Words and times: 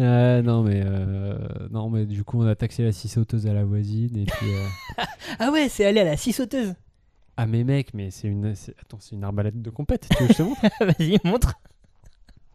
Euh, 0.00 0.42
non, 0.42 0.62
mais 0.62 0.80
euh, 0.84 1.38
non, 1.70 1.90
mais 1.90 2.06
du 2.06 2.22
coup, 2.24 2.40
on 2.42 2.46
a 2.46 2.54
taxé 2.54 2.84
la 2.84 2.92
scie 2.92 3.08
sauteuse 3.08 3.46
à 3.46 3.52
la 3.52 3.64
voisine 3.64 4.16
et 4.16 4.24
puis. 4.26 4.46
euh, 4.54 5.02
Ah 5.40 5.50
ouais, 5.50 5.68
c'est 5.68 5.84
aller 5.84 6.00
à 6.00 6.04
la 6.04 6.16
scie 6.16 6.32
sauteuse. 6.32 6.74
Ah 7.36 7.46
mais 7.46 7.64
mec, 7.64 7.94
mais 7.94 8.10
c'est 8.10 8.28
une, 8.28 8.46
attends, 8.80 8.98
c'est 9.00 9.14
une 9.16 9.24
arbalète 9.24 9.60
de 9.60 9.70
compète. 9.70 10.08
Tu 10.16 10.22
veux 10.22 10.28
que 10.28 10.34
je 10.34 10.38
te 10.38 10.42
montre? 10.42 10.60
Vas-y, 10.80 11.18
montre. 11.24 11.54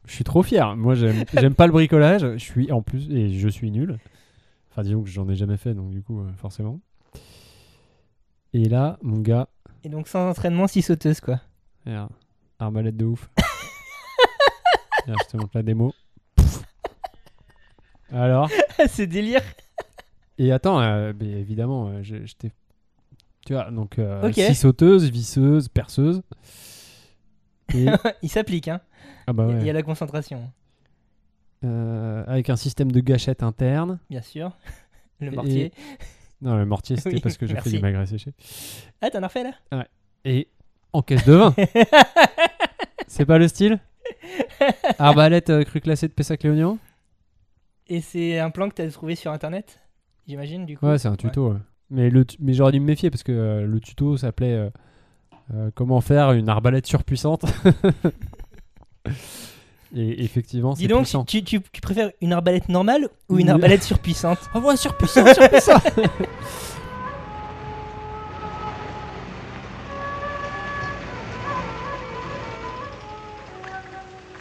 Je 0.06 0.14
suis 0.14 0.24
trop 0.24 0.44
fier. 0.44 0.76
Moi, 0.76 0.96
j'aime, 0.96 1.24
j'aime 1.34 1.56
pas 1.56 1.66
le 1.68 1.72
bricolage. 1.74 2.22
Je 2.34 2.38
suis 2.38 2.72
en 2.72 2.82
plus 2.82 3.10
et 3.10 3.30
je 3.38 3.48
suis 3.50 3.72
nul. 3.72 3.98
Enfin, 4.72 4.84
disons 4.84 5.04
que 5.04 5.10
j'en 5.10 5.28
ai 5.30 5.36
jamais 5.36 5.58
fait, 5.58 5.74
donc 5.74 5.90
du 5.92 6.02
coup, 6.02 6.20
euh, 6.22 6.32
forcément. 6.38 6.80
Et 8.54 8.66
là, 8.70 8.98
mon 9.02 9.20
gars, 9.20 9.48
Et 9.84 9.90
donc 9.90 10.08
sans 10.08 10.30
entraînement, 10.30 10.68
scie 10.68 10.82
sauteuse 10.82 11.20
quoi. 11.22 11.40
arbalète 12.60 12.98
de 12.98 13.06
ouf. 13.06 13.30
Je 15.08 15.14
te 15.32 15.38
montre 15.38 15.52
la 15.56 15.64
démo. 15.64 15.94
Alors. 18.14 18.50
c'est 18.88 19.08
délire. 19.08 19.42
Et 20.38 20.52
attends, 20.52 20.80
euh, 20.82 21.14
mais 21.20 21.28
évidemment, 21.32 21.88
euh, 21.90 22.00
je, 22.04 22.16
t'ai. 22.36 22.52
Tu 23.46 23.54
vois, 23.54 23.70
donc 23.72 24.00
euh, 24.00 24.28
Ok. 24.28 24.34
scie 24.36 24.56
sauteuse, 24.56 25.10
visseuse, 25.10 25.68
perceuse. 25.68 26.22
Et, 27.76 27.86
Il 28.22 28.30
s'applique, 28.30 28.68
hein. 28.68 28.80
ah 29.28 29.34
bah 29.34 29.46
Il 29.50 29.52
y 29.52 29.54
a- 29.54 29.58
il 29.58 29.62
y 29.62 29.64
ouais. 29.66 29.70
a 29.72 29.74
la 29.74 29.84
concentration, 29.84 30.50
Euh, 31.66 32.24
avec 32.28 32.50
un 32.50 32.56
système 32.56 32.92
de 32.92 33.00
gâchette 33.00 33.44
interne. 33.44 34.00
bien 34.10 34.22
sûr. 34.22 34.56
Le 35.20 35.28
Et- 35.28 35.36
mortier. 35.36 35.72
Non, 36.42 36.58
le 36.58 36.66
mortier, 36.66 36.98
c'était 36.98 37.16
Oui, 37.16 37.22
parce 37.22 37.38
que 37.38 37.46
j'ai 37.46 37.54
fait 37.54 37.60
merci. 37.70 37.76
du 37.78 37.80
magret 37.80 38.06
séché. 38.06 38.34
Ah, 39.02 39.10
t'en 39.10 39.24
as 39.24 39.28
refait 39.28 39.44
là? 39.72 39.86
Et 40.26 40.50
en 40.92 41.02
caisse 41.02 41.24
de 41.26 41.32
vin. 41.34 41.56
C'est 43.08 43.26
pas 43.26 43.38
le 43.38 43.48
style? 43.48 43.80
Arbalète 45.00 45.50
euh, 45.52 45.64
cru 45.64 45.80
classé 45.80 46.08
de 46.10 46.14
Pessac 46.14 46.44
Léognan 46.44 46.78
Et 47.88 48.02
c'est 48.02 48.40
un 48.40 48.50
plan 48.50 48.70
que 48.70 48.76
t'as 48.76 48.90
trouvé 48.90 49.16
sur 49.16 49.32
internet 49.32 49.80
J'imagine 50.28 50.66
du 50.66 50.78
coup 50.78 50.86
Ouais, 50.88 50.98
c'est 50.98 51.10
un 51.10 51.16
tuto. 51.16 51.52
ouais. 51.52 51.58
Mais, 51.90 52.10
le 52.10 52.24
tu- 52.26 52.38
mais 52.40 52.54
j'aurais 52.54 52.72
dû 52.72 52.80
me 52.80 52.86
méfier 52.86 53.10
parce 53.12 53.24
que 53.24 53.32
euh, 53.34 53.66
le 53.68 53.80
tuto 53.82 54.16
s'appelait 54.18 54.54
euh, 54.54 54.70
euh, 55.54 55.70
Comment 55.76 56.00
faire 56.02 56.32
une 56.32 56.48
arbalète 56.50 56.88
surpuissante. 56.88 57.44
Et 59.96 60.24
effectivement, 60.24 60.74
c'est 60.74 60.82
Dis 60.84 60.88
donc, 60.88 61.04
puissant. 61.04 61.24
tu, 61.26 61.44
tu- 61.44 61.62
tu 61.72 61.82
préfères 61.82 62.12
une 62.22 62.34
arbalète 62.34 62.68
normale 62.70 63.10
ou 63.30 63.38
une 63.38 63.46
Oui. 63.48 63.52
arbalète 63.52 63.84
surpuissante 63.84 64.40
Ah 64.54 64.60
ouais, 64.60 64.76
surpuissant, 64.78 65.24
surpuissant 65.34 65.80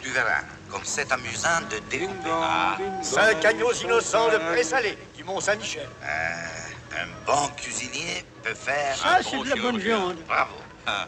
Tu 0.01 0.09
verras, 0.13 0.43
comme 0.73 0.81
c'est 0.83 1.11
amusant 1.11 1.61
de 1.69 1.77
découper. 1.91 2.29
Ah, 2.31 2.77
Cinq 3.03 3.45
agneaux 3.45 3.71
innocents 3.85 4.27
de 4.29 4.37
pré-salé 4.51 4.97
du 5.15 5.23
Mont-Saint-Michel. 5.23 5.83
euh, 6.03 6.95
un 6.99 7.07
bon 7.27 7.47
cuisinier 7.55 8.25
peut 8.43 8.53
faire 8.55 8.95
Ça, 8.95 9.17
un 9.19 9.21
c'est 9.23 9.37
bon 9.37 9.43
de 9.43 9.49
la 9.49 9.55
bonne 9.55 9.77
viande. 9.77 10.15
Bravo. 10.27 10.53
Ah. 10.87 11.05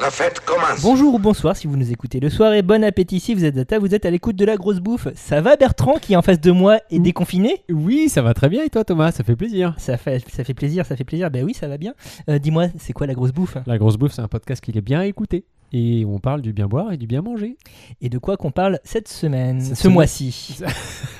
La 0.00 0.10
fête 0.12 0.38
commence. 0.40 0.80
Bonjour 0.82 1.14
ou 1.14 1.18
bonsoir 1.18 1.56
si 1.56 1.66
vous 1.66 1.76
nous 1.76 1.90
écoutez 1.90 2.20
le 2.20 2.30
soir 2.30 2.52
et 2.52 2.62
bon 2.62 2.84
appétit 2.84 3.18
si 3.18 3.34
vous 3.34 3.44
êtes 3.44 3.56
à 3.58 3.64
table, 3.64 3.84
vous 3.86 3.94
êtes 3.96 4.06
à 4.06 4.10
l'écoute 4.10 4.36
de 4.36 4.44
la 4.44 4.56
grosse 4.56 4.78
bouffe. 4.78 5.08
Ça 5.16 5.40
va 5.40 5.56
Bertrand 5.56 5.94
qui 6.00 6.12
est 6.12 6.16
en 6.16 6.22
face 6.22 6.40
de 6.40 6.52
moi 6.52 6.78
est 6.90 7.00
déconfiné? 7.00 7.64
Oui, 7.68 8.08
ça 8.08 8.22
va 8.22 8.32
très 8.34 8.48
bien 8.48 8.62
et 8.62 8.70
toi 8.70 8.84
Thomas, 8.84 9.10
ça 9.10 9.24
fait 9.24 9.34
plaisir. 9.34 9.74
ça 9.78 9.96
fait, 9.96 10.22
ça 10.32 10.44
fait 10.44 10.54
plaisir, 10.54 10.86
ça 10.86 10.94
fait 10.96 11.02
plaisir. 11.04 11.30
Ben 11.32 11.44
oui, 11.44 11.52
ça 11.54 11.66
va 11.66 11.78
bien. 11.78 11.94
Euh, 12.28 12.38
Dis-moi, 12.38 12.66
c'est 12.78 12.92
quoi 12.92 13.08
la 13.08 13.14
grosse 13.14 13.32
bouffe? 13.32 13.56
La 13.66 13.76
grosse 13.78 13.96
bouffe, 13.96 14.12
c'est 14.12 14.22
un 14.22 14.28
podcast 14.28 14.62
qui 14.62 14.70
est 14.70 14.80
bien 14.80 15.02
écouté. 15.02 15.44
Et 15.72 16.04
on 16.06 16.18
parle 16.18 16.40
du 16.42 16.52
bien 16.52 16.66
boire 16.66 16.92
et 16.92 16.96
du 16.96 17.06
bien 17.06 17.22
manger. 17.22 17.56
Et 18.00 18.08
de 18.08 18.18
quoi 18.18 18.36
qu'on 18.36 18.50
parle 18.50 18.80
cette 18.84 19.08
semaine, 19.08 19.60
Cette 19.60 19.76
ce 19.76 19.88
mois-ci 19.88 20.58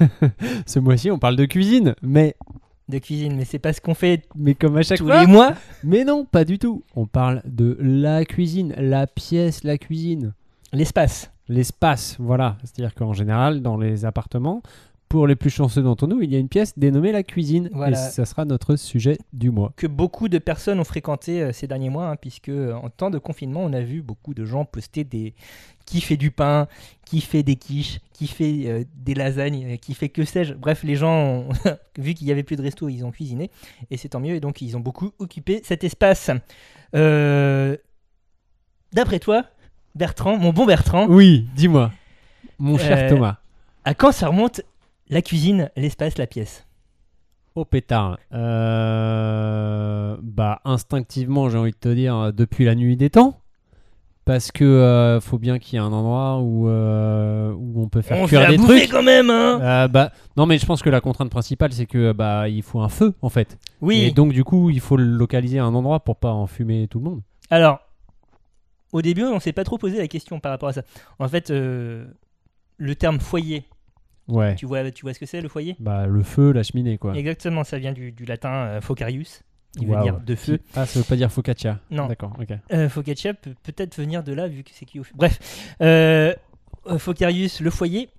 Ce 0.66 0.78
mois-ci, 0.78 1.10
on 1.10 1.18
parle 1.18 1.36
de 1.36 1.44
cuisine, 1.44 1.94
mais, 2.02 2.34
de 2.88 2.98
cuisine 2.98 3.36
Mais 3.36 3.44
c'est 3.44 3.58
pas 3.58 3.72
ce 3.72 3.80
qu'on 3.80 3.94
fait 3.94 4.24
mais 4.34 4.54
comme 4.54 4.76
à 4.76 4.82
chaque 4.82 4.98
tous 4.98 5.06
fois. 5.06 5.20
les 5.20 5.26
mois 5.26 5.52
Mais 5.84 6.04
non, 6.04 6.24
pas 6.24 6.44
du 6.44 6.58
tout. 6.58 6.82
On 6.96 7.06
parle 7.06 7.42
de 7.44 7.76
la 7.80 8.24
cuisine, 8.24 8.74
la 8.78 9.06
pièce, 9.06 9.64
la 9.64 9.76
cuisine. 9.78 10.32
L'espace. 10.72 11.30
L'espace, 11.48 12.16
voilà. 12.18 12.56
C'est-à-dire 12.62 12.94
qu'en 12.94 13.12
général, 13.14 13.62
dans 13.62 13.76
les 13.78 14.04
appartements, 14.04 14.62
pour 15.08 15.26
les 15.26 15.36
plus 15.36 15.50
chanceux 15.50 15.82
d'entre 15.82 16.06
nous, 16.06 16.20
il 16.22 16.30
y 16.30 16.36
a 16.36 16.38
une 16.38 16.48
pièce 16.48 16.78
dénommée 16.78 17.12
la 17.12 17.22
cuisine. 17.22 17.70
Voilà. 17.72 17.92
Et 18.06 18.10
ça 18.10 18.24
sera 18.26 18.44
notre 18.44 18.76
sujet 18.76 19.16
du 19.32 19.50
mois. 19.50 19.72
que 19.76 19.86
beaucoup 19.86 20.28
de 20.28 20.38
personnes 20.38 20.78
ont 20.80 20.84
fréquenté 20.84 21.40
euh, 21.42 21.52
ces 21.52 21.66
derniers 21.66 21.88
mois, 21.90 22.08
hein, 22.10 22.16
puisque 22.16 22.50
euh, 22.50 22.74
en 22.74 22.90
temps 22.90 23.10
de 23.10 23.18
confinement, 23.18 23.60
on 23.64 23.72
a 23.72 23.80
vu 23.80 24.02
beaucoup 24.02 24.34
de 24.34 24.44
gens 24.44 24.64
poster 24.64 25.04
des 25.04 25.34
qui 25.86 26.02
fait 26.02 26.18
du 26.18 26.30
pain, 26.30 26.68
qui 27.06 27.22
fait 27.22 27.42
des 27.42 27.56
quiches, 27.56 28.00
qui 28.12 28.26
fait 28.26 28.64
euh, 28.66 28.84
des 28.96 29.14
lasagnes, 29.14 29.78
qui 29.78 29.94
fait 29.94 30.10
que 30.10 30.24
sais-je. 30.26 30.52
Bref, 30.52 30.82
les 30.84 30.96
gens, 30.96 31.14
ont- 31.14 31.48
vu 31.98 32.12
qu'il 32.12 32.26
y 32.26 32.32
avait 32.32 32.42
plus 32.42 32.56
de 32.56 32.62
resto, 32.62 32.90
ils 32.90 33.04
ont 33.04 33.10
cuisiné, 33.10 33.50
et 33.90 33.96
c'est 33.96 34.10
tant 34.10 34.20
mieux, 34.20 34.34
et 34.34 34.40
donc 34.40 34.60
ils 34.60 34.76
ont 34.76 34.80
beaucoup 34.80 35.12
occupé 35.18 35.62
cet 35.64 35.84
espace. 35.84 36.30
D'après 38.92 39.18
toi, 39.18 39.44
Bertrand, 39.94 40.36
mon 40.38 40.52
bon 40.52 40.66
Bertrand, 40.66 41.06
Oui, 41.08 41.46
dis-moi, 41.54 41.90
mon 42.58 42.78
cher 42.78 43.08
Thomas. 43.08 43.36
à 43.84 43.94
quand 43.94 44.12
ça 44.12 44.28
remonte 44.28 44.60
la 45.10 45.22
cuisine, 45.22 45.70
l'espace, 45.76 46.18
la 46.18 46.26
pièce 46.26 46.66
Au 47.54 47.64
pétard. 47.64 48.18
Euh, 48.32 50.16
bah, 50.22 50.60
instinctivement, 50.64 51.48
j'ai 51.48 51.58
envie 51.58 51.72
de 51.72 51.76
te 51.76 51.88
dire, 51.88 52.16
euh, 52.16 52.32
depuis 52.32 52.64
la 52.64 52.74
nuit 52.74 52.96
des 52.96 53.10
temps. 53.10 53.40
Parce 54.24 54.52
que 54.52 54.62
euh, 54.62 55.20
faut 55.22 55.38
bien 55.38 55.58
qu'il 55.58 55.78
y 55.78 55.82
ait 55.82 55.84
un 55.84 55.90
endroit 55.90 56.40
où, 56.42 56.68
euh, 56.68 57.50
où 57.56 57.82
on 57.82 57.88
peut 57.88 58.02
faire 58.02 58.18
On 58.18 58.26
cuire 58.26 58.42
fait 58.42 58.58
des 58.58 58.62
trucs. 58.62 58.90
quand 58.90 59.02
même, 59.02 59.30
hein 59.30 59.58
Euh, 59.62 59.88
bah, 59.88 60.12
non, 60.36 60.44
mais 60.44 60.58
je 60.58 60.66
pense 60.66 60.82
que 60.82 60.90
la 60.90 61.00
contrainte 61.00 61.30
principale, 61.30 61.72
c'est 61.72 61.86
que 61.86 62.12
bah, 62.12 62.46
il 62.50 62.62
faut 62.62 62.80
un 62.80 62.90
feu, 62.90 63.14
en 63.22 63.30
fait. 63.30 63.56
Oui. 63.80 64.02
Et 64.02 64.10
donc, 64.10 64.34
du 64.34 64.44
coup, 64.44 64.68
il 64.68 64.80
faut 64.80 64.98
le 64.98 65.04
localiser 65.04 65.58
à 65.58 65.64
un 65.64 65.74
endroit 65.74 66.00
pour 66.00 66.16
pas 66.16 66.30
enfumer 66.32 66.88
tout 66.88 66.98
le 66.98 67.04
monde. 67.06 67.22
Alors, 67.48 67.80
au 68.92 69.00
début, 69.00 69.24
on 69.24 69.40
s'est 69.40 69.54
pas 69.54 69.64
trop 69.64 69.78
posé 69.78 69.96
la 69.96 70.08
question 70.08 70.40
par 70.40 70.52
rapport 70.52 70.68
à 70.68 70.74
ça. 70.74 70.82
En 71.18 71.28
fait, 71.28 71.50
euh, 71.50 72.04
le 72.76 72.94
terme 72.96 73.20
foyer, 73.20 73.64
Ouais. 74.28 74.54
tu 74.54 74.66
vois, 74.66 74.90
tu 74.90 75.02
vois 75.02 75.14
ce 75.14 75.18
que 75.18 75.26
c'est 75.26 75.40
le 75.40 75.48
foyer? 75.48 75.74
Bah, 75.80 76.06
le 76.06 76.22
feu, 76.22 76.52
la 76.52 76.62
cheminée, 76.62 76.98
quoi. 76.98 77.14
Exactement, 77.16 77.64
ça 77.64 77.78
vient 77.78 77.92
du, 77.92 78.12
du 78.12 78.24
latin 78.24 78.50
euh, 78.50 78.80
focarius, 78.80 79.42
qui 79.76 79.86
veut 79.86 80.00
dire 80.02 80.20
de 80.20 80.34
feu. 80.34 80.60
Ah, 80.76 80.86
ça 80.86 80.98
veut 80.98 81.04
pas 81.04 81.16
dire 81.16 81.32
focaccia. 81.32 81.80
Non. 81.90 82.06
D'accord, 82.06 82.36
ok. 82.40 82.56
Euh, 82.72 82.88
focaccia 82.88 83.34
peut 83.34 83.54
peut-être 83.62 83.96
venir 83.96 84.22
de 84.22 84.32
là, 84.32 84.48
vu 84.48 84.62
que 84.62 84.70
c'est 84.72 84.84
qui 84.84 85.00
au 85.00 85.04
feu. 85.04 85.14
Bref, 85.16 85.38
euh, 85.80 86.34
focarius, 86.98 87.60
le 87.60 87.70
foyer, 87.70 88.10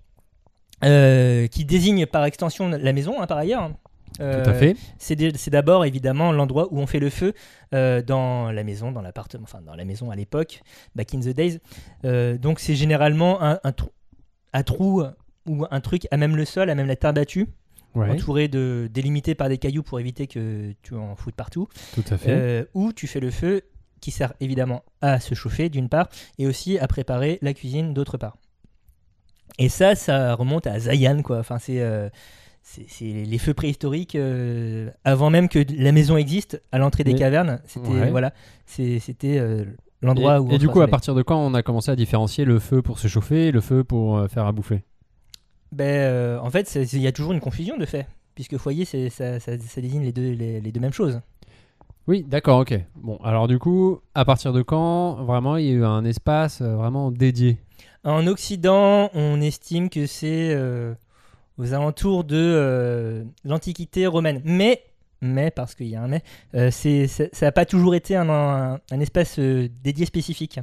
qui 0.82 1.66
désigne 1.66 2.06
par 2.06 2.26
extension 2.26 2.70
la 2.70 2.94
maison, 2.94 3.22
hein, 3.22 3.28
par 3.28 3.38
ailleurs. 3.38 3.72
Tout 4.18 4.24
à 4.24 4.54
fait. 4.54 4.76
C'est 4.98 5.50
d'abord 5.50 5.86
évidemment 5.86 6.34
l'endroit 6.34 6.68
où 6.72 6.80
on 6.80 6.88
fait 6.88 7.00
le 7.00 7.10
feu 7.10 7.34
euh, 7.74 8.02
dans 8.02 8.52
la 8.52 8.64
maison, 8.66 8.92
dans 8.92 9.02
l'appartement, 9.02 9.44
enfin 9.44 9.62
dans 9.62 9.76
la 9.76 9.86
maison 9.86 10.12
à 10.12 10.16
l'époque, 10.16 10.62
back 10.96 11.14
in 11.14 11.20
the 11.22 11.30
days. 11.30 11.60
Euh, 12.04 12.38
donc 12.38 12.60
c'est 12.60 12.76
généralement 12.76 13.42
un, 13.42 13.60
un 13.64 13.72
trou, 13.72 13.90
un 14.52 14.64
trou 14.64 15.04
ou 15.50 15.66
un 15.70 15.82
truc 15.82 16.08
à 16.12 16.18
même 16.18 16.36
le 16.36 16.46
sol, 16.46 16.70
à 16.70 16.76
même 16.76 16.88
la 16.88 16.96
terre 16.96 17.14
battue, 17.14 17.48
Ouais, 17.96 18.08
entouré 18.12 18.48
de 18.48 18.88
délimité 18.94 19.34
par 19.34 19.50
des 19.50 19.58
cailloux 19.58 19.82
pour 19.82 20.00
éviter 20.00 20.28
que 20.28 20.74
tu 20.84 20.94
en 20.96 21.16
foutes 21.16 21.34
partout. 21.36 21.68
tout 21.96 22.04
à 22.12 22.18
fait. 22.18 22.30
Euh, 22.32 22.64
où 22.76 22.94
tu 22.94 23.08
fais 23.08 23.20
le 23.20 23.32
feu 23.32 23.64
qui 24.00 24.12
sert 24.12 24.34
évidemment 24.40 24.84
à 25.02 25.20
se 25.20 25.34
chauffer 25.34 25.70
d'une 25.70 25.90
part 25.90 26.08
et 26.38 26.46
aussi 26.46 26.78
à 26.78 26.88
préparer 26.88 27.40
la 27.42 27.54
cuisine 27.54 27.94
d'autre 27.96 28.18
part. 28.18 28.38
Et 29.58 29.70
ça, 29.70 29.96
ça 29.96 30.36
remonte 30.36 30.68
à 30.68 30.80
Zayan 30.80 31.24
quoi. 31.24 31.40
Enfin 31.40 31.58
c'est 31.58 31.82
euh, 31.82 32.10
les 33.02 33.38
feux 33.40 33.56
préhistoriques 33.56 34.16
euh, 34.16 34.92
avant 35.04 35.32
même 35.32 35.50
que 35.50 35.60
la 35.76 35.92
maison 35.92 36.16
existe 36.16 36.62
à 36.72 36.78
l'entrée 36.78 37.04
des 37.04 37.14
Mais- 37.14 37.20
cavernes. 37.20 37.60
C'était 37.66 37.88
Ouais. 37.90 38.12
voilà, 38.12 38.34
c'était 38.68 39.40
euh, 39.40 39.66
l'endroit 40.04 40.40
où. 40.42 40.52
et 40.52 40.60
du 40.60 40.68
coup, 40.70 40.82
à 40.82 40.88
partir 40.88 41.16
de 41.16 41.24
quand 41.24 41.40
on 41.44 41.56
a 41.56 41.64
commencé 41.64 41.90
à 41.90 41.96
différencier 41.96 42.46
le 42.46 42.60
feu 42.60 42.82
pour 42.84 43.00
se 43.00 43.08
chauffer 43.08 43.48
et 43.48 43.52
le 43.52 43.62
feu 43.62 43.84
pour 43.84 44.18
euh, 44.20 44.28
faire 44.28 44.46
à 44.46 44.52
bouffer? 44.52 44.84
Ben, 45.72 45.86
euh, 45.86 46.40
en 46.40 46.50
fait, 46.50 46.74
il 46.94 47.00
y 47.02 47.08
a 47.08 47.12
toujours 47.12 47.32
une 47.34 47.40
confusion 47.40 47.78
de 47.78 47.86
fait, 47.86 48.08
puisque 48.36 48.58
foyer, 48.58 48.86
ça, 48.86 49.10
ça- 49.10 49.40
ça 49.40 49.82
désigne 49.82 50.04
les 50.04 50.12
deux 50.12 50.32
les, 50.32 50.60
les 50.62 50.72
deux 50.72 50.80
mêmes 50.80 50.94
choses. 50.94 51.22
Oui, 52.08 52.24
d'accord, 52.28 52.60
ok. 52.60 52.74
Bon, 52.96 53.18
alors 53.24 53.48
du 53.48 53.60
coup, 53.60 54.00
à 54.16 54.26
partir 54.26 54.52
de 54.52 54.64
quand 54.64 55.24
vraiment 55.24 55.58
il 55.58 55.66
y 55.66 55.70
a 55.70 55.74
eu 55.74 55.86
un 55.86 56.04
espace 56.06 56.62
euh, 56.62 56.76
vraiment 56.76 57.12
dédié? 57.12 57.60
En 58.04 58.26
Occident, 58.26 59.12
on 59.14 59.42
estime 59.42 59.90
que 59.90 60.08
c'est 60.08 60.54
euh, 60.56 60.96
aux 61.60 61.74
alentours 61.74 62.24
de 62.24 62.36
euh, 62.38 63.24
l'Antiquité 63.44 64.08
romaine. 64.08 64.42
Mais, 64.44 64.82
mais 65.22 65.52
parce 65.52 65.76
qu'il 65.76 65.88
y 65.88 65.96
a 65.96 66.02
un 66.02 66.08
mais, 66.08 66.24
euh, 66.56 66.72
c'est- 66.72 67.06
ça 67.08 67.28
n'a 67.46 67.52
pas 67.52 67.66
toujours 67.66 67.94
été 67.94 68.16
un, 68.16 68.28
un- 68.30 68.80
un 68.90 69.00
espace 69.00 69.38
dédié 69.38 70.06
spécifique. 70.08 70.60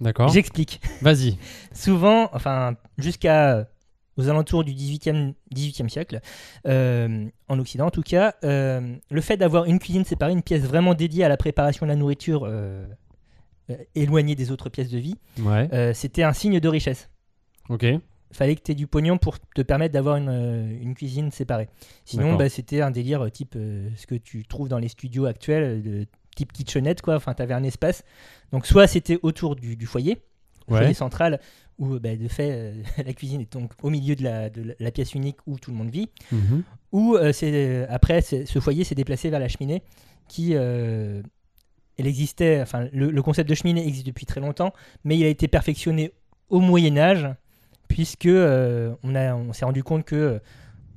D'accord 0.00 0.28
J'explique. 0.28 0.80
Vas-y. 1.02 1.36
Souvent, 1.74 2.30
enfin, 2.32 2.76
jusqu'à 2.96 3.66
aux 4.18 4.28
alentours 4.28 4.64
du 4.64 4.72
18e, 4.72 5.32
18e 5.54 5.88
siècle, 5.88 6.20
euh, 6.66 7.26
en 7.48 7.58
Occident 7.58 7.86
en 7.86 7.90
tout 7.90 8.02
cas, 8.02 8.34
euh, 8.44 8.94
le 9.10 9.20
fait 9.22 9.36
d'avoir 9.38 9.64
une 9.64 9.78
cuisine 9.78 10.04
séparée, 10.04 10.32
une 10.32 10.42
pièce 10.42 10.62
vraiment 10.64 10.92
dédiée 10.94 11.24
à 11.24 11.28
la 11.28 11.36
préparation 11.38 11.86
de 11.86 11.90
la 11.90 11.96
nourriture 11.96 12.42
euh, 12.44 12.84
éloignée 13.94 14.34
des 14.34 14.50
autres 14.50 14.68
pièces 14.70 14.90
de 14.90 14.98
vie, 14.98 15.14
Ouais, 15.40 15.92
c'était 15.94 16.22
un 16.22 16.32
signe 16.32 16.58
de 16.60 16.68
richesse. 16.68 17.08
ok. 17.68 17.86
fallait 18.32 18.56
que 18.56 18.62
tu 18.62 18.72
aies 18.72 18.74
du 18.74 18.86
pognon 18.86 19.18
pour 19.18 19.38
te 19.40 19.62
permettre 19.62 19.92
d'avoir 19.94 20.16
une, 20.16 20.78
une 20.82 20.94
cuisine 20.94 21.30
séparée. 21.30 21.68
Sinon, 22.04 22.36
bah, 22.36 22.48
c'était 22.48 22.80
un 22.82 22.90
délire 22.90 23.30
type 23.30 23.54
ce 23.54 24.06
que 24.06 24.14
tu 24.16 24.44
trouves 24.44 24.68
dans 24.68 24.78
les 24.78 24.88
studios 24.88 25.26
actuels, 25.26 25.82
de 25.82 26.06
type 26.36 26.52
kitchenette, 26.52 27.02
quoi. 27.02 27.16
Enfin, 27.16 27.34
tu 27.34 27.42
avais 27.42 27.54
un 27.54 27.64
espace. 27.64 28.04
Donc, 28.52 28.66
soit 28.66 28.86
c'était 28.86 29.18
autour 29.22 29.54
du, 29.56 29.76
du 29.76 29.86
foyer, 29.86 30.18
Ouais. 30.68 30.78
foyer 30.80 30.92
central, 30.94 31.40
où 31.78 31.98
bah, 31.98 32.16
de 32.16 32.28
fait, 32.28 32.50
euh, 32.52 32.72
la 33.06 33.12
cuisine 33.12 33.40
est 33.40 33.52
donc 33.52 33.72
au 33.82 33.90
milieu 33.90 34.16
de 34.16 34.22
la, 34.24 34.50
de 34.50 34.74
la 34.78 34.90
pièce 34.90 35.14
unique 35.14 35.36
où 35.46 35.58
tout 35.58 35.70
le 35.70 35.76
monde 35.76 35.90
vit. 35.90 36.08
Euh, 36.94 37.32
euh, 37.42 37.86
après, 37.88 38.20
ce 38.20 38.58
foyer 38.60 38.84
s'est 38.84 38.94
déplacé 38.94 39.30
vers 39.30 39.40
la 39.40 39.48
cheminée 39.48 39.82
qui. 40.28 40.50
euh, 40.54 41.22
elle 42.00 42.06
existait, 42.06 42.60
enfin, 42.62 42.86
le, 42.92 43.10
le 43.10 43.22
concept 43.22 43.48
de 43.50 43.56
cheminée 43.56 43.84
existe 43.86 44.06
depuis 44.06 44.24
très 44.24 44.40
longtemps, 44.40 44.72
mais 45.02 45.18
il 45.18 45.24
a 45.24 45.28
été 45.28 45.48
perfectionné 45.48 46.12
au 46.48 46.60
Moyen-Âge, 46.60 47.26
puisque 47.88 48.26
euh, 48.26 48.94
on, 49.02 49.16
a, 49.16 49.34
on 49.34 49.52
s'est 49.52 49.64
rendu 49.64 49.82
compte 49.82 50.04
que. 50.04 50.14
euh, 50.14 50.38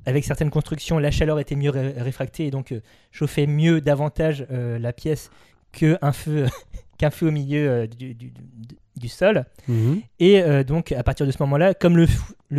avec 0.07 0.23
certaines 0.25 0.49
constructions, 0.49 0.97
la 0.97 1.11
chaleur 1.11 1.39
était 1.39 1.55
mieux 1.55 1.69
ré- 1.69 1.91
réfractée 1.95 2.47
et 2.47 2.51
donc 2.51 2.71
euh, 2.71 2.81
chauffait 3.11 3.45
mieux 3.45 3.81
davantage 3.81 4.47
euh, 4.51 4.79
la 4.79 4.93
pièce 4.93 5.29
qu'un 5.71 6.11
feu, 6.11 6.47
qu'un 7.01 7.09
feu 7.09 7.27
au 7.27 7.31
milieu 7.31 7.67
euh, 7.69 7.87
du, 7.87 8.13
du- 8.13 8.29
du- 8.31 8.77
du 8.95 9.07
sol. 9.09 9.45
Mhm. 9.67 10.01
Et 10.19 10.41
euh, 10.41 10.63
donc, 10.63 10.91
à 10.91 11.01
partir 11.03 11.25
de 11.25 11.31
ce 11.31 11.37
moment-là, 11.41 11.73
comme 11.73 11.97
le, 11.97 12.05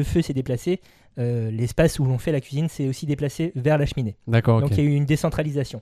feu 0.05 0.23
s'est 0.23 0.33
déplacé, 0.35 0.81
euh, 1.19 1.51
l'espace 1.53 1.99
où 2.01 2.05
l'on 2.05 2.19
fait 2.19 2.33
la 2.33 2.41
cuisine 2.41 2.69
s'est 2.69 2.89
aussi 2.89 3.07
déplacé 3.07 3.53
vers 3.55 3.79
la 3.79 3.87
cheminée. 3.87 4.17
D'accord. 4.27 4.61
Donc, 4.61 4.73
il 4.73 4.79
y 4.79 4.81
a 4.81 4.85
eu 4.91 4.95
une 4.95 5.05
décentralisation. 5.07 5.81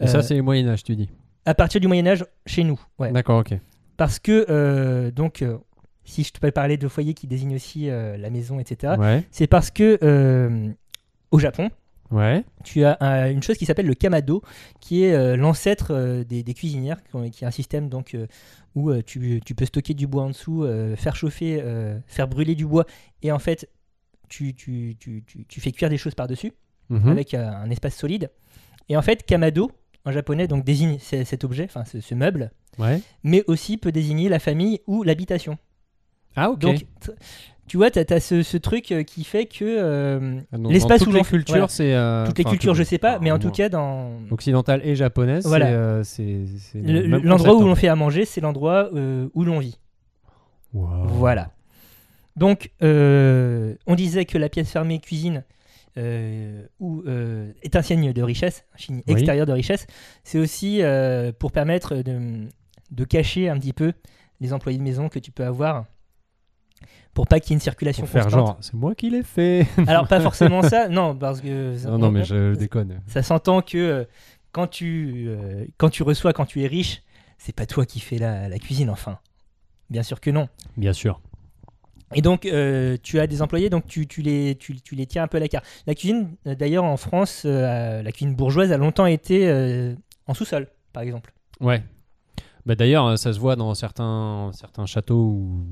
Et 0.00 0.04
Euh, 0.04 0.06
ça, 0.08 0.22
c'est 0.22 0.34
le 0.36 0.42
Moyen-Âge, 0.42 0.84
tu 0.84 0.94
dis. 0.94 1.08
à 1.46 1.54
partir 1.54 1.80
du 1.80 1.86
Moyen-Âge, 1.86 2.24
chez 2.44 2.64
nous. 2.64 2.78
Ouais. 2.98 3.10
D'accord, 3.12 3.38
ok. 3.40 3.54
Parce 3.96 4.18
que, 4.18 4.44
euh, 4.50 5.10
donc, 5.10 5.42
si 6.04 6.22
je 6.24 6.32
te 6.32 6.38
peux 6.40 6.50
parler 6.50 6.76
de 6.76 6.86
foyer 6.88 7.14
qui 7.14 7.26
désigne 7.26 7.54
aussi 7.54 7.86
la 7.86 8.28
maison, 8.30 8.58
etc., 8.60 8.94
Ouais, 8.98 9.24
c'est 9.30 9.46
parce 9.46 9.70
que 9.70 9.98
au 11.30 11.38
Japon, 11.38 11.70
ouais. 12.10 12.44
tu 12.64 12.84
as 12.84 12.96
un- 13.00 13.30
une 13.30 13.42
chose 13.42 13.56
qui 13.58 13.66
s'appelle 13.66 13.86
le 13.86 13.94
kamado, 13.94 14.42
qui 14.80 15.04
est 15.04 15.12
euh, 15.14 15.36
l'ancêtre 15.36 15.88
euh, 15.92 16.24
des, 16.24 16.42
des 16.42 16.54
cuisinières, 16.54 17.02
qui, 17.04 17.16
ont- 17.16 17.28
qui 17.30 17.44
est 17.44 17.46
un 17.46 17.50
système 17.50 17.88
donc 17.88 18.14
euh, 18.14 18.26
où 18.74 18.92
tu, 19.02 19.40
tu 19.44 19.54
peux 19.54 19.64
stocker 19.64 19.94
du 19.94 20.06
bois 20.06 20.24
en 20.24 20.28
dessous, 20.28 20.66
faire 20.96 21.16
chauffer, 21.16 21.62
faire 22.06 22.28
brûler 22.28 22.54
du 22.54 22.66
bois, 22.66 22.84
et 23.22 23.32
en 23.32 23.38
fait, 23.38 23.70
tu, 24.28 24.54
fais 25.48 25.72
cuire 25.72 25.88
des 25.88 25.96
choses 25.96 26.14
par-dessus 26.14 26.52
Mhm. 26.90 27.08
avec 27.08 27.32
un 27.34 27.70
espace 27.70 27.96
solide. 27.96 28.30
Et 28.90 28.96
en 28.98 29.02
fait, 29.02 29.24
kamado, 29.24 29.72
en 30.04 30.12
japonais, 30.12 30.46
donc 30.46 30.62
désigne 30.64 30.98
cet 31.00 31.42
objet, 31.42 31.64
enfin 31.64 31.84
ce, 31.86 32.00
ce 32.00 32.14
meuble, 32.14 32.50
Ouais. 32.78 33.00
mais 33.24 33.42
aussi 33.46 33.78
peut 33.78 33.90
désigner 33.92 34.28
la 34.28 34.38
famille 34.38 34.80
ou 34.86 35.02
l'habitation. 35.02 35.56
Ah, 36.36 36.50
ok. 36.50 36.58
Donc, 36.60 36.84
tu 37.66 37.76
vois, 37.78 37.90
tu 37.90 37.98
as, 37.98 38.20
ce, 38.20 38.42
ce 38.44 38.56
truc 38.58 38.92
euh, 38.92 39.02
qui 39.02 39.24
fait 39.24 39.46
que 39.46 39.64
euh, 39.64 40.38
Ah, 40.52 40.56
l'espace 40.68 41.04
où 41.06 41.10
les 41.10 41.22
cultures, 41.22 41.54
voilà. 41.54 41.68
c'est. 41.68 41.94
euh, 41.94 42.24
toutes 42.26 42.38
les 42.38 42.44
cultures, 42.44 42.74
je 42.74 42.84
sais 42.84 42.98
pas, 42.98 43.18
mais 43.18 43.32
en 43.32 43.38
tout 43.40 43.50
cas, 43.50 43.68
dans, 43.68 44.10
Occidentale 44.30 44.80
et 44.84 44.94
japonaise, 44.94 45.46
Voilà. 45.46 46.04
c'est, 46.04 46.22
euh, 46.76 46.80
Le- 47.02 47.18
L'endroit 47.18 47.54
où 47.56 47.62
en 47.62 47.66
l'on 47.66 47.74
fait. 47.74 47.88
à 47.88 47.96
manger, 47.96 48.24
c'est 48.24 48.40
l'endroit 48.40 48.90
où 48.92 49.44
l'on 49.44 49.58
vit. 49.58 49.78
Wow. 50.74 51.06
Voilà. 51.08 51.50
Donc, 52.36 52.70
on 52.82 53.94
disait 53.96 54.26
que 54.26 54.38
la 54.38 54.48
pièce 54.48 54.70
fermée 54.70 55.00
cuisine 55.00 55.42
ou, 56.78 57.02
est 57.62 57.74
un 57.74 57.82
signe 57.82 58.12
de 58.12 58.22
richesse, 58.22 58.64
un 58.74 58.78
signe 58.78 59.02
Oui. 59.08 59.12
extérieur 59.14 59.46
de 59.46 59.52
richesse. 59.52 59.86
C'est 60.22 60.38
aussi 60.38 60.82
pour 61.40 61.50
permettre 61.50 61.96
de, 61.96 62.46
de 62.92 63.04
cacher 63.04 63.48
un 63.48 63.58
petit 63.58 63.72
peu 63.72 63.92
les 64.40 64.52
employés 64.52 64.78
de 64.78 64.84
maison 64.84 65.08
que 65.08 65.18
tu 65.18 65.32
peux 65.32 65.44
avoir 65.44 65.86
pour 67.14 67.26
pas 67.26 67.40
qu'il 67.40 67.50
y 67.50 67.52
ait 67.54 67.56
une 67.56 67.60
circulation 67.60 68.02
Pour 68.02 68.10
faire 68.10 68.28
genre, 68.28 68.58
c'est 68.60 68.74
moi 68.74 68.94
qui 68.94 69.10
l'ai 69.10 69.22
fait. 69.22 69.66
Alors, 69.86 70.06
pas 70.06 70.20
forcément 70.20 70.62
ça, 70.62 70.88
non, 70.90 71.16
parce 71.16 71.40
que. 71.40 71.82
non, 71.86 71.98
non, 71.98 72.06
on- 72.08 72.10
mais 72.10 72.24
je 72.24 72.54
déconne. 72.54 73.00
Ça 73.06 73.22
s'entend 73.22 73.62
que 73.62 73.78
euh, 73.78 74.04
quand, 74.52 74.66
tu, 74.66 75.26
euh, 75.28 75.64
quand 75.78 75.88
tu 75.90 76.02
reçois, 76.02 76.32
quand 76.32 76.46
tu 76.46 76.62
es 76.62 76.66
riche, 76.66 77.02
c'est 77.38 77.54
pas 77.54 77.66
toi 77.66 77.86
qui 77.86 78.00
fais 78.00 78.18
la, 78.18 78.48
la 78.48 78.58
cuisine, 78.58 78.90
enfin. 78.90 79.18
Bien 79.88 80.02
sûr 80.02 80.20
que 80.20 80.30
non. 80.30 80.48
Bien 80.76 80.92
sûr. 80.92 81.20
Et 82.14 82.22
donc, 82.22 82.44
euh, 82.46 82.96
tu 83.02 83.18
as 83.20 83.26
des 83.26 83.40
employés, 83.42 83.70
donc 83.70 83.86
tu, 83.86 84.06
tu 84.06 84.20
les, 84.22 84.54
tu, 84.56 84.80
tu 84.80 84.94
les 84.94 85.06
tiens 85.06 85.22
un 85.24 85.28
peu 85.28 85.38
à 85.38 85.40
l'écart. 85.40 85.62
La 85.86 85.94
cuisine, 85.94 86.36
d'ailleurs, 86.44 86.84
en 86.84 86.96
France, 86.96 87.44
la 87.44 88.10
cuisine 88.12 88.34
bourgeoise 88.34 88.70
a 88.72 88.76
longtemps 88.78 89.06
été 89.06 89.94
en 90.26 90.34
sous-sol, 90.34 90.68
par 90.92 91.02
exemple. 91.02 91.32
Ouais. 91.60 91.82
Bah, 92.66 92.74
D'ailleurs, 92.74 93.06
euh, 93.06 93.16
ça 93.16 93.32
se 93.32 93.38
voit 93.38 93.56
dans 93.56 93.72
certains, 93.74 94.50
certains 94.52 94.86
châteaux 94.86 95.22
ou 95.24 95.64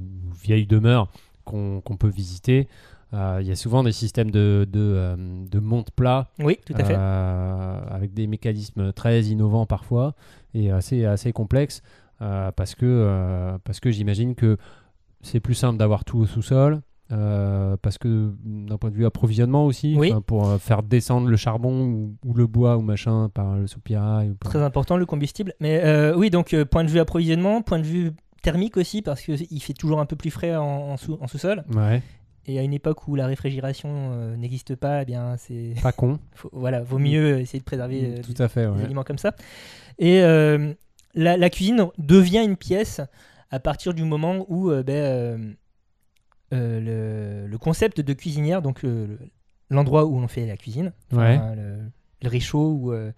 vieilles 0.42 0.66
demeures 0.66 1.08
qu'on 1.44 1.82
peut 1.98 2.08
visiter. 2.08 2.68
Euh, 3.12 3.38
Il 3.42 3.46
y 3.46 3.50
a 3.52 3.56
souvent 3.56 3.82
des 3.84 3.92
systèmes 3.92 4.30
de, 4.30 4.66
de, 4.70 4.80
euh, 4.80 5.16
de 5.50 5.58
monte 5.58 5.90
plat 5.90 6.28
Oui, 6.38 6.58
tout 6.64 6.72
à 6.76 6.84
fait. 6.84 6.94
euh, 6.96 7.80
avec 7.90 8.14
des 8.14 8.26
mécanismes 8.26 8.92
très 8.92 9.22
innovants 9.24 9.66
parfois 9.66 10.14
et 10.54 10.70
assez, 10.70 11.04
assez 11.04 11.32
complexes 11.32 11.82
parce 12.18 12.74
que, 12.74 13.58
parce 13.64 13.80
que 13.80 13.90
j'imagine 13.90 14.34
que 14.34 14.56
c'est 15.20 15.40
plus 15.40 15.54
simple 15.54 15.78
d'avoir 15.78 16.04
tout 16.04 16.18
au 16.18 16.26
sous-sol. 16.26 16.80
Euh, 17.14 17.76
parce 17.80 17.96
que 17.98 18.32
d'un 18.44 18.76
point 18.76 18.90
de 18.90 18.96
vue 18.96 19.06
approvisionnement 19.06 19.64
aussi, 19.66 19.94
Oui. 19.96 20.12
pour 20.26 20.48
euh, 20.48 20.58
faire 20.58 20.82
descendre 20.82 21.28
le 21.28 21.36
charbon 21.36 21.80
ou, 21.86 22.16
ou 22.24 22.34
le 22.34 22.46
bois 22.46 22.76
ou 22.76 22.80
machin 22.82 23.30
par 23.32 23.54
le 23.56 23.66
soupirail. 23.66 24.30
ou 24.30 24.34
par- 24.34 24.50
Très 24.52 24.62
important, 24.62 24.96
le 24.96 25.06
combustible. 25.06 25.54
Mais 25.60 25.80
euh, 25.84 26.14
oui, 26.16 26.30
donc, 26.30 26.54
point 26.64 26.84
de 26.84 26.90
vue 26.90 26.98
approvisionnement, 26.98 27.62
point 27.62 27.78
de 27.78 27.84
vue 27.86 28.12
thermique 28.42 28.76
aussi, 28.76 29.00
parce 29.00 29.22
qu'il 29.22 29.62
fait 29.62 29.72
toujours 29.72 30.00
un 30.00 30.06
peu 30.06 30.16
plus 30.16 30.30
frais 30.30 30.54
en, 30.56 30.64
en 30.64 30.96
sous- 30.96 31.16
en 31.20 31.26
sous-sol. 31.28 31.64
Ouais, 31.74 32.02
Et 32.46 32.58
à 32.58 32.62
une 32.62 32.74
époque 32.74 33.06
où 33.08 33.14
la 33.14 33.26
réfrigération 33.26 34.34
n'existe 34.36 34.74
pas, 34.74 35.02
eh 35.02 35.04
bien, 35.04 35.36
c'est. 35.38 35.74
pas 35.82 35.92
con. 35.92 36.18
faut- 36.34 36.50
voilà, 36.52 36.82
vaut 36.82 36.98
mieux 36.98 37.38
essayer 37.40 37.60
de 37.60 37.64
préserver 37.64 38.16
euh, 38.18 38.22
Tout 38.22 38.42
à 38.42 38.48
fait, 38.48 38.62
des 38.66 38.72
ouais. 38.72 38.82
aliments 38.84 39.04
comme 39.04 39.18
ça. 39.18 39.34
Et 39.98 40.20
la, 40.20 41.36
la 41.36 41.50
cuisine 41.50 41.86
devient 41.98 42.42
une 42.44 42.56
pièce 42.56 43.00
à 43.50 43.60
partir 43.60 43.94
du 43.94 44.02
moment 44.02 44.44
où 44.48 44.70
ben, 44.84 45.54
le, 46.80 47.46
le 47.46 47.58
concept 47.58 48.00
de 48.00 48.12
cuisinière, 48.12 48.62
donc 48.62 48.84
euh, 48.84 49.06
le- 49.06 49.18
l'endroit 49.70 50.04
où 50.04 50.16
on 50.18 50.28
fait 50.28 50.46
la 50.46 50.56
cuisine, 50.56 50.92
Ouais. 51.12 51.36
enfin, 51.36 51.54
le, 51.54 51.78
le 52.22 52.28
réchaud 52.28 52.72
ou 52.72 52.92
euh, 52.92 53.12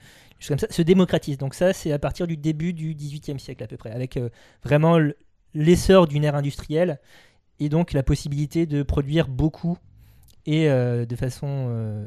comme 0.47 0.59
ça, 0.59 0.67
se 0.71 0.83
démocratise. 0.83 1.39
Donc 1.39 1.55
ça, 1.55 1.73
c'est 1.73 1.93
à 1.93 1.99
partir 1.99 2.27
du 2.27 2.37
début 2.37 2.73
du 2.73 2.95
XVIIIe 2.95 3.39
siècle 3.41 3.63
à 3.65 3.67
peu 3.67 3.77
près, 3.77 3.91
avec 3.91 4.17
euh, 4.17 4.29
vraiment 4.63 4.99
l'essor 5.55 6.07
d'une 6.07 6.25
ère 6.25 6.35
industrielle 6.35 6.99
et 7.61 7.69
donc 7.69 7.93
la 7.93 8.03
possibilité 8.03 8.67
de 8.67 8.83
produire 8.83 9.29
beaucoup 9.29 9.79
et 10.45 10.69
euh, 10.69 11.07
de 11.07 11.17
façon 11.17 11.47
euh, 11.71 12.07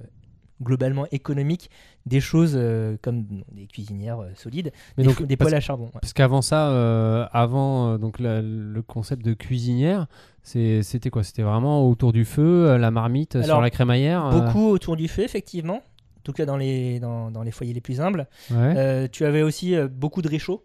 globalement 0.62 1.06
économique 1.12 1.70
des 2.06 2.20
choses 2.20 2.54
euh, 2.56 2.98
comme 3.02 3.26
des 3.52 3.68
cuisinières 3.68 4.20
euh, 4.20 4.30
solides, 4.36 4.72
Mais 4.98 5.04
des, 5.04 5.10
donc, 5.10 5.24
des 5.24 5.38
poêles 5.38 5.54
à 5.56 5.60
charbon. 5.60 5.86
ouais. 5.86 6.00
Parce 6.02 6.14
qu'avant 6.14 6.42
ça, 6.42 6.70
euh, 6.70 7.26
avant 7.32 7.98
donc 7.98 8.20
la- 8.20 8.42
le 8.42 8.82
concept 8.82 9.24
de 9.24 9.34
cuisinière, 9.34 10.08
c'était 10.44 11.10
quoi? 11.10 11.24
C'était 11.24 11.44
vraiment 11.44 11.88
autour 11.88 12.12
du 12.14 12.26
feu, 12.26 12.78
la 12.78 12.92
marmite 12.92 13.42
sur 13.44 13.62
la 13.62 13.70
crémaillère 13.70 14.30
Beaucoup 14.32 14.68
autour 14.70 14.96
du 14.96 15.08
feu, 15.08 15.24
effectivement, 15.24 15.76
en 15.78 16.22
tout 16.24 16.34
cas 16.34 16.46
dans 16.46 16.58
les, 16.58 17.00
dans, 17.00 17.32
dans 17.32 17.44
les 17.44 17.52
foyers 17.52 17.74
les 17.74 17.82
plus 17.82 18.02
humbles. 18.02 18.28
Ouais, 18.52 19.08
tu 19.10 19.26
avais 19.26 19.42
aussi 19.44 19.76
beaucoup 19.92 20.22
de 20.22 20.30
réchauds, 20.30 20.64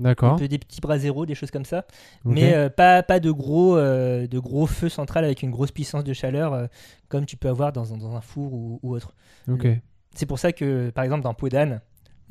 un 0.00 0.02
d'accord. 0.04 0.36
peu 0.36 0.48
des 0.48 0.58
petits 0.58 0.80
braseros, 0.80 1.26
des 1.26 1.34
choses 1.34 1.50
comme 1.50 1.64
ça, 1.64 1.84
mais 2.24 2.54
euh, 2.54 2.68
pas, 2.70 3.02
pas 3.02 3.20
de, 3.20 3.30
gros, 3.30 3.76
euh, 3.76 4.26
de 4.26 4.38
gros 4.38 4.66
feux 4.66 4.88
central 4.88 5.24
avec 5.24 5.42
une 5.42 5.50
grosse 5.50 5.70
puissance 5.70 6.04
de 6.04 6.12
chaleur 6.12 6.52
euh, 6.54 6.66
comme 7.08 7.26
tu 7.26 7.36
peux 7.36 7.48
avoir 7.48 7.72
dans, 7.72 7.92
un- 7.94 7.98
dans 7.98 8.16
un 8.16 8.20
four 8.20 8.52
ou, 8.52 8.80
ou 8.82 8.94
autre. 8.94 9.14
Ok. 9.48 9.66
C'est 10.14 10.26
pour 10.26 10.38
ça 10.38 10.52
que, 10.52 10.90
par 10.90 11.04
exemple, 11.04 11.22
dans 11.22 11.30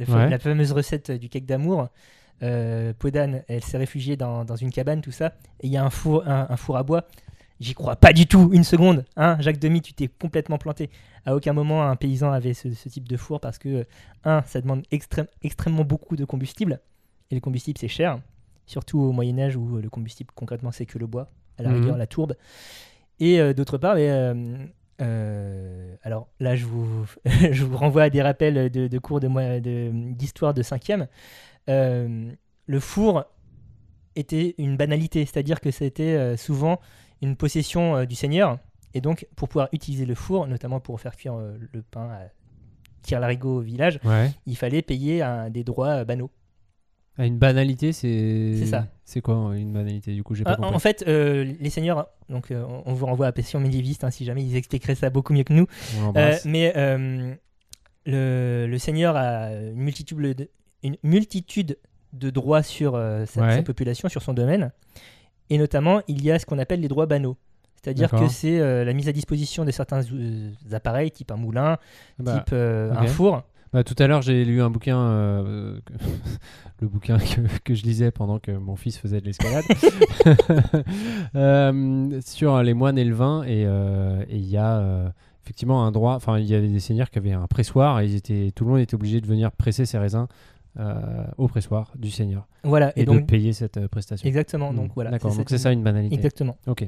fa- 0.06 0.18
Ouais. 0.18 0.30
la 0.30 0.40
fameuse 0.40 0.72
recette 0.72 1.12
du 1.12 1.30
cake 1.30 1.46
d'amour, 1.46 1.88
euh, 2.42 2.94
d'âne, 3.12 3.44
elle 3.48 3.64
s'est 3.64 3.78
réfugiée 3.78 4.16
dans, 4.18 4.46
dans 4.46 4.56
une 4.56 4.72
cabane, 4.72 5.02
tout 5.02 5.12
ça, 5.12 5.34
et 5.62 5.68
il 5.68 5.72
y 5.72 5.78
a 5.78 5.84
un 5.86 5.90
four, 5.90 6.28
un, 6.28 6.48
un 6.50 6.58
four 6.58 6.78
à 6.78 6.84
bois. 6.84 7.06
J'y 7.60 7.74
crois 7.74 7.98
pas 7.98 8.14
du 8.14 8.26
tout, 8.26 8.52
une 8.54 8.64
seconde. 8.64 9.04
Hein, 9.18 9.36
Jacques 9.42 9.60
Demy, 9.60 9.82
tu 9.82 9.92
t'es 9.94 10.08
complètement 10.08 10.58
planté. 10.58 10.90
À 11.26 11.36
aucun 11.36 11.52
moment, 11.52 11.84
un 11.84 11.98
paysan 11.98 12.32
avait 12.32 12.54
ce, 12.54 12.74
ce 12.74 12.88
type 12.88 13.08
de 13.10 13.18
four 13.18 13.42
parce 13.42 13.58
que, 13.58 13.86
un, 14.24 14.42
ça 14.44 14.62
demande 14.62 14.84
extrême- 14.92 15.28
extrêmement 15.44 15.84
beaucoup 15.84 16.16
de 16.16 16.24
combustible, 16.24 16.80
et 17.32 17.36
le 17.36 17.42
combustible, 17.42 17.78
c'est 17.80 17.88
cher, 17.88 18.20
surtout 18.66 19.00
au 19.00 19.12
Moyen-Âge 19.12 19.56
où 19.56 19.78
euh, 19.78 19.82
le 19.82 19.90
combustible, 19.90 20.32
concrètement, 20.36 20.72
c'est 20.72 20.86
que 20.86 20.98
le 21.00 21.08
bois, 21.08 21.30
à 21.58 21.64
la 21.64 21.70
Mhm. 21.70 21.76
rigueur, 21.82 21.98
la 21.98 22.08
tourbe. 22.08 22.36
Et 23.20 23.40
euh, 23.40 23.54
d'autre 23.54 23.78
part, 23.78 23.96
mais, 23.96 24.10
euh, 25.02 25.96
alors 26.04 26.28
là, 26.40 26.56
je 26.56 26.66
vous, 26.66 27.06
je 27.52 27.64
vous 27.64 27.78
renvoie 27.78 28.04
à 28.04 28.10
des 28.10 28.22
rappels 28.22 28.70
de, 28.70 28.88
de 28.88 29.00
cours 29.00 29.20
de 29.20 29.28
moi- 29.28 29.60
de- 29.60 29.92
d'histoire 30.14 30.54
de 30.54 30.62
5e. 30.64 31.08
le 31.68 32.80
four 32.80 33.26
était 34.16 34.56
une 34.58 34.76
banalité, 34.78 35.26
c'est-à-dire 35.26 35.60
que 35.62 35.72
c'était 35.72 36.36
souvent 36.38 36.80
une 37.22 37.36
possession 37.36 38.06
du 38.06 38.16
seigneur. 38.16 38.60
Et 38.94 39.02
donc, 39.02 39.28
pour 39.36 39.48
pouvoir 39.50 39.70
utiliser 39.72 40.06
le 40.06 40.16
four, 40.16 40.48
notamment 40.48 40.80
pour 40.80 41.00
faire 41.00 41.16
cuire 41.16 41.36
le 41.36 41.82
pain 41.84 42.10
à 42.10 42.22
tire-larigot 43.02 43.58
au 43.58 43.62
village, 43.62 44.00
Ouais. 44.04 44.32
il 44.46 44.56
fallait 44.58 44.82
payer 44.82 45.22
un- 45.22 45.50
des 45.50 45.64
droits 45.64 46.04
banaux. 46.06 46.32
Ah, 47.22 47.26
une 47.26 47.38
banalité, 47.38 47.92
c'est. 47.92 48.54
C'est 48.58 48.66
ça. 48.66 48.88
C'est 49.04 49.20
quoi 49.22 49.36
euh, 49.36 49.54
une 49.54 49.74
banalité? 49.74 50.14
Du 50.14 50.24
coup, 50.24 50.36
j'ai 50.36 50.44
pas 50.46 50.54
Ah, 50.54 50.56
compris. 50.56 50.74
en 50.76 50.80
fait, 50.80 51.04
euh, 51.08 51.54
les 51.60 51.70
seigneurs, 51.70 52.08
donc 52.30 52.50
euh, 52.50 52.64
on 52.86 52.94
vous 52.94 53.06
renvoie 53.06 53.28
à 53.28 53.32
Passion 53.34 53.60
médiéviste, 53.60 54.04
hein, 54.06 54.10
si 54.12 54.24
jamais 54.24 54.42
ils 54.44 54.56
expliqueraient 54.56 54.96
ça 54.96 55.10
beaucoup 55.10 55.34
mieux 55.34 55.44
que 55.44 55.52
nous. 55.54 55.68
On 56.02 56.14
Euh, 56.16 56.34
mais 56.46 56.72
le, 58.06 58.68
le 58.68 58.78
seigneur 58.78 59.16
a 59.16 59.52
une 59.52 59.76
multitude 59.76 60.18
de, 60.18 60.50
une 60.84 60.96
multitude 61.04 61.78
de 62.14 62.30
droits 62.30 62.64
sur 62.64 62.94
sa, 63.28 63.42
Ouais. 63.42 63.56
sa 63.58 63.64
population, 63.64 64.10
sur 64.10 64.22
son 64.24 64.34
domaine. 64.34 64.72
Et 65.50 65.58
notamment, 65.58 66.02
il 66.08 66.24
y 66.24 66.32
a 66.32 66.40
ce 66.40 66.46
qu'on 66.46 66.58
appelle 66.60 66.80
les 66.80 66.88
droits 66.88 67.06
banaux. 67.06 67.38
C'est-à-dire 67.82 68.12
que 68.12 68.28
c'est 68.28 68.60
la 68.86 68.94
mise 68.94 69.08
à 69.10 69.12
disposition 69.12 69.66
de 69.66 69.72
certains 69.72 70.02
appareils, 70.72 71.12
type 71.12 71.32
un 71.32 71.38
moulin, 71.38 71.78
Bah, 72.18 72.40
type 72.46 72.54
un 72.54 73.08
four. 73.08 73.44
Bah, 73.74 73.84
tout 73.84 73.96
à 74.00 74.08
l'heure, 74.08 74.22
j'ai 74.22 74.44
lu 74.46 74.62
un 74.62 74.70
bouquin, 74.70 74.98
euh, 75.00 75.80
que- 75.86 75.94
le 76.82 76.88
bouquin 76.88 77.18
que, 77.20 77.42
que 77.64 77.74
je 77.76 77.84
lisais 77.84 78.12
pendant 78.12 78.40
que 78.40 78.52
mon 78.52 78.76
fils 78.76 78.98
faisait 78.98 79.20
de 79.22 79.26
l'escalade, 79.26 79.64
Euh, 81.36 82.20
sur 82.26 82.62
les 82.64 82.74
moines 82.74 82.98
et 82.98 83.04
le 83.04 83.14
vin. 83.14 83.44
Et 83.44 83.66
euh, 83.66 84.24
il 84.30 84.46
y 84.48 84.58
a 84.58 85.12
effectivement 85.44 85.86
un 85.86 85.92
droit. 85.92 86.16
Enfin, 86.16 86.40
il 86.40 86.46
y 86.46 86.56
avait 86.56 86.68
des 86.68 86.80
seigneurs 86.80 87.10
qui 87.10 87.20
avaient 87.20 87.32
un 87.32 87.48
pressoir 87.48 88.00
et 88.02 88.06
ils 88.06 88.16
étaient, 88.16 88.52
tout 88.56 88.66
le 88.66 88.72
monde 88.72 88.80
était 88.80 88.96
obligé 88.96 89.22
de 89.22 89.28
venir 89.28 89.52
presser 89.52 89.86
ses 89.86 89.98
raisins 89.98 90.28
au 91.38 91.48
pressoir 91.50 91.92
du 91.98 92.10
seigneur 92.10 92.48
Voilà. 92.64 92.92
et, 92.96 93.02
Et, 93.02 93.06
de 93.06 93.12
donc, 93.12 93.28
payer 93.28 93.52
cette 93.54 93.86
prestation. 93.88 94.26
exactement. 94.28 94.72
Hmm, 94.72 94.78
Donc 94.78 94.92
voilà. 94.96 95.12
D'accord, 95.12 95.36
donc 95.36 95.50
c'est 95.50 95.58
ça 95.58 95.72
une 95.72 95.84
banalité. 95.84 96.16
Exactement. 96.16 96.56
Ok. 96.68 96.88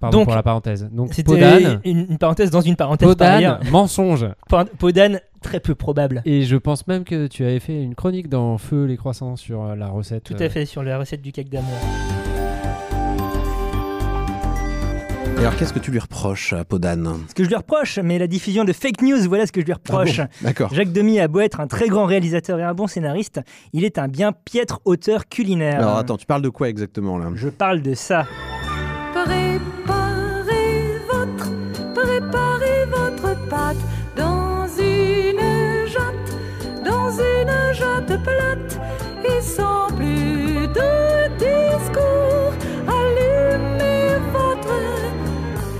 Pardon 0.00 0.18
Donc, 0.18 0.26
pour 0.28 0.34
la 0.34 0.42
parenthèse. 0.42 0.88
Donc 0.90 1.12
C'était 1.14 1.32
Podane, 1.34 1.80
une, 1.84 2.06
une 2.10 2.18
parenthèse 2.18 2.50
dans 2.50 2.60
une 2.62 2.74
parenthèse 2.76 3.14
par. 3.14 3.36
Podane, 3.38 3.70
mensonge. 3.70 4.26
Pod- 4.48 4.70
Podane, 4.78 5.20
très 5.42 5.60
peu 5.60 5.74
probable. 5.74 6.22
Et 6.24 6.42
je 6.42 6.56
pense 6.56 6.86
même 6.86 7.04
que 7.04 7.26
tu 7.26 7.44
avais 7.44 7.60
fait 7.60 7.82
une 7.82 7.94
chronique 7.94 8.28
dans 8.28 8.56
Feu 8.56 8.84
les 8.84 8.96
croissants 8.96 9.36
sur 9.36 9.62
euh, 9.62 9.76
la 9.76 9.88
recette. 9.88 10.24
Tout 10.24 10.34
euh, 10.34 10.46
à 10.46 10.48
fait, 10.48 10.64
sur 10.64 10.82
la 10.82 10.98
recette 10.98 11.20
du 11.20 11.32
cake 11.32 11.50
d'amour. 11.50 11.68
Et 15.36 15.44
alors, 15.44 15.56
qu'est-ce 15.56 15.72
que 15.72 15.80
tu 15.80 15.90
lui 15.90 15.98
reproches 15.98 16.52
à 16.52 16.64
Podane 16.64 17.16
Ce 17.28 17.34
que 17.34 17.42
je 17.42 17.48
lui 17.48 17.56
reproche, 17.56 17.98
mais 17.98 18.18
la 18.18 18.28
diffusion 18.28 18.62
de 18.62 18.72
fake 18.72 19.02
news, 19.02 19.28
voilà 19.28 19.44
ce 19.44 19.50
que 19.50 19.60
je 19.60 19.66
lui 19.66 19.72
reproche. 19.72 20.20
Ah 20.20 20.26
bon 20.26 20.46
D'accord. 20.46 20.72
Jacques 20.72 20.92
Demy 20.92 21.18
a 21.18 21.26
beau 21.26 21.40
être 21.40 21.58
un 21.58 21.66
très 21.66 21.88
grand 21.88 22.06
réalisateur 22.06 22.60
et 22.60 22.62
un 22.62 22.74
bon 22.74 22.86
scénariste, 22.86 23.40
il 23.72 23.84
est 23.84 23.98
un 23.98 24.06
bien 24.06 24.30
piètre 24.32 24.80
auteur 24.84 25.28
culinaire. 25.28 25.80
Alors, 25.80 25.96
attends, 25.96 26.16
tu 26.16 26.26
parles 26.26 26.42
de 26.42 26.48
quoi 26.48 26.68
exactement 26.68 27.18
là? 27.18 27.28
Je 27.34 27.48
parle 27.48 27.82
de 27.82 27.94
ça. 27.94 28.24
Plate 38.22 38.80
et 39.24 39.40
sans 39.40 39.88
plus 39.96 40.66
de 40.68 41.28
discours. 41.38 42.52
Allumez 42.88 44.18
votre, 44.32 44.74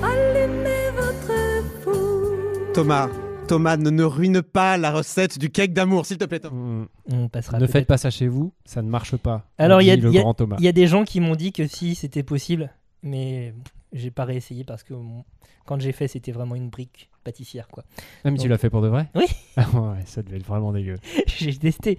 allumez 0.02 0.90
votre 0.96 1.82
four. 1.82 2.72
Thomas, 2.74 3.08
Thomas, 3.48 3.76
ne, 3.76 3.90
ne 3.90 4.04
ruine 4.04 4.42
pas 4.42 4.76
la 4.78 4.92
recette 4.92 5.38
du 5.38 5.50
cake 5.50 5.72
d'amour, 5.72 6.06
s'il 6.06 6.18
te 6.18 6.24
plaît. 6.24 6.40
Thomas. 6.40 6.56
mm, 6.56 6.86
On 7.12 7.28
passera. 7.28 7.58
ne 7.58 7.66
faites 7.66 7.86
pas 7.86 7.98
ça 7.98 8.10
chez 8.10 8.28
vous, 8.28 8.52
ça 8.64 8.82
ne 8.82 8.88
marche 8.88 9.16
pas. 9.16 9.44
Alors, 9.58 9.82
il 9.82 9.86
y 9.86 9.88
y 9.88 9.92
a- 9.92 10.72
des 10.72 10.86
gens 10.86 11.04
qui 11.04 11.20
m'ont 11.20 11.36
dit 11.36 11.52
que 11.52 11.66
si 11.66 11.94
c'était 11.94 12.22
possible, 12.22 12.70
mais 13.02 13.54
j'ai 13.92 14.10
pas 14.10 14.24
réessayé 14.24 14.64
parce 14.64 14.82
que 14.82 14.94
bon, 14.94 15.24
quand 15.66 15.80
j'ai 15.80 15.92
fait, 15.92 16.08
c'était 16.08 16.32
vraiment 16.32 16.54
une 16.54 16.68
brique 16.68 17.08
pâtissière 17.24 17.68
quoi. 17.68 17.84
Même 18.24 18.34
tu 18.34 18.40
donc- 18.42 18.50
l'as 18.50 18.58
fait 18.58 18.70
pour 18.70 18.82
de 18.82 18.88
vrai? 18.88 19.06
Oui. 19.14 19.26
Ah 19.56 19.68
ouais, 19.74 19.98
ça 20.06 20.22
devait 20.22 20.38
être 20.38 20.46
vraiment 20.46 20.72
dégueu. 20.72 20.96
j'ai 21.26 21.54
testé. 21.56 21.98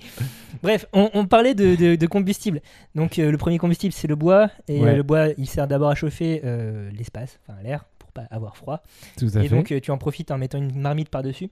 Bref, 0.63 0.86
on, 0.91 1.10
on 1.13 1.25
parlait 1.27 1.53
de, 1.55 1.75
de- 1.75 1.96
de 1.96 2.08
combustible. 2.08 2.62
Donc 2.96 3.20
euh, 3.20 3.32
le 3.32 3.38
premier 3.38 3.58
combustible 3.60 3.93
c'est 3.93 4.08
le 4.08 4.15
bois 4.15 4.50
et 4.67 4.82
Ouais. 4.82 4.89
euh, 4.89 4.96
le 4.96 5.03
bois 5.03 5.27
il 5.38 5.48
sert 5.48 5.67
d'abord 5.67 5.89
à 5.89 5.96
chauffer 5.96 6.41
euh, 6.43 6.89
l'espace, 6.91 7.39
enfin 7.48 7.62
l'air 7.62 7.86
pour 8.00 8.12
pas 8.12 8.24
avoir 8.32 8.58
froid. 8.58 8.82
Tout 9.17 9.29
à 9.36 9.39
et 9.43 9.48
fait. 9.48 9.55
donc 9.55 9.74
tu 9.82 9.91
en 9.91 9.98
profites 9.98 10.32
en 10.32 10.38
mettant 10.38 10.58
une 10.58 10.77
marmite 10.79 11.10
par 11.10 11.22
dessus. 11.24 11.50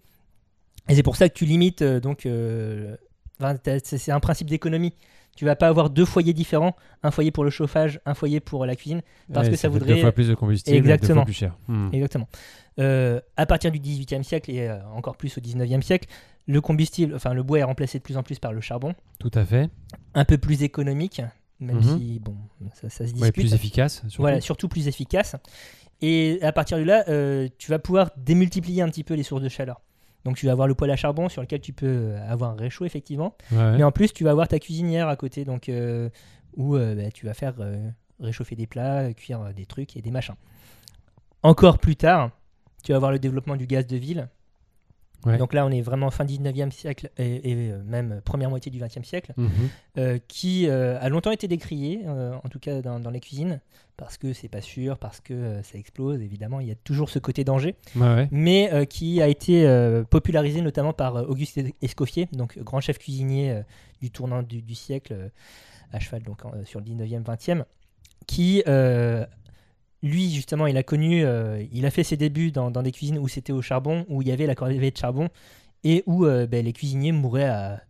Et 0.90 0.96
c'est 0.96 1.04
pour 1.04 1.16
ça 1.16 1.30
que 1.30 1.34
tu 1.36 1.46
limites 1.46 1.84
donc 1.84 2.28
enfin, 3.40 3.56
c'est 3.84 4.12
un 4.12 4.20
principe 4.20 4.50
d'économie. 4.50 4.94
Tu 5.36 5.46
vas 5.46 5.56
pas 5.56 5.68
avoir 5.68 5.90
deux 5.90 6.06
foyers 6.06 6.34
différents, 6.34 6.76
un 7.04 7.12
foyer 7.12 7.32
pour 7.32 7.44
le 7.44 7.50
chauffage, 7.50 8.00
un 8.06 8.14
foyer 8.14 8.40
pour 8.40 8.66
la 8.66 8.76
cuisine. 8.76 9.02
parce 9.34 9.46
Ouais, 9.48 9.52
que 9.52 9.58
ça 9.58 9.70
voudrait- 9.70 9.96
deux 9.96 10.02
fois 10.02 10.12
plus 10.12 10.28
de 10.28 10.36
combustible, 10.36 10.76
et 10.78 10.82
deux 10.82 10.90
Exactement. 10.90 11.22
fois 11.22 11.26
plus 11.26 11.34
cher. 11.34 11.58
Hmm. 11.68 11.90
Exactement. 11.94 12.28
Euh, 12.80 13.20
à 13.38 13.46
partir 13.46 13.72
du 13.72 13.80
18e 13.80 14.24
siècle 14.24 14.52
et 14.52 14.68
euh, 14.68 14.78
encore 14.94 15.16
plus 15.18 15.38
au 15.38 15.42
19e 15.42 15.82
siècle, 15.82 16.08
le 16.48 16.60
combustible, 16.62 17.16
enfin 17.16 17.34
le 17.34 17.44
bois 17.44 17.60
est 17.60 17.64
remplacé 17.64 17.98
de 17.98 18.04
plus 18.04 18.18
en 18.18 18.24
plus 18.24 18.40
par 18.40 18.52
le 18.54 18.62
charbon, 18.62 18.94
Tout 19.20 19.32
à 19.34 19.46
fait. 19.46 19.70
un 20.16 20.26
peu 20.26 20.38
plus 20.38 20.64
économique, 20.64 21.22
même 21.60 21.78
Mhm. 21.78 21.98
si 21.98 22.20
bon, 22.20 22.36
ça, 22.74 22.90
ça 22.90 23.00
se 23.08 23.12
discute. 23.14 23.22
Ouais, 23.22 23.32
plus 23.32 23.54
efficace. 23.54 24.02
surtout. 24.02 24.22
Voilà, 24.22 24.42
surtout 24.42 24.68
plus 24.68 24.88
efficace. 24.88 25.36
Et 26.02 26.40
à 26.42 26.52
partir 26.52 26.78
de 26.78 26.84
là, 26.84 27.04
euh, 27.10 27.48
tu 27.58 27.70
vas 27.70 27.78
pouvoir 27.80 28.10
démultiplier 28.18 28.82
un 28.82 28.90
petit 28.90 29.04
peu 29.04 29.14
les 29.14 29.24
sources 29.24 29.44
de 29.44 29.50
chaleur. 29.50 29.80
Donc 30.26 30.38
tu 30.38 30.46
vas 30.46 30.52
avoir 30.52 30.68
le 30.68 30.76
poêle 30.76 30.92
à 30.92 30.96
charbon 30.96 31.30
sur 31.30 31.42
lequel 31.42 31.62
tu 31.62 31.74
peux 31.74 32.14
avoir 32.30 32.52
un 32.52 32.56
réchaud 32.56 32.86
effectivement, 32.86 33.36
Ouais. 33.52 33.78
mais 33.78 33.84
en 33.84 33.92
plus 33.92 34.14
tu 34.14 34.24
vas 34.24 34.32
avoir 34.32 34.48
ta 34.48 34.60
cuisinière 34.60 35.08
à 35.08 35.16
côté, 35.16 35.46
donc 35.46 35.68
euh, 35.70 36.10
où 36.56 36.76
euh, 36.76 36.96
bah, 36.96 37.10
tu 37.12 37.26
vas 37.26 37.34
faire 37.34 37.56
euh, 37.60 37.90
réchauffer 38.20 38.56
des 38.56 38.68
plats, 38.68 39.14
cuire 39.14 39.52
des 39.56 39.66
trucs 39.66 39.98
et 39.98 40.02
des 40.02 40.12
machins. 40.12 40.36
Encore 41.44 41.80
plus 41.80 41.96
tard, 41.96 42.30
tu 42.84 42.92
vas 42.92 42.98
avoir 42.98 43.12
le 43.12 43.20
développement 43.20 43.56
du 43.56 43.66
gaz 43.66 43.88
de 43.88 43.98
ville. 43.98 44.30
Ouais. 45.26 45.38
Donc 45.38 45.54
là, 45.54 45.66
on 45.66 45.70
est 45.70 45.82
vraiment 45.82 46.10
fin 46.12 46.26
19e 46.26 46.72
siècle 46.72 47.10
et, 47.18 47.52
et, 47.52 47.72
euh, 47.72 47.84
même 47.84 48.22
première 48.26 48.50
moitié 48.50 48.72
du 48.72 48.80
20e 48.80 49.04
siècle, 49.04 49.34
Mhm. 49.38 49.50
euh, 49.98 50.18
qui 50.28 50.68
euh, 50.68 50.98
a 51.00 51.10
longtemps 51.10 51.32
été 51.32 51.48
décrié, 51.48 52.02
euh, 52.08 52.34
en 52.44 52.50
tout 52.50 52.60
cas 52.60 52.82
dans, 52.82 53.00
dans 53.00 53.12
les 53.12 53.20
cuisines, 53.20 53.60
parce 53.98 54.18
que 54.18 54.34
c'est 54.34 54.48
pas 54.50 54.62
sûr, 54.62 54.98
parce 54.98 55.20
que 55.20 55.62
ça 55.64 55.78
explose, 55.78 56.22
évidemment, 56.22 56.60
il 56.60 56.68
y 56.68 56.72
a 56.72 56.76
toujours 56.76 57.10
ce 57.10 57.20
côté 57.20 57.44
danger, 57.44 57.76
Ouais, 57.96 58.02
ouais. 58.16 58.28
mais 58.32 58.88
qui 58.90 59.22
a 59.22 59.28
été 59.28 59.64
popularisé 60.10 60.62
notamment 60.62 60.94
par 60.94 61.16
Auguste 61.30 61.60
Escoffier, 61.84 62.28
donc 62.32 62.58
grand 62.60 62.82
chef 62.82 62.98
cuisinier 62.98 63.62
du 64.02 64.10
tournant 64.10 64.42
du, 64.42 64.64
du 64.64 64.74
siècle, 64.74 65.30
à 65.92 66.00
cheval 66.00 66.24
donc 66.24 66.42
sur 66.66 66.80
le 66.80 66.86
19e, 66.86 67.22
20e, 67.24 67.64
qui 68.26 68.64
lui 70.04 70.32
justement 70.32 70.68
il 70.68 70.78
a 70.78 70.84
connu, 70.84 71.24
euh, 71.24 71.64
il 71.72 71.86
a 71.86 71.92
fait 71.92 72.04
ses 72.04 72.18
débuts 72.18 72.52
dans, 72.52 72.72
des 72.72 72.92
cuisines 72.92 73.18
où 73.20 73.28
c'était 73.28 73.54
au 73.54 73.62
charbon, 73.62 74.06
où 74.10 74.22
il 74.22 74.28
y 74.28 74.32
avait 74.32 74.48
la 74.48 74.56
corvée 74.56 74.92
de 74.92 74.98
charbon 74.98 75.30
et 75.84 76.04
où 76.06 76.26
euh, 76.26 76.48
ben, 76.48 76.64
les 76.64 76.74
cuisiniers 76.74 77.12
mouraient 77.12 77.50
à 77.50 77.82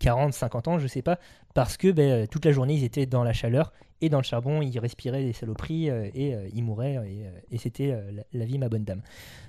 40, 0.00 0.32
50 0.34 0.68
ans, 0.68 0.78
je 0.78 0.86
sais 0.86 1.02
pas, 1.02 1.18
parce 1.54 1.76
que 1.76 1.90
ben, 1.90 2.26
toute 2.26 2.44
la 2.44 2.52
journée 2.52 2.74
ils 2.74 2.84
étaient 2.84 3.06
dans 3.06 3.24
la 3.24 3.32
chaleur 3.32 3.72
et 4.00 4.08
dans 4.08 4.18
le 4.18 4.24
charbon 4.24 4.60
ils 4.60 4.78
respiraient 4.78 5.24
des 5.24 5.32
saloperies 5.32 5.90
euh, 5.90 6.10
et 6.14 6.34
euh, 6.34 6.48
ils 6.52 6.62
mouraient 6.62 6.94
et, 6.94 7.26
euh, 7.26 7.58
c'était 7.58 7.92
euh, 7.92 8.22
la, 8.32 8.44
vie 8.44 8.58
ma 8.58 8.68
bonne 8.68 8.84
dame. 8.84 9.02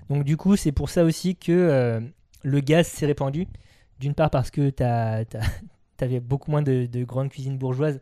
Donc 0.09 0.23
du 0.23 0.37
coup 0.37 0.55
c'est 0.55 0.71
pour 0.71 0.89
ça 0.89 1.03
aussi 1.03 1.35
que 1.35 1.51
euh, 1.51 1.99
le 2.43 2.59
gaz 2.59 2.87
s'est 2.87 3.05
répandu, 3.05 3.47
d'une 3.99 4.13
part 4.13 4.29
parce 4.29 4.51
que 4.51 4.69
tu 4.69 4.83
avais 6.03 6.19
beaucoup 6.19 6.51
moins 6.51 6.61
de, 6.61 6.85
de 6.85 7.03
grandes 7.03 7.29
cuisines 7.29 7.57
bourgeoises 7.57 7.99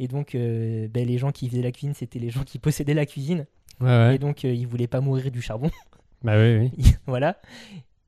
et 0.00 0.08
donc 0.08 0.34
euh, 0.34 0.88
ben, 0.88 1.06
les 1.06 1.18
gens 1.18 1.30
qui 1.30 1.48
faisaient 1.48 1.62
la 1.62 1.70
cuisine 1.70 1.94
c'était 1.94 2.18
les 2.18 2.30
gens 2.30 2.42
qui 2.42 2.58
possédaient 2.58 2.94
la 2.94 3.06
cuisine 3.06 3.46
Ouais, 3.80 3.86
ouais. 3.86 4.16
et 4.16 4.18
donc 4.18 4.44
euh, 4.44 4.52
ils 4.52 4.66
voulaient 4.66 4.86
pas 4.86 5.00
mourir 5.00 5.30
du 5.30 5.40
charbon. 5.42 5.70
Bah 6.22 6.34
oui, 6.36 6.70
oui. 6.76 6.92
voilà. 7.06 7.40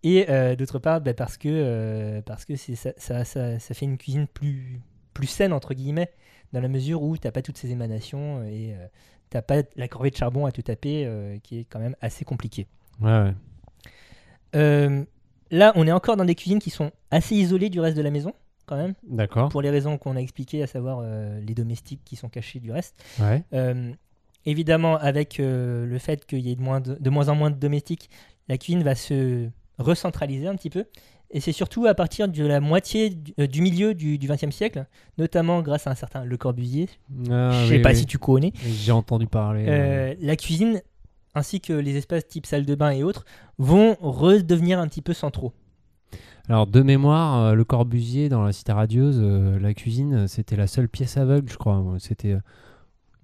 Et 0.02 0.26
euh, 0.28 0.54
d'autre 0.54 0.78
part, 0.78 1.00
bah, 1.00 1.14
parce 1.14 1.38
que, 1.38 1.48
euh, 1.48 2.20
parce 2.20 2.44
que 2.44 2.56
c'est, 2.56 2.74
ça, 2.74 2.92
ça, 2.98 3.24
ça, 3.24 3.58
ça 3.58 3.72
fait 3.72 3.86
une 3.86 3.96
cuisine 3.96 4.26
plus, 4.26 4.82
plus 5.14 5.26
saine, 5.26 5.54
entre 5.54 5.72
guillemets, 5.72 6.10
dans 6.52 6.60
la 6.60 6.68
mesure 6.68 7.02
où 7.02 7.16
tu 7.16 7.26
n'as 7.26 7.30
pas 7.32 7.40
toutes 7.40 7.56
ces 7.56 7.70
émanations 7.70 8.44
et 8.44 8.74
tu 9.30 9.36
n'as 9.38 9.40
pas 9.40 9.62
la 9.76 9.88
corvée 9.88 10.10
de 10.10 10.16
charbon 10.16 10.44
à 10.44 10.52
te 10.52 10.60
taper, 10.60 11.38
qui 11.42 11.60
est 11.60 11.64
quand 11.64 11.78
même 11.78 11.96
assez 12.02 12.26
compliqué. 12.26 12.66
Ouais, 13.00 13.32
ouais. 14.52 15.06
Là, 15.50 15.72
on 15.74 15.86
est 15.86 15.92
encore 15.92 16.18
dans 16.18 16.26
des 16.26 16.34
cuisines 16.34 16.58
qui 16.58 16.68
sont 16.68 16.90
assez 17.10 17.34
isolées 17.34 17.70
du 17.70 17.80
reste 17.80 17.96
de 17.96 18.02
la 18.02 18.10
maison, 18.10 18.34
quand 18.72 18.82
même, 18.82 18.94
D'accord. 19.08 19.48
pour 19.50 19.60
les 19.62 19.70
raisons 19.70 19.98
qu'on 19.98 20.16
a 20.16 20.20
expliquées, 20.20 20.62
à 20.62 20.66
savoir 20.66 21.00
euh, 21.02 21.40
les 21.46 21.54
domestiques 21.54 22.00
qui 22.04 22.16
sont 22.16 22.28
cachés 22.30 22.58
du 22.60 22.72
reste. 22.72 22.94
Ouais. 23.20 23.42
Euh, 23.52 23.92
évidemment, 24.46 24.96
avec 24.96 25.38
euh, 25.40 25.84
le 25.86 25.98
fait 25.98 26.24
qu'il 26.24 26.40
y 26.40 26.50
ait 26.52 26.56
de 26.56 26.62
moins, 26.62 26.80
de, 26.80 26.96
de 26.98 27.10
moins 27.10 27.28
en 27.28 27.34
moins 27.34 27.50
de 27.50 27.56
domestiques, 27.56 28.08
la 28.48 28.56
cuisine 28.56 28.82
va 28.82 28.94
se 28.94 29.48
recentraliser 29.78 30.46
un 30.48 30.56
petit 30.56 30.70
peu. 30.70 30.84
Et 31.34 31.40
c'est 31.40 31.52
surtout 31.52 31.86
à 31.86 31.94
partir 31.94 32.28
de 32.28 32.44
la 32.44 32.60
moitié 32.60 33.10
du, 33.10 33.32
euh, 33.40 33.46
du 33.46 33.62
milieu 33.62 33.94
du 33.94 34.18
XXe 34.18 34.50
siècle, 34.54 34.84
notamment 35.18 35.62
grâce 35.62 35.86
à 35.86 35.90
un 35.90 35.94
certain 35.94 36.24
Le 36.24 36.36
Corbusier. 36.36 36.88
Ah, 37.30 37.50
Je 37.52 37.68
sais 37.68 37.76
oui, 37.76 37.82
pas 37.82 37.90
oui. 37.90 37.96
si 37.96 38.06
tu 38.06 38.18
connais. 38.18 38.52
J'ai 38.64 38.92
entendu 38.92 39.26
parler. 39.26 39.64
Euh, 39.68 40.14
la 40.20 40.36
cuisine, 40.36 40.82
ainsi 41.34 41.60
que 41.60 41.72
les 41.72 41.96
espaces 41.96 42.26
type 42.26 42.44
salle 42.46 42.66
de 42.66 42.74
bain 42.74 42.90
et 42.90 43.02
autres, 43.02 43.24
vont 43.58 43.96
redevenir 44.00 44.78
un 44.78 44.88
petit 44.88 45.00
peu 45.02 45.14
centraux. 45.14 45.52
Alors, 46.48 46.66
de 46.66 46.82
mémoire, 46.82 47.40
euh, 47.46 47.54
le 47.54 47.64
Corbusier 47.64 48.28
dans 48.28 48.42
la 48.42 48.52
Cité 48.52 48.72
Radieuse, 48.72 49.20
euh, 49.22 49.58
la 49.60 49.74
cuisine, 49.74 50.26
c'était 50.28 50.56
la 50.56 50.66
seule 50.66 50.88
pièce 50.88 51.16
aveugle, 51.16 51.50
je 51.50 51.56
crois. 51.56 51.82
C'était. 51.98 52.32
euh, 52.32 52.40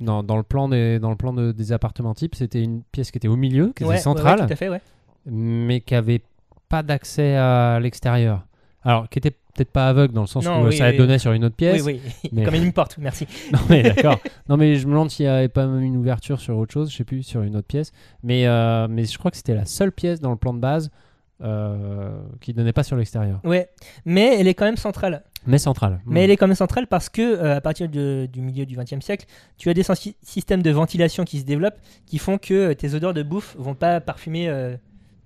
dans, 0.00 0.22
dans 0.22 0.36
le 0.36 0.44
plan, 0.44 0.68
des, 0.68 1.00
dans 1.00 1.10
le 1.10 1.16
plan 1.16 1.32
de- 1.32 1.50
des 1.50 1.72
appartements 1.72 2.14
types, 2.14 2.36
c'était 2.36 2.62
une 2.62 2.82
pièce 2.92 3.10
qui 3.10 3.18
était 3.18 3.26
au 3.26 3.34
milieu, 3.34 3.72
qui 3.74 3.82
Ouais, 3.84 3.94
était 3.96 4.02
centrale, 4.04 4.38
ouais, 4.40 4.46
tout 4.46 4.52
à 4.52 4.56
fait, 4.56 4.68
ouais. 4.68 4.80
mais 5.26 5.80
qui 5.80 5.96
avait 5.96 6.22
pas 6.68 6.84
d'accès 6.84 7.34
à 7.34 7.80
l'extérieur. 7.80 8.44
Alors, 8.84 9.08
qui 9.08 9.18
était 9.18 9.32
peut-être 9.32 9.72
pas 9.72 9.88
aveugle 9.88 10.14
dans 10.14 10.20
le 10.20 10.28
sens 10.28 10.44
Non, 10.44 10.62
où 10.62 10.68
oui, 10.68 10.76
ça 10.76 10.90
oui. 10.90 10.96
donnait 10.96 11.18
sur 11.18 11.32
une 11.32 11.44
autre 11.44 11.56
pièce. 11.56 11.82
Oui, 11.82 12.00
oui. 12.04 12.30
mais- 12.32 12.44
Comme 12.44 12.54
une 12.54 12.72
porte, 12.72 12.96
merci. 12.98 13.26
Non 13.52 13.58
mais 13.68 13.82
d'accord. 13.82 14.20
non 14.48 14.56
mais 14.56 14.76
je 14.76 14.86
me 14.86 14.92
demande 14.92 15.10
s'il 15.10 15.26
n'y 15.26 15.30
avait 15.32 15.48
pas 15.48 15.66
même 15.66 15.82
une 15.82 15.96
ouverture 15.96 16.38
sur 16.38 16.56
autre 16.56 16.72
chose, 16.72 16.92
je 16.92 16.96
sais 16.96 17.04
plus, 17.04 17.24
sur 17.24 17.42
une 17.42 17.56
autre 17.56 17.66
pièce. 17.66 17.90
Mais, 18.22 18.46
euh, 18.46 18.86
mais 18.88 19.04
je 19.04 19.18
crois 19.18 19.32
que 19.32 19.36
c'était 19.36 19.56
la 19.56 19.64
seule 19.64 19.90
pièce 19.90 20.20
dans 20.20 20.30
le 20.30 20.36
plan 20.36 20.54
de 20.54 20.60
base 20.60 20.92
euh, 21.42 22.20
qui 22.40 22.52
donnait 22.52 22.72
pas 22.72 22.82
sur 22.82 22.96
l'extérieur. 22.96 23.40
Ouais, 23.44 23.68
mais 24.04 24.38
elle 24.40 24.48
est 24.48 24.54
quand 24.54 24.64
même 24.64 24.76
centrale. 24.76 25.22
Mais 25.46 25.58
centrale. 25.58 26.00
Mais 26.04 26.24
elle 26.24 26.30
est 26.30 26.36
quand 26.36 26.48
même 26.48 26.56
centrale 26.56 26.86
parce 26.88 27.08
que 27.08 27.22
euh, 27.22 27.56
à 27.56 27.60
partir 27.60 27.88
de- 27.88 28.28
du 28.30 28.40
milieu 28.40 28.66
du 28.66 28.76
XXe 28.76 29.00
siècle, 29.04 29.26
tu 29.56 29.70
as 29.70 29.74
des 29.74 29.84
systèmes 30.22 30.62
de 30.62 30.70
ventilation 30.70 31.24
qui 31.24 31.38
se 31.38 31.44
développent 31.44 31.78
qui 32.06 32.18
font 32.18 32.38
que 32.38 32.54
euh, 32.54 32.74
tes 32.74 32.94
odeurs 32.94 33.14
de 33.14 33.22
bouffe 33.22 33.54
vont 33.58 33.74
pas 33.74 34.00
parfumer 34.00 34.48
euh, 34.48 34.76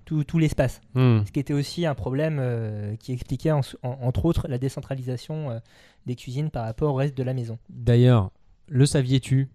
tout, 0.05 0.23
tout 0.23 0.37
l'espace. 0.37 0.81
Hmm. 0.93 1.21
Ce 1.25 1.31
qui 1.31 1.39
était 1.39 1.53
aussi 1.53 1.85
un 1.85 1.95
problème 1.95 2.37
euh, 2.39 2.95
qui 2.97 3.11
expliquait 3.11 3.51
en- 3.51 3.61
en- 3.81 3.97
entre 4.01 4.25
autres 4.25 4.47
la 4.47 4.57
décentralisation 4.59 5.59
des 6.05 6.15
cuisines 6.15 6.49
par 6.51 6.65
rapport 6.65 6.93
au 6.93 6.95
reste 6.97 7.17
de 7.17 7.23
la 7.23 7.33
maison. 7.33 7.57
D'ailleurs, 7.69 8.29
le 8.67 8.85
saviez-tu? 8.85 9.49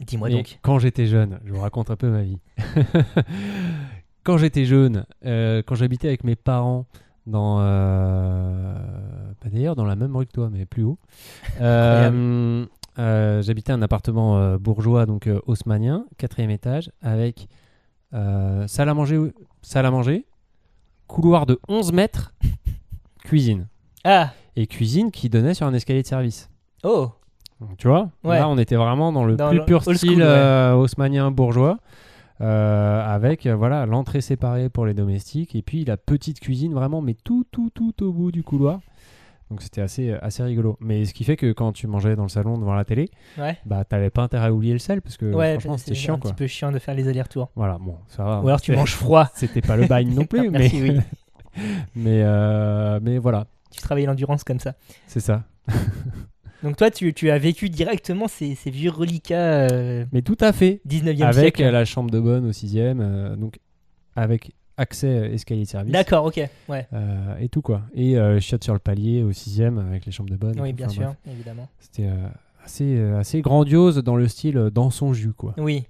Dis-moi 0.00 0.28
donc. 0.30 0.58
Quand 0.62 0.78
j'étais 0.80 1.06
jeune, 1.06 1.38
je 1.44 1.52
vous 1.52 1.60
raconte 1.60 1.90
un 1.90 1.96
peu 1.96 2.08
ma 2.10 2.22
vie. 2.22 2.38
quand 4.24 4.36
j'étais 4.38 4.64
jeune, 4.64 5.04
euh, 5.24 5.62
quand 5.66 5.74
j'habitais 5.74 6.08
avec 6.08 6.24
mes 6.24 6.36
parents 6.36 6.86
dans, 7.26 7.58
euh, 7.60 8.74
bah 9.42 9.48
d'ailleurs 9.52 9.76
dans 9.76 9.84
la 9.84 9.96
même 9.96 10.16
rue 10.16 10.26
que 10.26 10.32
toi, 10.32 10.48
mais 10.50 10.66
plus 10.66 10.84
haut. 10.84 10.98
Euh, 12.98 13.40
j'habitais 13.40 13.72
un 13.72 13.80
appartement 13.80 14.56
bourgeois, 14.58 15.06
donc 15.06 15.26
haussmannien, 15.46 16.04
quatrième 16.18 16.50
étage, 16.50 16.90
avec 17.00 17.48
salle 18.12 18.88
à 18.90 18.92
manger, 18.92 19.18
salle 19.62 19.86
à 19.86 19.90
manger, 19.90 20.26
couloir 21.06 21.46
de 21.46 21.58
11 21.68 21.90
mètres, 21.94 22.34
cuisine 23.24 23.66
Ah 24.04 24.32
et 24.56 24.66
cuisine 24.66 25.10
qui 25.10 25.30
donnait 25.30 25.54
sur 25.54 25.66
un 25.66 25.72
escalier 25.72 26.02
de 26.02 26.06
service. 26.06 26.50
Oh 26.84 27.12
Donc, 27.62 27.78
tu 27.78 27.88
vois, 27.88 28.10
Ouais. 28.24 28.38
là 28.38 28.46
on 28.50 28.58
était 28.58 28.76
vraiment 28.76 29.10
dans 29.10 29.24
le 29.24 29.36
Dans 29.36 29.48
plus 29.48 29.58
le 29.60 29.64
pur 29.64 29.80
style 29.80 29.96
school, 29.96 30.22
ouais. 30.22 30.72
haussmannien 30.76 31.30
bourgeois, 31.30 31.78
avec 32.40 33.46
euh, 33.46 33.54
voilà 33.54 33.86
l'entrée 33.86 34.20
séparée 34.20 34.68
pour 34.68 34.86
les 34.86 34.94
domestiques 34.94 35.54
et 35.54 35.62
puis 35.62 35.84
la 35.84 35.96
petite 35.96 36.40
cuisine 36.40 36.72
vraiment, 36.74 37.00
mais 37.02 37.14
tout 37.14 37.44
tout 37.50 37.70
tout 37.74 38.02
au 38.02 38.12
bout 38.12 38.32
du 38.32 38.42
couloir. 38.42 38.80
Donc 39.50 39.60
c'était 39.60 39.82
assez 39.82 40.12
assez 40.12 40.42
rigolo. 40.42 40.76
Mais 40.80 41.04
ce 41.04 41.12
qui 41.12 41.24
fait 41.24 41.36
que 41.36 41.52
quand 41.52 41.72
tu 41.72 41.86
mangeais 41.86 42.16
dans 42.16 42.22
le 42.22 42.28
salon 42.30 42.56
devant 42.56 42.74
la 42.74 42.84
télé, 42.86 43.10
Ouais. 43.38 43.58
bah 43.66 43.84
t'avais 43.84 44.08
pas 44.10 44.22
intérêt 44.22 44.46
à 44.46 44.52
oublier 44.52 44.72
le 44.72 44.78
sel 44.78 45.02
parce 45.02 45.16
que 45.18 45.26
Ouais, 45.26 45.52
franchement 45.54 45.76
c'est 45.76 45.84
c'était 45.86 45.94
chiant 45.96 46.14
un 46.14 46.18
quoi. 46.18 46.30
petit 46.30 46.36
peu 46.36 46.46
chiant 46.46 46.72
de 46.72 46.78
faire 46.78 46.94
les 46.94 47.06
allers-retours. 47.08 47.50
Voilà, 47.54 47.76
bon 47.78 47.96
ça 48.08 48.24
va. 48.24 48.40
Ou 48.40 48.48
alors 48.48 48.60
tu 48.62 48.72
manges 48.74 48.94
froid. 48.94 49.28
C'était 49.34 49.60
pas 49.60 49.76
le 49.76 49.86
bagne 49.86 50.14
non 50.14 50.24
plus, 50.24 50.48
mais 50.50 50.58
Merci, 50.58 50.82
oui. 50.82 51.00
mais 51.94 52.22
euh, 52.24 52.98
mais 53.02 53.18
voilà, 53.18 53.46
Tu 53.70 53.82
travailles 53.82 54.06
l'endurance 54.06 54.42
comme 54.42 54.58
ça. 54.58 54.74
c'est 55.06 55.20
ça. 55.20 55.42
Donc 56.62 56.76
toi, 56.76 56.90
tu, 56.90 57.12
tu 57.14 57.30
as 57.30 57.38
vécu 57.38 57.68
directement 57.68 58.28
ces, 58.28 58.54
ces 58.54 58.70
vieux 58.70 58.90
reliquats 58.90 59.68
euh, 59.70 60.04
Mais 60.12 60.22
tout 60.22 60.36
à 60.40 60.52
fait. 60.52 60.80
19e 60.88 61.22
avec 61.24 61.34
siècle. 61.56 61.62
euh, 61.64 61.70
la 61.70 61.84
chambre 61.84 62.10
de 62.10 62.20
bonne 62.20 62.46
au 62.46 62.52
sixième, 62.52 63.00
euh, 63.00 63.34
donc 63.36 63.58
avec 64.14 64.52
accès 64.76 65.06
euh, 65.08 65.32
escalier 65.32 65.62
de 65.64 65.68
service. 65.68 65.92
D'accord, 65.92 66.24
ok. 66.26 66.40
Ouais. 66.68 66.86
Euh, 66.92 67.36
et 67.38 67.48
tout 67.48 67.62
quoi. 67.62 67.82
Et 67.94 68.16
chiottes 68.40 68.64
sur 68.64 68.74
le 68.74 68.78
palier 68.78 69.22
au 69.22 69.32
sixième 69.32 69.78
avec 69.78 70.06
les 70.06 70.12
chambres 70.12 70.30
de 70.30 70.36
bonne. 70.36 70.60
Oui, 70.60 70.72
bien 70.72 70.86
Enfin, 70.86 70.94
sûr, 70.94 71.02
bref. 71.04 71.16
évidemment. 71.34 71.68
C'était 71.80 72.08
assez, 72.64 73.00
assez 73.00 73.40
grandiose 73.42 73.96
dans 73.98 74.16
le 74.16 74.28
style 74.28 74.70
dans 74.72 74.90
son 74.90 75.12
jus 75.12 75.32
quoi. 75.32 75.54
Oui. 75.58 75.84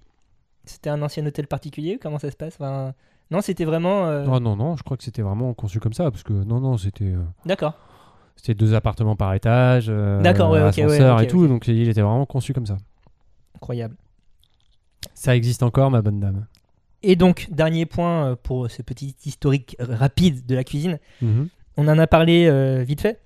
C'était 0.64 0.90
un 0.90 1.02
ancien 1.02 1.26
hôtel 1.26 1.48
particulier 1.48 1.98
Comment 2.00 2.18
ça 2.20 2.30
se 2.30 2.36
passe? 2.36 2.54
Enfin, 2.54 2.94
Non, 3.32 3.40
c'était 3.40 3.64
vraiment. 3.64 4.06
euh, 4.06 4.24
Oh 4.30 4.38
non 4.40 4.54
non, 4.56 4.76
je 4.76 4.82
crois 4.84 4.96
que 4.96 5.02
c'était 5.02 5.22
vraiment 5.22 5.52
conçu 5.54 5.80
comme 5.80 5.92
ça 5.92 6.10
parce 6.10 6.22
que 6.22 6.32
non 6.32 6.60
non 6.60 6.78
c'était 6.78 7.12
D'accord. 7.44 7.74
C'était 8.36 8.54
deux 8.54 8.74
appartements 8.74 9.16
par 9.16 9.34
étage, 9.34 9.86
euh, 9.88 10.20
D'accord, 10.20 10.50
ouais, 10.50 10.60
ascenseur 10.60 11.20
et 11.20 11.26
tout, 11.26 11.46
donc 11.46 11.68
il 11.68 11.88
était 11.88 12.00
vraiment 12.00 12.26
conçu 12.26 12.52
comme 12.52 12.66
ça. 12.66 12.76
Incroyable. 13.56 13.96
Ça 15.14 15.36
existe 15.36 15.62
encore 15.62 15.90
ma 15.90 16.02
bonne 16.02 16.20
dame. 16.20 16.46
Et 17.02 17.16
donc, 17.16 17.48
dernier 17.50 17.86
point 17.86 18.26
euh, 18.26 18.36
pour 18.40 18.70
ce 18.70 18.82
petit 18.82 19.16
historique 19.24 19.76
rapide 19.80 20.46
de 20.46 20.54
la 20.54 20.64
cuisine. 20.64 20.98
Mhm. 21.20 21.48
On 21.76 21.88
en 21.88 21.98
a 21.98 22.06
parlé 22.06 22.46
euh, 22.46 22.82
vite 22.82 23.00
fait. 23.00 23.20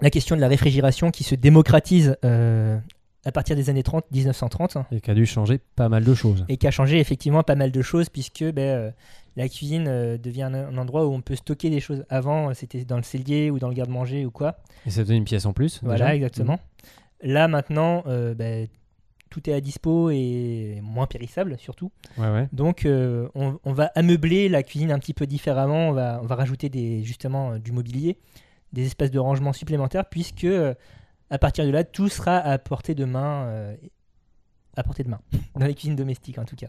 La 0.00 0.10
question 0.10 0.34
de 0.34 0.40
la 0.40 0.48
réfrigération 0.48 1.10
qui 1.10 1.24
se 1.24 1.34
démocratise 1.34 2.16
euh, 2.24 2.78
à 3.24 3.32
partir 3.32 3.56
des 3.56 3.68
années 3.70 3.82
30, 3.82 4.10
1930. 4.12 4.78
Et 4.92 5.00
qui 5.00 5.10
a 5.10 5.14
dû 5.14 5.26
changer 5.26 5.60
pas 5.76 5.88
mal 5.88 6.04
de 6.04 6.14
choses. 6.14 6.44
et 6.48 6.56
qui 6.56 6.66
a 6.66 6.70
changé 6.70 6.98
effectivement 6.98 7.42
pas 7.42 7.54
mal 7.54 7.70
de 7.70 7.82
choses 7.82 8.08
puisque 8.08 8.44
ben, 8.44 8.58
euh, 8.58 8.90
la 9.36 9.48
cuisine 9.48 9.86
euh, 9.88 10.16
devient 10.18 10.42
un, 10.44 10.54
un 10.54 10.76
endroit 10.78 11.06
où 11.06 11.12
on 11.12 11.20
peut 11.20 11.36
stocker 11.36 11.70
des 11.70 11.80
choses. 11.80 12.04
Avant, 12.08 12.50
euh, 12.50 12.54
c'était 12.54 12.84
dans 12.84 12.96
le 12.96 13.02
cellier 13.02 13.50
ou 13.50 13.58
dans 13.58 13.68
le 13.68 13.74
garde-manger 13.74 14.24
ou 14.24 14.30
quoi. 14.30 14.56
Et 14.86 14.90
ça 14.90 15.02
faisait 15.02 15.16
une 15.16 15.24
pièce 15.24 15.46
en 15.46 15.52
plus. 15.52 15.80
Voilà, 15.82 16.06
déjà. 16.06 16.16
exactement. 16.16 16.58
Là, 17.22 17.48
maintenant, 17.48 18.02
euh, 18.06 18.34
ben, 18.34 18.66
tout 19.28 19.48
est 19.48 19.52
à 19.52 19.60
dispo 19.60 20.10
et 20.10 20.80
moins 20.82 21.06
périssable 21.06 21.56
surtout. 21.58 21.92
Ouais 22.18 22.28
ouais. 22.30 22.48
Donc, 22.52 22.84
euh, 22.84 23.28
on, 23.34 23.58
on 23.64 23.72
va 23.72 23.92
ameubler 23.94 24.48
la 24.48 24.62
cuisine 24.62 24.90
un 24.90 24.98
petit 24.98 25.14
peu 25.14 25.26
différemment. 25.26 25.90
On 25.90 25.92
va, 25.92 26.20
on 26.22 26.26
va 26.26 26.34
rajouter 26.34 26.68
des, 26.68 27.04
justement 27.04 27.52
euh, 27.52 27.58
du 27.58 27.70
mobilier, 27.72 28.18
des 28.72 28.86
espaces 28.86 29.10
de 29.10 29.18
rangement 29.18 29.52
supplémentaires 29.52 30.06
puisque 30.06 30.44
euh, 30.44 30.74
à 31.30 31.38
partir 31.38 31.64
de 31.64 31.70
là, 31.70 31.84
tout 31.84 32.08
sera 32.08 32.36
à 32.36 32.58
portée 32.58 32.94
de 32.94 33.04
main. 33.04 33.44
euh, 33.46 33.76
à 34.76 34.82
portée 34.82 35.02
de 35.02 35.08
main, 35.08 35.20
dans 35.56 35.66
les 35.66 35.74
cuisines 35.74 35.96
domestiques 35.96 36.38
en 36.38 36.44
tout 36.44 36.56
cas. 36.56 36.68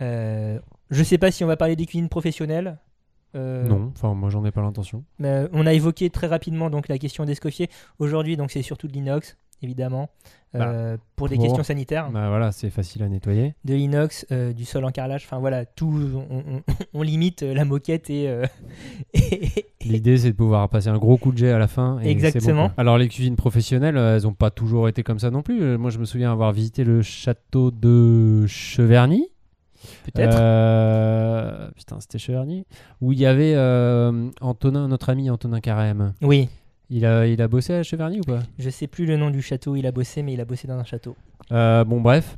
Euh, 0.00 0.60
je 0.90 1.02
sais 1.02 1.18
pas 1.18 1.30
si 1.30 1.42
on 1.44 1.46
va 1.46 1.56
parler 1.56 1.76
des 1.76 1.86
cuisines 1.86 2.08
professionnelles. 2.08 2.78
Euh, 3.34 3.66
Non, 3.66 3.90
enfin 3.94 4.14
moi 4.14 4.30
j'en 4.30 4.44
ai 4.44 4.50
pas 4.50 4.62
l'intention. 4.62 5.04
on 5.20 5.66
a 5.66 5.72
évoqué 5.72 6.08
très 6.10 6.26
rapidement 6.26 6.70
donc 6.70 6.88
la 6.88 6.98
question 6.98 7.24
d'escoffier. 7.24 7.68
Aujourd'hui, 7.98 8.36
donc 8.36 8.50
c'est 8.50 8.62
surtout 8.62 8.86
de 8.88 8.92
l'inox, 8.92 9.36
évidemment, 9.62 10.08
euh, 10.54 10.96
pour 11.16 11.28
des 11.28 11.36
questions 11.38 11.62
sanitaires. 11.62 12.10
Bah 12.10 12.28
voilà, 12.28 12.50
c'est 12.52 12.70
facile 12.70 13.02
à 13.02 13.08
nettoyer. 13.08 13.54
De 13.64 13.74
l'inox, 13.74 14.26
euh, 14.32 14.52
du 14.52 14.64
sol 14.64 14.84
en 14.84 14.90
carrelage. 14.90 15.24
Enfin 15.26 15.38
voilà, 15.38 15.64
tout. 15.66 15.92
On, 16.30 16.36
on- 16.38 16.62
on 16.94 17.02
limite 17.02 17.42
euh, 17.42 17.52
la 17.54 17.64
moquette 17.64 18.08
et. 18.10 18.30
et- 19.14 19.66
L'idée, 19.84 20.16
c'est 20.18 20.30
de 20.32 20.36
pouvoir 20.36 20.68
passer 20.68 20.88
un 20.88 20.98
gros 20.98 21.16
coup 21.16 21.30
de 21.32 21.38
jet 21.38 21.50
à 21.52 21.58
la 21.58 21.68
fin. 21.68 22.00
et 22.00 22.08
Exactement. 22.10 22.66
bon. 22.68 22.72
Alors, 22.76 22.98
les 22.98 23.08
cuisines 23.08 23.36
professionnelles, 23.36 23.96
elles 23.96 24.22
n'ont 24.22 24.32
pas 24.32 24.50
toujours 24.50 24.88
été 24.88 25.02
comme 25.02 25.18
ça 25.18 25.30
non 25.30 25.42
plus. 25.42 25.76
Moi, 25.78 25.90
je 25.90 25.98
me 25.98 26.04
souviens 26.04 26.32
avoir 26.32 26.52
visité 26.52 26.82
le 26.84 27.02
château 27.02 27.70
de 27.70 28.46
Cheverny. 28.46 29.28
Peut-être. 30.12 30.36
Euh, 30.40 31.68
Putain, 31.76 32.00
c'était 32.00 32.18
Cheverny. 32.18 32.66
Où 33.00 33.12
il 33.12 33.20
y 33.20 33.26
avait 33.26 33.52
euh, 33.54 34.28
Antonin, 34.40 34.88
notre 34.88 35.10
ami 35.10 35.30
Antonin 35.30 35.60
Carême. 35.60 36.14
Oui, 36.22 36.48
Il 36.90 37.04
a, 37.04 37.26
il 37.26 37.40
a 37.42 37.48
bossé 37.48 37.74
à 37.74 37.82
Cheverny 37.82 38.20
ou 38.20 38.24
pas? 38.24 38.40
Je 38.58 38.70
sais 38.70 38.86
plus 38.86 39.06
le 39.06 39.16
nom 39.16 39.30
du 39.30 39.42
château 39.42 39.72
où 39.72 39.76
il 39.76 39.86
a 39.86 39.92
bossé, 39.92 40.22
mais 40.22 40.32
il 40.34 40.40
a 40.40 40.44
bossé 40.44 40.68
dans 40.68 40.78
un 40.78 40.84
château. 40.84 41.16
Euh, 41.52 41.84
Bon, 41.84 42.00
bref. 42.00 42.36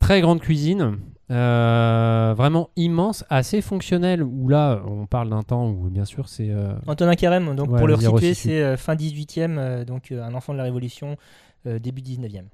Très 0.00 0.20
grande 0.20 0.40
cuisine. 0.40 0.98
euh, 1.30 2.34
vraiment 2.36 2.68
immense, 2.76 3.24
assez 3.30 3.60
fonctionnelle. 3.62 4.22
Où 4.22 4.48
là, 4.48 4.82
on 4.86 5.06
parle 5.06 5.30
d'un 5.30 5.42
temps 5.42 5.68
où, 5.70 5.88
bien 5.88 6.04
sûr, 6.04 6.28
c'est. 6.28 6.50
euh, 6.50 6.74
Antonin 6.86 7.14
Carême, 7.14 7.54
donc 7.56 7.70
Ouais, 7.70 7.78
pour 7.78 7.86
le 7.86 7.94
resituer, 7.94 8.12
resitue. 8.28 8.48
c'est 8.48 8.76
fin 8.76 8.94
18e, 8.94 9.56
euh, 9.58 9.84
donc 9.84 10.12
un 10.12 10.34
enfant 10.34 10.52
de 10.52 10.58
la 10.58 10.64
Révolution, 10.64 11.16
début 11.64 12.02
19e. 12.02 12.44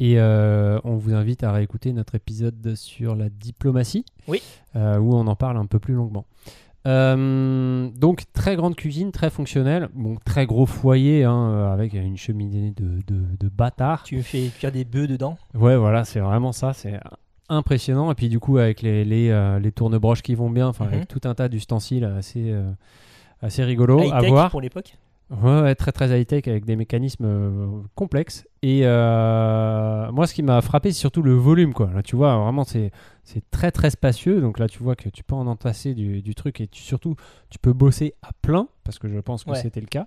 Et 0.00 0.18
euh, 0.18 0.78
on 0.84 0.96
vous 0.96 1.12
invite 1.14 1.44
à 1.44 1.52
réécouter 1.52 1.92
notre 1.92 2.14
épisode 2.14 2.74
sur 2.76 3.14
la 3.14 3.28
diplomatie, 3.28 4.04
Oui. 4.26 4.42
euh, 4.74 4.98
où 4.98 5.14
on 5.14 5.26
en 5.26 5.36
parle 5.36 5.56
un 5.58 5.66
peu 5.66 5.78
plus 5.78 5.94
longuement. 5.94 6.24
Euh, 6.86 7.88
donc 7.98 8.24
très 8.32 8.56
grande 8.56 8.76
cuisine, 8.76 9.10
très 9.10 9.30
fonctionnelle, 9.30 9.88
bon 9.94 10.16
très 10.24 10.44
gros 10.46 10.66
foyer 10.66 11.24
hein, 11.24 11.50
euh, 11.50 11.72
avec 11.72 11.94
une 11.94 12.16
cheminée 12.16 12.72
de, 12.76 13.00
de, 13.06 13.24
de 13.40 13.48
bâtard. 13.48 14.02
Tu 14.04 14.22
fais 14.22 14.48
cuire 14.58 14.70
des 14.72 14.84
bœufs 14.84 15.06
dedans? 15.06 15.38
Ouais 15.54 15.76
voilà 15.76 16.04
c'est 16.04 16.20
vraiment 16.20 16.52
ça, 16.52 16.72
c'est 16.74 17.00
impressionnant 17.48 18.10
et 18.12 18.14
puis 18.14 18.28
du 18.28 18.38
coup 18.38 18.58
avec 18.58 18.82
les, 18.82 19.04
les, 19.04 19.30
euh, 19.30 19.58
les 19.58 19.72
tournebroches 19.72 20.22
qui 20.22 20.34
vont 20.34 20.50
bien, 20.50 20.68
enfin 20.68 20.84
Mhm. 20.86 20.92
avec 20.94 21.08
tout 21.08 21.20
un 21.24 21.34
tas 21.34 21.48
d'ustensiles 21.48 22.04
assez, 22.04 22.50
euh, 22.50 22.70
assez 23.40 23.64
rigolo 23.64 24.00
à 24.00 24.04
High-tech 24.18 24.30
voir. 24.30 24.50
pour 24.50 24.60
l'époque? 24.60 24.96
Ouais, 25.30 25.62
ouais, 25.62 25.74
très 25.74 25.90
très 25.90 26.20
high-tech 26.20 26.46
avec 26.48 26.66
des 26.66 26.76
mécanismes 26.76 27.24
euh, 27.24 27.66
complexes. 27.94 28.46
Et 28.66 28.80
euh, 28.84 30.10
moi, 30.12 30.26
ce 30.26 30.32
qui 30.32 30.42
m'a 30.42 30.62
frappé, 30.62 30.90
c'est 30.90 30.98
surtout 30.98 31.20
le 31.20 31.34
volume. 31.34 31.74
Quoi. 31.74 31.90
Là, 31.94 32.02
tu 32.02 32.16
vois, 32.16 32.34
vraiment, 32.38 32.64
c'est, 32.64 32.92
c'est 33.22 33.42
très 33.50 33.70
très 33.70 33.90
spacieux. 33.90 34.40
Donc 34.40 34.58
là, 34.58 34.68
tu 34.68 34.82
vois 34.82 34.96
que 34.96 35.10
tu 35.10 35.22
peux 35.22 35.34
en 35.34 35.46
entasser 35.46 35.92
du, 35.92 36.22
du 36.22 36.34
truc 36.34 36.62
et 36.62 36.66
tu, 36.66 36.80
surtout, 36.82 37.14
tu 37.50 37.58
peux 37.58 37.74
bosser 37.74 38.14
à 38.22 38.30
plein, 38.40 38.68
parce 38.82 38.98
que 38.98 39.06
je 39.06 39.18
pense 39.18 39.44
que 39.44 39.50
Ouais. 39.50 39.60
c'était 39.60 39.82
le 39.82 39.86
cas. 39.86 40.06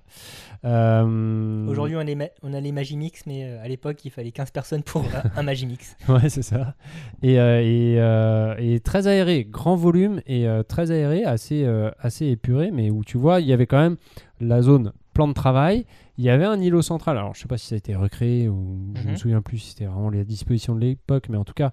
Euh, 0.66 1.68
Aujourd'hui, 1.68 1.96
on 1.96 2.00
a 2.00 2.04
les, 2.04 2.16
ma- 2.16 2.30
on 2.42 2.52
a 2.54 2.60
les 2.60 2.72
Magimix, 2.72 3.26
mais 3.28 3.44
euh, 3.46 3.64
à 3.64 3.68
l'époque, 3.68 4.04
il 4.06 4.10
fallait 4.12 4.32
15 4.32 4.50
personnes 4.50 4.82
pour 4.84 5.04
un- 5.36 5.44
Magimix. 5.44 5.96
Ouais, 6.10 6.30
c'est 6.30 6.42
ça. 6.42 6.74
Et, 7.22 7.40
euh, 7.40 8.56
et, 8.60 8.74
et 8.76 8.80
très 8.80 9.06
aéré, 9.08 9.46
grand 9.46 9.76
volume 9.76 10.22
et 10.26 10.48
très 10.68 10.90
aéré, 10.92 11.24
assez, 11.24 11.64
assez 12.00 12.26
épuré, 12.26 12.72
mais 12.72 12.90
où 12.90 13.04
tu 13.04 13.18
vois, 13.20 13.40
il 13.40 13.46
y 13.48 13.54
avait 13.54 13.68
quand 13.68 13.80
même 13.80 13.98
la 14.42 14.62
zone 14.64 14.94
plan 15.14 15.28
de 15.28 15.34
travail. 15.34 15.86
Il 16.18 16.24
y 16.26 16.30
avait 16.30 16.46
un 16.46 16.60
îlot 16.60 16.82
central. 16.82 17.18
Alors, 17.18 17.36
je 17.36 17.42
sais 17.42 17.48
pas 17.48 17.58
si 17.58 17.68
ça 17.68 17.76
a 17.76 17.78
été 17.78 17.96
recréé 17.96 18.50
ou 18.50 18.94
je 18.96 19.04
Mhm. 19.04 19.12
me 19.12 19.16
souviens 19.16 19.42
plus 19.42 19.58
si 19.60 19.70
c'était 19.70 19.86
vraiment 19.86 20.10
les 20.10 20.26
dispositions 20.26 20.74
de 20.76 20.80
l'époque, 20.82 21.28
mais 21.30 21.38
en 21.38 21.44
tout 21.44 21.54
cas, 21.54 21.72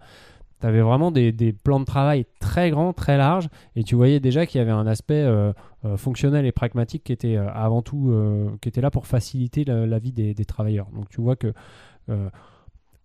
tu 0.61 0.67
avais 0.67 0.81
vraiment 0.83 1.11
des, 1.11 1.33
des 1.33 1.53
plans 1.53 1.81
de 1.81 1.85
travail 1.85 2.27
très 2.41 2.71
grands, 2.71 2.93
très 2.93 3.17
larges, 3.19 3.49
et 3.77 3.85
tu 3.85 3.95
voyais 3.95 4.21
déjà 4.21 4.47
qu'il 4.47 4.59
y 4.59 4.63
avait 4.63 4.71
un 4.71 4.87
aspect 4.87 5.23
euh, 5.23 5.53
euh, 5.85 5.97
fonctionnel 5.97 6.47
et 6.47 6.53
pragmatique 6.53 7.05
qui 7.05 7.13
était 7.13 7.37
euh, 7.37 7.49
avant 7.53 7.83
tout 7.83 8.13
qui 8.61 8.69
était 8.69 8.81
là 8.81 8.91
pour 8.91 9.07
faciliter 9.07 9.65
la, 9.65 9.87
la 9.87 9.99
vie 9.99 10.13
des, 10.13 10.35
des 10.35 10.45
travailleurs. 10.45 10.89
Donc 10.95 11.09
tu 11.09 11.21
vois 11.21 11.37
que 11.37 11.53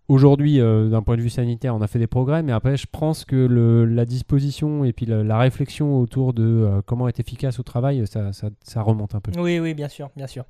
aujourd'hui, 0.08 0.60
euh, 0.60 0.88
d'un 0.88 1.02
point 1.02 1.16
de 1.16 1.22
vue 1.22 1.30
sanitaire, 1.30 1.74
on 1.74 1.80
a 1.82 1.86
fait 1.86 1.98
des 1.98 2.06
progrès, 2.06 2.42
mais 2.42 2.52
après, 2.52 2.76
je 2.76 2.86
pense 2.90 3.24
que 3.24 3.36
le- 3.36 3.84
la 3.84 4.04
disposition 4.04 4.84
et 4.84 4.92
puis 4.92 5.06
la, 5.06 5.22
la 5.22 5.38
réflexion 5.38 5.98
autour 6.00 6.32
de 6.32 6.42
euh, 6.42 6.82
comment 6.84 7.08
être 7.08 7.20
efficace 7.20 7.58
au 7.60 7.62
travail, 7.62 8.06
ça, 8.06 8.32
ça- 8.32 8.50
ça 8.62 8.82
remonte 8.82 9.14
un 9.14 9.20
peu. 9.20 9.30
Oui, 9.40 9.58
oui, 9.60 9.74
bien 9.74 9.88
sûr, 9.88 10.10
bien 10.16 10.26
sûr. 10.26 10.44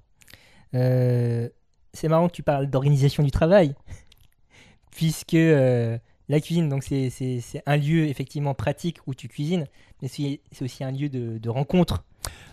Euh, 0.75 1.49
c'est 1.93 2.09
marrant 2.09 2.29
que 2.29 2.33
tu 2.35 2.43
parles 2.43 2.69
d'organisation 2.69 3.23
du 3.23 3.31
travail, 3.31 3.75
puisque 4.91 5.35
euh, 5.35 5.99
la 6.29 6.41
cuisine, 6.41 6.69
donc 6.69 6.83
c'est, 6.85 7.11
c'est- 7.11 7.41
c'est 7.41 7.63
un 7.67 7.77
lieu 7.77 8.07
effectivement 8.07 8.55
pratique 8.55 8.99
où 9.07 9.15
tu 9.15 9.29
cuisines, 9.29 9.67
mais 10.03 10.09
c'est, 10.09 10.41
c'est 10.53 10.65
aussi 10.65 10.85
un 10.85 10.93
lieu 10.93 11.09
de, 11.09 11.39
de 11.39 11.49
rencontre. 11.49 12.05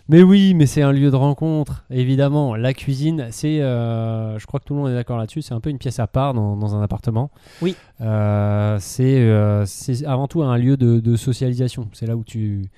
Mais 0.08 0.22
oui, 0.22 0.54
mais 0.54 0.64
c'est 0.64 0.80
un 0.80 0.92
lieu 0.92 1.10
de 1.10 1.16
rencontre, 1.16 1.84
évidemment. 1.90 2.56
La 2.56 2.72
cuisine, 2.72 3.28
c'est, 3.30 3.60
euh, 3.60 4.38
je 4.38 4.46
crois 4.46 4.58
que 4.58 4.64
tout 4.64 4.74
le 4.74 4.80
monde 4.80 4.90
est 4.90 4.94
d'accord 4.94 5.18
là-dessus, 5.18 5.42
c'est 5.42 5.52
un 5.52 5.60
peu 5.60 5.68
une 5.68 5.76
pièce 5.78 5.98
à 6.00 6.06
part 6.06 6.32
dans, 6.32 6.56
dans 6.56 6.74
un 6.74 6.82
appartement. 6.82 7.30
Oui. 7.60 7.76
C'est, 8.00 9.62
c'est 9.66 10.06
avant 10.06 10.26
tout 10.26 10.42
un 10.42 10.56
lieu 10.56 10.78
de, 10.78 11.00
de 11.00 11.16
socialisation. 11.16 11.90
C'est 11.92 12.06
là 12.06 12.16
où 12.16 12.24
tu, 12.24 12.70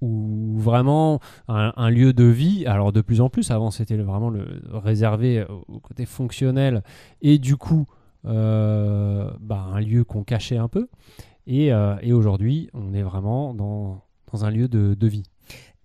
où 0.00 0.54
vraiment 0.58 1.20
un, 1.48 1.72
un 1.76 1.90
lieu 1.90 2.12
de 2.12 2.24
vie. 2.24 2.66
Alors 2.66 2.92
de 2.92 3.00
plus 3.00 3.20
en 3.20 3.28
plus, 3.28 3.50
avant 3.50 3.70
c'était 3.70 3.96
vraiment 3.96 4.30
le 4.30 4.46
réservé 4.72 5.44
au 5.68 5.80
côté 5.80 6.06
fonctionnel 6.06 6.82
et 7.22 7.38
du 7.38 7.56
coup 7.56 7.86
euh, 8.26 9.30
bah, 9.40 9.66
un 9.72 9.80
lieu 9.80 10.04
qu'on 10.04 10.24
cachait 10.24 10.56
un 10.56 10.68
peu. 10.68 10.88
Et, 11.46 11.72
euh, 11.72 11.94
et 12.02 12.12
aujourd'hui, 12.12 12.68
on 12.74 12.92
est 12.92 13.02
vraiment 13.02 13.54
dans, 13.54 14.02
dans 14.32 14.44
un 14.44 14.50
lieu 14.50 14.68
de, 14.68 14.94
de 14.94 15.06
vie. 15.06 15.22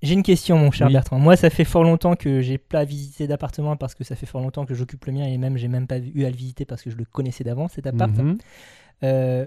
J'ai 0.01 0.15
une 0.15 0.23
question, 0.23 0.57
mon 0.57 0.71
cher 0.71 0.87
Oui. 0.87 0.93
Bertrand. 0.93 1.19
Moi, 1.19 1.35
ça 1.35 1.51
fait 1.51 1.63
fort 1.63 1.83
longtemps 1.83 2.15
que 2.15 2.41
j'ai 2.41 2.57
pas 2.57 2.83
visité 2.83 3.27
d'appartement 3.27 3.75
parce 3.75 3.93
que 3.93 4.03
ça 4.03 4.15
fait 4.15 4.25
fort 4.25 4.41
longtemps 4.41 4.65
que 4.65 4.73
j'occupe 4.73 5.05
le 5.05 5.13
mien 5.13 5.27
et 5.27 5.37
même 5.37 5.57
j'ai 5.57 5.67
même 5.67 5.85
pas 5.85 5.99
eu 5.99 6.25
à 6.25 6.31
le 6.31 6.35
visiter 6.35 6.65
parce 6.65 6.81
que 6.81 6.89
je 6.89 6.97
le 6.97 7.05
connaissais 7.05 7.43
d'avant 7.43 7.67
cet 7.67 7.85
appart. 7.85 8.11
Mhm. 8.11 8.39
Euh, 9.03 9.45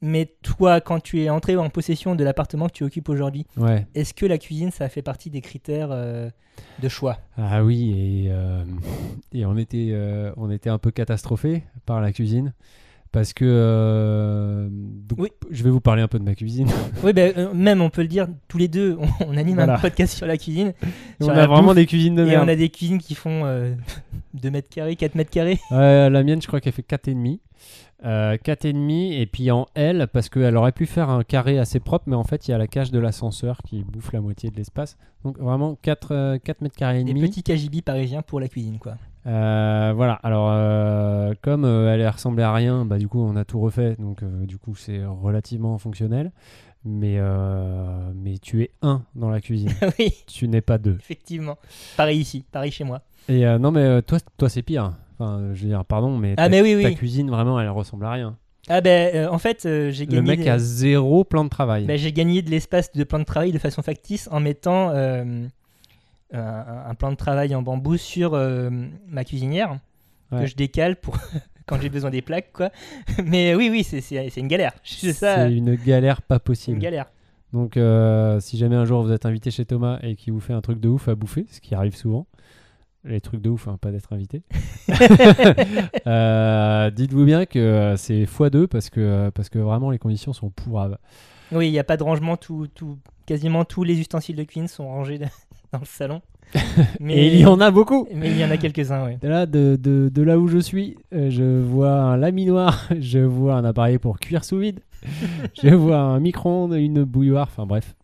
mais 0.00 0.32
toi, 0.42 0.80
quand 0.80 1.00
tu 1.00 1.20
es 1.22 1.28
entré 1.30 1.56
en 1.56 1.68
possession 1.70 2.14
de 2.14 2.22
l'appartement 2.24 2.66
que 2.68 2.72
tu 2.72 2.84
occupes 2.84 3.08
aujourd'hui, 3.08 3.46
Ouais. 3.56 3.86
est-ce 3.94 4.14
que 4.14 4.26
la 4.26 4.38
cuisine, 4.38 4.70
ça 4.70 4.88
fait 4.88 5.02
partie 5.02 5.30
des 5.30 5.40
critères 5.40 5.88
euh, 5.90 6.30
de 6.82 6.88
choix? 6.88 7.18
Ah 7.36 7.64
oui, 7.64 8.24
et, 8.26 8.30
euh, 8.30 8.64
et 9.32 9.44
on, 9.46 9.56
était, 9.56 9.88
euh, 9.92 10.32
on 10.36 10.50
était 10.50 10.70
un 10.70 10.78
peu 10.78 10.90
catastrophé 10.90 11.64
par 11.86 12.00
la 12.00 12.12
cuisine. 12.12 12.52
Parce 13.10 13.32
que. 13.32 14.68
donc, 14.70 15.18
Oui. 15.18 15.28
Je 15.50 15.64
vais 15.64 15.70
vous 15.70 15.80
parler 15.80 16.02
un 16.02 16.08
peu 16.08 16.18
de 16.18 16.24
ma 16.24 16.34
cuisine. 16.34 16.68
Oui, 17.02 17.12
euh, 17.16 17.52
même 17.54 17.80
on 17.80 17.88
peut 17.90 18.02
le 18.02 18.08
dire, 18.08 18.28
tous 18.48 18.58
les 18.58 18.68
deux, 18.68 18.98
on, 19.00 19.28
on 19.28 19.36
anime 19.38 19.54
Voilà. 19.56 19.76
un 19.76 19.78
podcast 19.78 20.14
sur 20.14 20.26
la 20.26 20.36
cuisine. 20.36 20.74
on 21.20 21.28
a 21.28 21.46
vraiment 21.46 21.68
bouffe, 21.68 21.74
des 21.76 21.86
cuisines 21.86 22.16
de 22.16 22.22
Et 22.22 22.26
merde. 22.26 22.44
on 22.44 22.48
a 22.48 22.54
des 22.56 22.68
cuisines 22.68 22.98
qui 22.98 23.14
font 23.14 23.46
euh, 23.46 23.74
2 24.34 24.50
mètres 24.50 24.68
carrés, 24.68 24.94
4 24.96 25.14
mètres 25.14 25.30
carrés. 25.30 25.58
Ouais, 25.70 26.10
la 26.10 26.22
mienne, 26.22 26.42
je 26.42 26.46
crois 26.48 26.60
qu'elle 26.60 26.74
fait 26.74 26.86
4,5. 26.86 27.38
Euh, 28.04 28.36
4,5 28.36 29.12
et 29.12 29.26
puis 29.26 29.50
en 29.50 29.66
L, 29.74 30.06
parce 30.12 30.28
qu'elle 30.28 30.56
aurait 30.56 30.70
pu 30.72 30.86
faire 30.86 31.10
un 31.10 31.24
carré 31.24 31.58
assez 31.58 31.80
propre, 31.80 32.04
mais 32.06 32.14
en 32.14 32.22
fait, 32.22 32.46
il 32.46 32.52
y 32.52 32.54
a 32.54 32.58
la 32.58 32.68
cage 32.68 32.92
de 32.92 32.98
l'ascenseur 33.00 33.58
qui 33.66 33.82
bouffe 33.82 34.12
la 34.12 34.20
moitié 34.20 34.50
de 34.50 34.56
l'espace. 34.56 34.96
Donc 35.24 35.36
vraiment 35.38 35.76
4, 35.82 36.12
euh, 36.14 36.38
4 36.38 36.60
mètres 36.60 36.76
carrés 36.76 37.00
et 37.00 37.04
Des 37.04 37.12
demi. 37.12 37.28
petits 37.28 37.42
KGB 37.42 37.82
parisiens 37.82 38.22
pour 38.22 38.38
la 38.38 38.46
cuisine, 38.48 38.78
quoi. 38.78 38.94
Euh, 39.26 39.92
voilà, 39.96 40.14
alors 40.22 40.48
euh, 40.52 41.34
comme 41.42 41.64
elle 41.64 42.08
ressemblait 42.08 42.44
à 42.44 42.52
rien, 42.54 42.84
bah, 42.84 42.98
du 42.98 43.08
coup 43.08 43.20
on 43.20 43.34
a 43.36 43.44
tout 43.44 43.60
refait, 43.60 43.96
donc 43.98 44.22
du 44.24 44.56
coup 44.58 44.74
c'est 44.76 45.04
relativement 45.04 45.76
fonctionnel. 45.78 46.30
Mais, 46.84 47.16
euh, 47.18 48.12
mais 48.14 48.38
tu 48.38 48.62
es 48.62 48.70
un 48.80 49.02
dans 49.16 49.28
la 49.28 49.40
cuisine, 49.40 49.72
oui, 49.98 50.12
tu 50.28 50.46
n'es 50.48 50.60
pas 50.60 50.78
deux. 50.78 50.96
effectivement. 51.00 51.58
Pareil 51.96 52.20
ici, 52.20 52.44
pareil 52.52 52.70
chez 52.70 52.84
moi. 52.84 53.02
Et 53.28 53.44
euh, 53.44 53.58
non 53.58 53.72
mais 53.72 54.00
toi, 54.02 54.18
toi 54.38 54.48
c'est 54.48 54.62
pire. 54.62 54.92
Enfin, 55.18 55.50
je 55.54 55.62
veux 55.62 55.68
dire, 55.68 55.84
pardon, 55.84 56.16
mais, 56.16 56.34
Ah, 56.36 56.44
ta, 56.44 56.48
mais 56.48 56.62
oui, 56.62 56.80
ta 56.82 56.88
oui. 56.88 56.94
cuisine 56.94 57.28
vraiment 57.30 57.60
elle 57.60 57.68
ressemble 57.70 58.04
à 58.06 58.12
rien. 58.12 58.36
Ah 58.68 58.80
ben, 58.80 59.14
euh, 59.14 59.28
en 59.30 59.38
fait, 59.38 59.64
euh, 59.66 59.90
j'ai 59.90 60.04
Le 60.04 60.12
gagné... 60.12 60.28
mec 60.28 60.40
des- 60.40 60.48
a 60.48 60.58
zéro 60.58 61.24
plan 61.24 61.42
de 61.44 61.48
travail. 61.48 61.86
Ben, 61.86 61.96
j'ai 61.98 62.12
gagné 62.12 62.42
de 62.42 62.50
l'espace 62.50 62.92
de 62.92 63.02
plan 63.04 63.18
de 63.18 63.24
travail 63.24 63.50
de 63.50 63.58
façon 63.58 63.82
factice 63.82 64.28
en 64.30 64.40
mettant 64.40 64.90
euh, 64.90 65.46
un, 66.32 66.64
un 66.88 66.94
plan 66.94 67.10
de 67.10 67.16
travail 67.16 67.54
en 67.54 67.62
bambou 67.62 67.96
sur 67.96 68.32
ma 69.08 69.24
cuisinière 69.24 69.78
Ouais. 70.30 70.42
que 70.42 70.46
je 70.46 70.56
décale 70.56 70.96
pour 70.96 71.16
quand 71.66 71.80
j'ai 71.80 71.88
besoin 71.88 72.10
des 72.10 72.20
plaques, 72.20 72.52
quoi. 72.52 72.68
Mais 73.24 73.54
oui, 73.54 73.70
oui, 73.70 73.82
c'est- 73.82 74.36
une 74.36 74.46
galère. 74.48 74.72
C'est 74.84 75.50
une 75.50 75.74
galère 75.76 76.20
pas 76.20 76.34
c'est 76.34 76.40
une 76.40 76.44
possible. 76.44 76.78
galère. 76.80 77.06
Donc, 77.54 77.78
si 78.42 78.58
jamais 78.58 78.76
un 78.76 78.84
jour 78.84 79.02
vous 79.02 79.10
êtes 79.12 79.24
invité 79.24 79.50
chez 79.50 79.64
Thomas 79.64 79.98
et 80.02 80.16
qu'il 80.16 80.34
vous 80.34 80.40
fait 80.40 80.52
un 80.52 80.60
truc 80.60 80.80
de 80.80 80.88
ouf 80.90 81.08
à 81.08 81.14
bouffer, 81.14 81.46
ce 81.50 81.62
qui 81.62 81.74
arrive 81.74 81.96
souvent, 81.96 82.26
les 83.08 83.20
trucs 83.20 83.40
de 83.40 83.50
ouf, 83.50 83.68
hein, 83.68 83.78
pas 83.80 83.90
d'être 83.90 84.12
invité, 84.12 84.42
euh, 86.06 86.90
dites-vous 86.90 87.24
bien 87.24 87.46
que 87.46 87.58
euh, 87.58 87.96
c'est 87.96 88.24
x2 88.24 88.66
parce 88.66 88.90
que, 88.90 89.00
euh, 89.00 89.30
parce 89.30 89.48
que 89.48 89.58
vraiment 89.58 89.90
les 89.90 89.98
conditions 89.98 90.32
sont 90.32 90.50
pourrables. 90.50 90.98
Oui, 91.52 91.68
il 91.68 91.72
n'y 91.72 91.78
a 91.78 91.84
pas 91.84 91.96
de 91.96 92.02
rangement, 92.02 92.36
tout, 92.36 92.68
tout, 92.74 92.98
quasiment 93.26 93.64
tous 93.64 93.84
les 93.84 93.98
ustensiles 93.98 94.36
de 94.36 94.44
cuisine 94.44 94.68
sont 94.68 94.86
rangés 94.86 95.18
dans 95.72 95.80
le 95.80 95.86
salon. 95.86 96.20
Mais, 97.00 97.14
Et 97.14 97.34
il 97.34 97.40
y 97.40 97.46
en 97.46 97.60
a 97.60 97.70
beaucoup 97.70 98.08
mais 98.14 98.30
il 98.30 98.38
y 98.38 98.44
en 98.44 98.50
a 98.50 98.56
quelques-uns, 98.56 99.04
oui. 99.06 99.18
Là, 99.22 99.44
de, 99.44 99.76
de, 99.78 100.08
de 100.10 100.22
là 100.22 100.38
où 100.38 100.48
je 100.48 100.56
suis, 100.56 100.96
je 101.12 101.60
vois 101.60 101.92
un 101.92 102.16
laminoir, 102.16 102.88
je 102.98 103.18
vois 103.18 103.56
un 103.56 103.64
appareil 103.64 103.98
pour 103.98 104.18
cuire 104.18 104.44
sous 104.44 104.58
vide, 104.58 104.80
je 105.62 105.68
vois 105.68 105.98
un 105.98 106.20
micro-ondes, 106.20 106.72
une 106.72 107.04
bouilloire, 107.04 107.48
enfin 107.50 107.66
bref. 107.66 107.94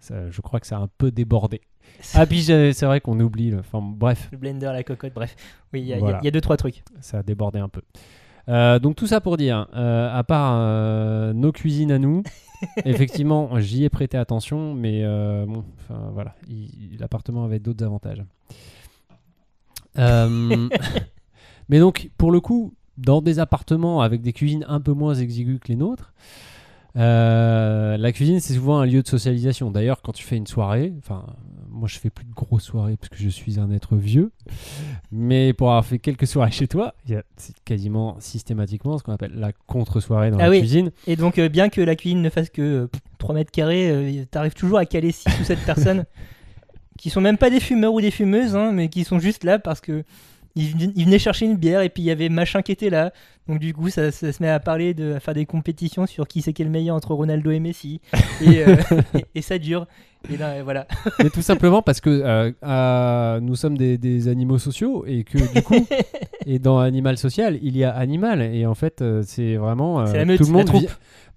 Ça, 0.00 0.28
je 0.30 0.40
crois 0.40 0.58
que 0.58 0.66
ça 0.66 0.78
a 0.78 0.80
un 0.80 0.88
peu 0.98 1.10
débordé. 1.12 1.60
Ah, 2.14 2.26
puis 2.26 2.40
j'ai- 2.40 2.72
c'est 2.72 2.86
vrai 2.86 3.00
qu'on 3.00 3.18
oublie. 3.20 3.50
le- 3.50 3.58
Enfin 3.58 3.80
bref, 3.82 4.28
Le 4.32 4.38
blender, 4.38 4.66
la 4.72 4.82
cocotte, 4.82 5.12
bref. 5.14 5.34
Oui, 5.72 5.80
il 5.80 5.86
y, 5.86 5.92
a- 5.94 6.20
y 6.22 6.26
y 6.26 6.30
deux, 6.30 6.40
trois 6.40 6.56
trucs. 6.56 6.82
ça 7.00 7.18
a 7.18 7.22
débordé 7.22 7.58
un 7.58 7.68
peu. 7.68 7.82
Euh, 8.48 8.78
donc 8.78 8.96
tout 8.96 9.06
ça 9.06 9.20
pour 9.20 9.36
dire, 9.36 9.68
euh, 9.74 10.08
à 10.16 10.24
part 10.24 10.54
euh, 10.56 11.32
nos 11.34 11.52
cuisines 11.52 11.92
à 11.92 11.98
nous, 11.98 12.22
effectivement, 12.86 13.58
j'y 13.60 13.84
ai 13.84 13.90
prêté 13.90 14.16
attention, 14.16 14.72
mais 14.74 15.02
euh, 15.04 15.44
bon, 15.46 15.64
enfin 15.78 16.10
voilà, 16.14 16.34
il- 16.48 16.96
l'appartement 16.98 17.44
avait 17.44 17.58
d'autres 17.58 17.84
avantages. 17.84 18.24
Euh, 19.98 20.68
mais 21.68 21.78
donc, 21.78 22.10
pour 22.16 22.30
le 22.32 22.40
coup, 22.40 22.74
dans 22.96 23.20
des 23.20 23.38
appartements 23.38 24.00
avec 24.00 24.22
des 24.22 24.32
cuisines 24.32 24.64
un 24.68 24.80
peu 24.80 24.92
moins 24.92 25.14
exiguës 25.14 25.58
que 25.60 25.68
les 25.68 25.76
nôtres, 25.76 26.12
euh, 26.96 27.96
la 27.96 28.12
cuisine 28.12 28.40
c'est 28.40 28.54
souvent 28.54 28.78
un 28.80 28.86
lieu 28.86 29.02
de 29.02 29.08
socialisation. 29.08 29.70
D'ailleurs, 29.70 30.00
quand 30.02 30.12
tu 30.12 30.24
fais 30.24 30.36
une 30.36 30.46
soirée, 30.46 30.92
enfin, 30.98 31.26
moi 31.78 31.88
je 31.88 31.98
fais 31.98 32.10
plus 32.10 32.24
de 32.24 32.32
grosses 32.34 32.64
soirées 32.64 32.96
parce 32.96 33.08
que 33.08 33.16
je 33.16 33.28
suis 33.28 33.58
un 33.58 33.70
être 33.70 33.96
vieux, 33.96 34.30
mais 35.10 35.52
pour 35.52 35.68
avoir 35.68 35.84
fait 35.86 35.98
quelques 35.98 36.26
soirées 36.26 36.50
chez 36.50 36.68
toi, 36.68 36.94
il 37.06 37.12
y 37.12 37.16
a 37.16 37.22
c'est 37.36 37.54
quasiment 37.64 38.16
systématiquement 38.20 38.98
ce 38.98 39.02
qu'on 39.04 39.12
appelle 39.12 39.32
la 39.34 39.52
contre-soirée 39.66 40.30
dans 40.30 40.38
Ah 40.38 40.44
la 40.44 40.50
oui. 40.50 40.58
cuisine. 40.58 40.90
Et 41.06 41.16
donc, 41.16 41.38
euh, 41.38 41.48
bien 41.48 41.68
que 41.68 41.80
la 41.80 41.96
cuisine 41.96 42.20
ne 42.22 42.30
fasse 42.30 42.50
que 42.50 42.62
euh, 42.62 42.88
3 43.18 43.34
mètres 43.34 43.50
carrés, 43.50 43.90
euh, 43.90 44.24
t'arrives 44.30 44.54
toujours 44.54 44.78
à 44.78 44.84
caler 44.86 45.12
6 45.12 45.24
ou 45.40 45.44
7 45.44 45.58
personnes 45.64 46.04
qui 46.98 47.10
sont 47.10 47.20
même 47.20 47.38
pas 47.38 47.50
des 47.50 47.60
fumeurs 47.60 47.94
ou 47.94 48.00
des 48.00 48.10
fumeuses, 48.10 48.56
hein, 48.56 48.72
mais 48.72 48.88
qui 48.88 49.04
sont 49.04 49.18
juste 49.18 49.44
là 49.44 49.58
parce 49.58 49.80
que 49.80 50.02
ils, 50.56 50.76
ven- 50.76 50.92
ils 50.96 51.04
venaient 51.04 51.20
chercher 51.20 51.46
une 51.46 51.56
bière 51.56 51.82
et 51.82 51.88
puis 51.88 52.02
il 52.02 52.06
y 52.06 52.10
avait 52.10 52.28
machin 52.28 52.62
qui 52.62 52.72
était 52.72 52.90
là. 52.90 53.12
Donc 53.46 53.60
du 53.60 53.72
coup, 53.72 53.88
ça, 53.90 54.10
ça 54.10 54.32
se 54.32 54.42
met 54.42 54.48
à 54.48 54.58
parler, 54.58 54.92
de, 54.94 55.12
à 55.14 55.20
faire 55.20 55.34
des 55.34 55.46
compétitions 55.46 56.06
sur 56.06 56.26
qui 56.26 56.42
c'est 56.42 56.52
qui 56.52 56.62
est 56.62 56.64
le 56.64 56.70
meilleur 56.70 56.96
entre 56.96 57.14
Ronaldo 57.14 57.50
et 57.52 57.60
Messi. 57.60 58.00
Et, 58.42 58.64
euh, 58.66 58.76
et, 59.14 59.24
et 59.36 59.42
ça 59.42 59.58
dure. 59.58 59.86
Et 60.30 60.36
là, 60.36 60.62
voilà. 60.62 60.86
Mais 61.22 61.30
tout 61.30 61.42
simplement 61.42 61.80
parce 61.82 62.00
que 62.00 62.10
euh, 62.10 62.52
euh, 62.64 63.40
nous 63.40 63.54
sommes 63.56 63.78
des, 63.78 63.98
des 63.98 64.28
animaux 64.28 64.58
sociaux 64.58 65.04
et 65.06 65.24
que 65.24 65.38
du 65.54 65.62
coup, 65.62 65.86
et 66.46 66.58
dans 66.58 66.78
Animal 66.78 67.16
Social, 67.18 67.58
il 67.62 67.76
y 67.76 67.84
a 67.84 67.90
animal 67.94 68.42
et 68.42 68.66
en 68.66 68.74
fait, 68.74 69.00
euh, 69.00 69.22
c'est 69.24 69.56
vraiment 69.56 70.00
euh, 70.00 70.06
C'est 70.06 70.16
la 70.18 70.24
meute, 70.24 70.38
tout 70.38 70.46
le 70.46 70.52
monde 70.52 70.70
vient- 70.70 70.88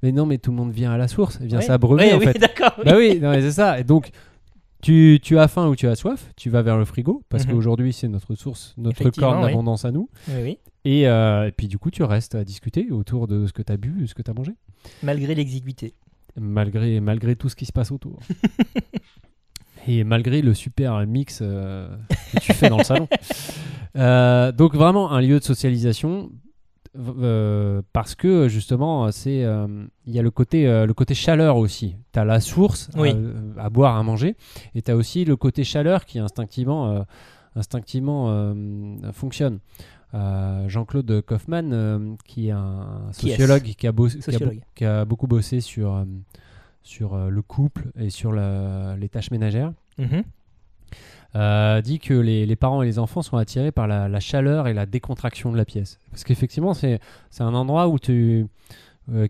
Mais 0.03 0.11
non, 0.11 0.25
mais 0.25 0.37
tout 0.39 0.51
le 0.51 0.57
monde 0.57 0.71
vient 0.71 0.91
à 0.91 0.97
la 0.97 1.07
source, 1.07 1.39
vient 1.39 1.59
Ouais. 1.59 1.63
s'abreuver 1.63 2.05
Ouais, 2.05 2.13
en 2.13 2.17
oui, 2.19 2.25
fait. 2.25 2.39
d'accord. 2.39 2.73
oui. 2.79 3.19
Bah 3.19 3.31
oui, 3.31 3.41
c'est 3.41 3.51
ça. 3.51 3.79
Et 3.79 3.83
donc, 3.83 4.09
tu, 4.81 5.19
tu 5.21 5.37
as 5.37 5.47
faim 5.47 5.67
ou 5.67 5.75
tu 5.75 5.87
as 5.87 5.95
soif, 5.95 6.31
tu 6.35 6.49
vas 6.49 6.63
vers 6.63 6.77
le 6.77 6.85
frigo 6.85 7.21
parce 7.29 7.45
Mhm. 7.45 7.53
qu'aujourd'hui 7.53 7.93
c'est 7.93 8.07
notre 8.07 8.33
source, 8.33 8.73
notre 8.79 9.07
corne 9.11 9.41
oui. 9.43 9.45
d'abondance 9.51 9.85
à 9.85 9.91
nous. 9.91 10.09
Oui. 10.29 10.57
Et, 10.85 11.01
et 11.03 11.51
puis 11.55 11.67
du 11.67 11.77
coup, 11.77 11.91
tu 11.91 12.01
restes 12.01 12.33
à 12.33 12.43
discuter 12.43 12.87
autour 12.89 13.27
de 13.27 13.45
ce 13.45 13.53
que 13.53 13.61
tu 13.61 13.71
as 13.71 13.77
bu, 13.77 14.07
ce 14.07 14.15
que 14.15 14.23
tu 14.23 14.31
as 14.31 14.33
mangé, 14.33 14.53
Malgré 15.03 15.35
l'exiguïté. 15.35 15.93
Malgré, 16.39 16.99
malgré 16.99 17.35
tout 17.35 17.49
ce 17.49 17.55
qui 17.55 17.65
se 17.65 17.71
passe 17.71 17.91
autour. 17.91 18.19
et 19.87 20.03
malgré 20.03 20.41
le 20.41 20.53
super 20.53 21.05
mix 21.07 21.39
euh, 21.41 21.87
que 22.33 22.39
tu 22.39 22.53
fais 22.53 22.69
dans 22.69 22.77
le 22.77 22.83
salon. 22.83 23.07
Euh, 23.97 24.53
donc 24.53 24.73
vraiment 24.73 25.11
un 25.11 25.19
lieu 25.19 25.37
de 25.39 25.43
socialisation. 25.43 26.31
euh, 26.97 27.81
parce 27.91 28.15
que 28.15 28.47
justement 28.47 29.11
c'est 29.11 29.45
il 30.05 30.13
y 30.13 30.17
a 30.17 30.21
le 30.21 30.31
côté 30.31 30.63
le 30.63 30.93
côté 30.93 31.13
chaleur 31.13 31.57
aussi 31.57 31.97
tu 32.13 32.19
as 32.19 32.23
la 32.23 32.39
source 32.39 32.89
Oui. 32.95 33.13
à 33.57 33.69
boire 33.69 33.97
à 33.97 34.03
manger 34.03 34.37
et 34.75 34.81
tu 34.81 34.91
as 34.91 34.95
aussi 34.95 35.25
le 35.25 35.35
côté 35.35 35.65
chaleur 35.65 36.05
qui 36.05 36.19
instinctivement 36.19 37.03
instinctivement 37.57 38.55
fonctionne. 39.11 39.59
Euh, 40.13 40.67
Jean-Claude 40.67 41.21
Kaufmann, 41.25 41.71
euh, 41.71 42.15
qui 42.25 42.47
est 42.49 42.51
un 42.51 43.09
sociologue 43.13 43.63
qui 43.63 43.87
a, 43.87 43.91
bossé- 43.91 44.15
qui 44.19 44.29
a, 44.29 44.33
Sociologue. 44.33 44.55
beau- 44.55 44.61
qui 44.75 44.85
a 44.85 45.05
beaucoup 45.05 45.27
bossé 45.27 45.61
sur, 45.61 45.93
euh, 45.95 46.03
sur 46.83 47.15
le 47.29 47.41
couple 47.41 47.91
et 47.97 48.09
sur 48.09 48.31
la- 48.33 48.95
les 48.97 49.07
tâches 49.07 49.31
ménagères, 49.31 49.71
Mhm. 49.97 50.23
dit 51.83 51.99
que 51.99 52.13
les, 52.13 52.45
les 52.45 52.55
parents 52.55 52.81
et 52.81 52.85
les 52.85 52.99
enfants 52.99 53.21
sont 53.21 53.37
attirés 53.37 53.71
par 53.71 53.87
la, 53.87 54.09
la 54.09 54.19
chaleur 54.19 54.67
et 54.67 54.73
la 54.73 54.85
décontraction 54.85 55.51
de 55.51 55.57
la 55.57 55.63
pièce. 55.65 55.97
Parce 56.09 56.23
qu'effectivement, 56.23 56.73
c'est 56.73 56.99
un 57.39 57.53
endroit 57.53 57.87
où 57.87 57.97
tu, 57.99 58.45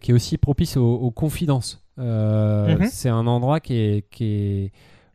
qui 0.02 0.12
est 0.12 0.14
aussi 0.14 0.38
propice 0.38 0.78
aux, 0.78 0.94
aux 0.96 1.12
confidences. 1.12 1.84
Mhm. 1.98 2.88
C'est 2.90 3.10
un 3.10 3.28
endroit 3.28 3.60
qui 3.60 3.76
est, 3.76 4.10
qui 4.10 4.24
est, 4.26 4.72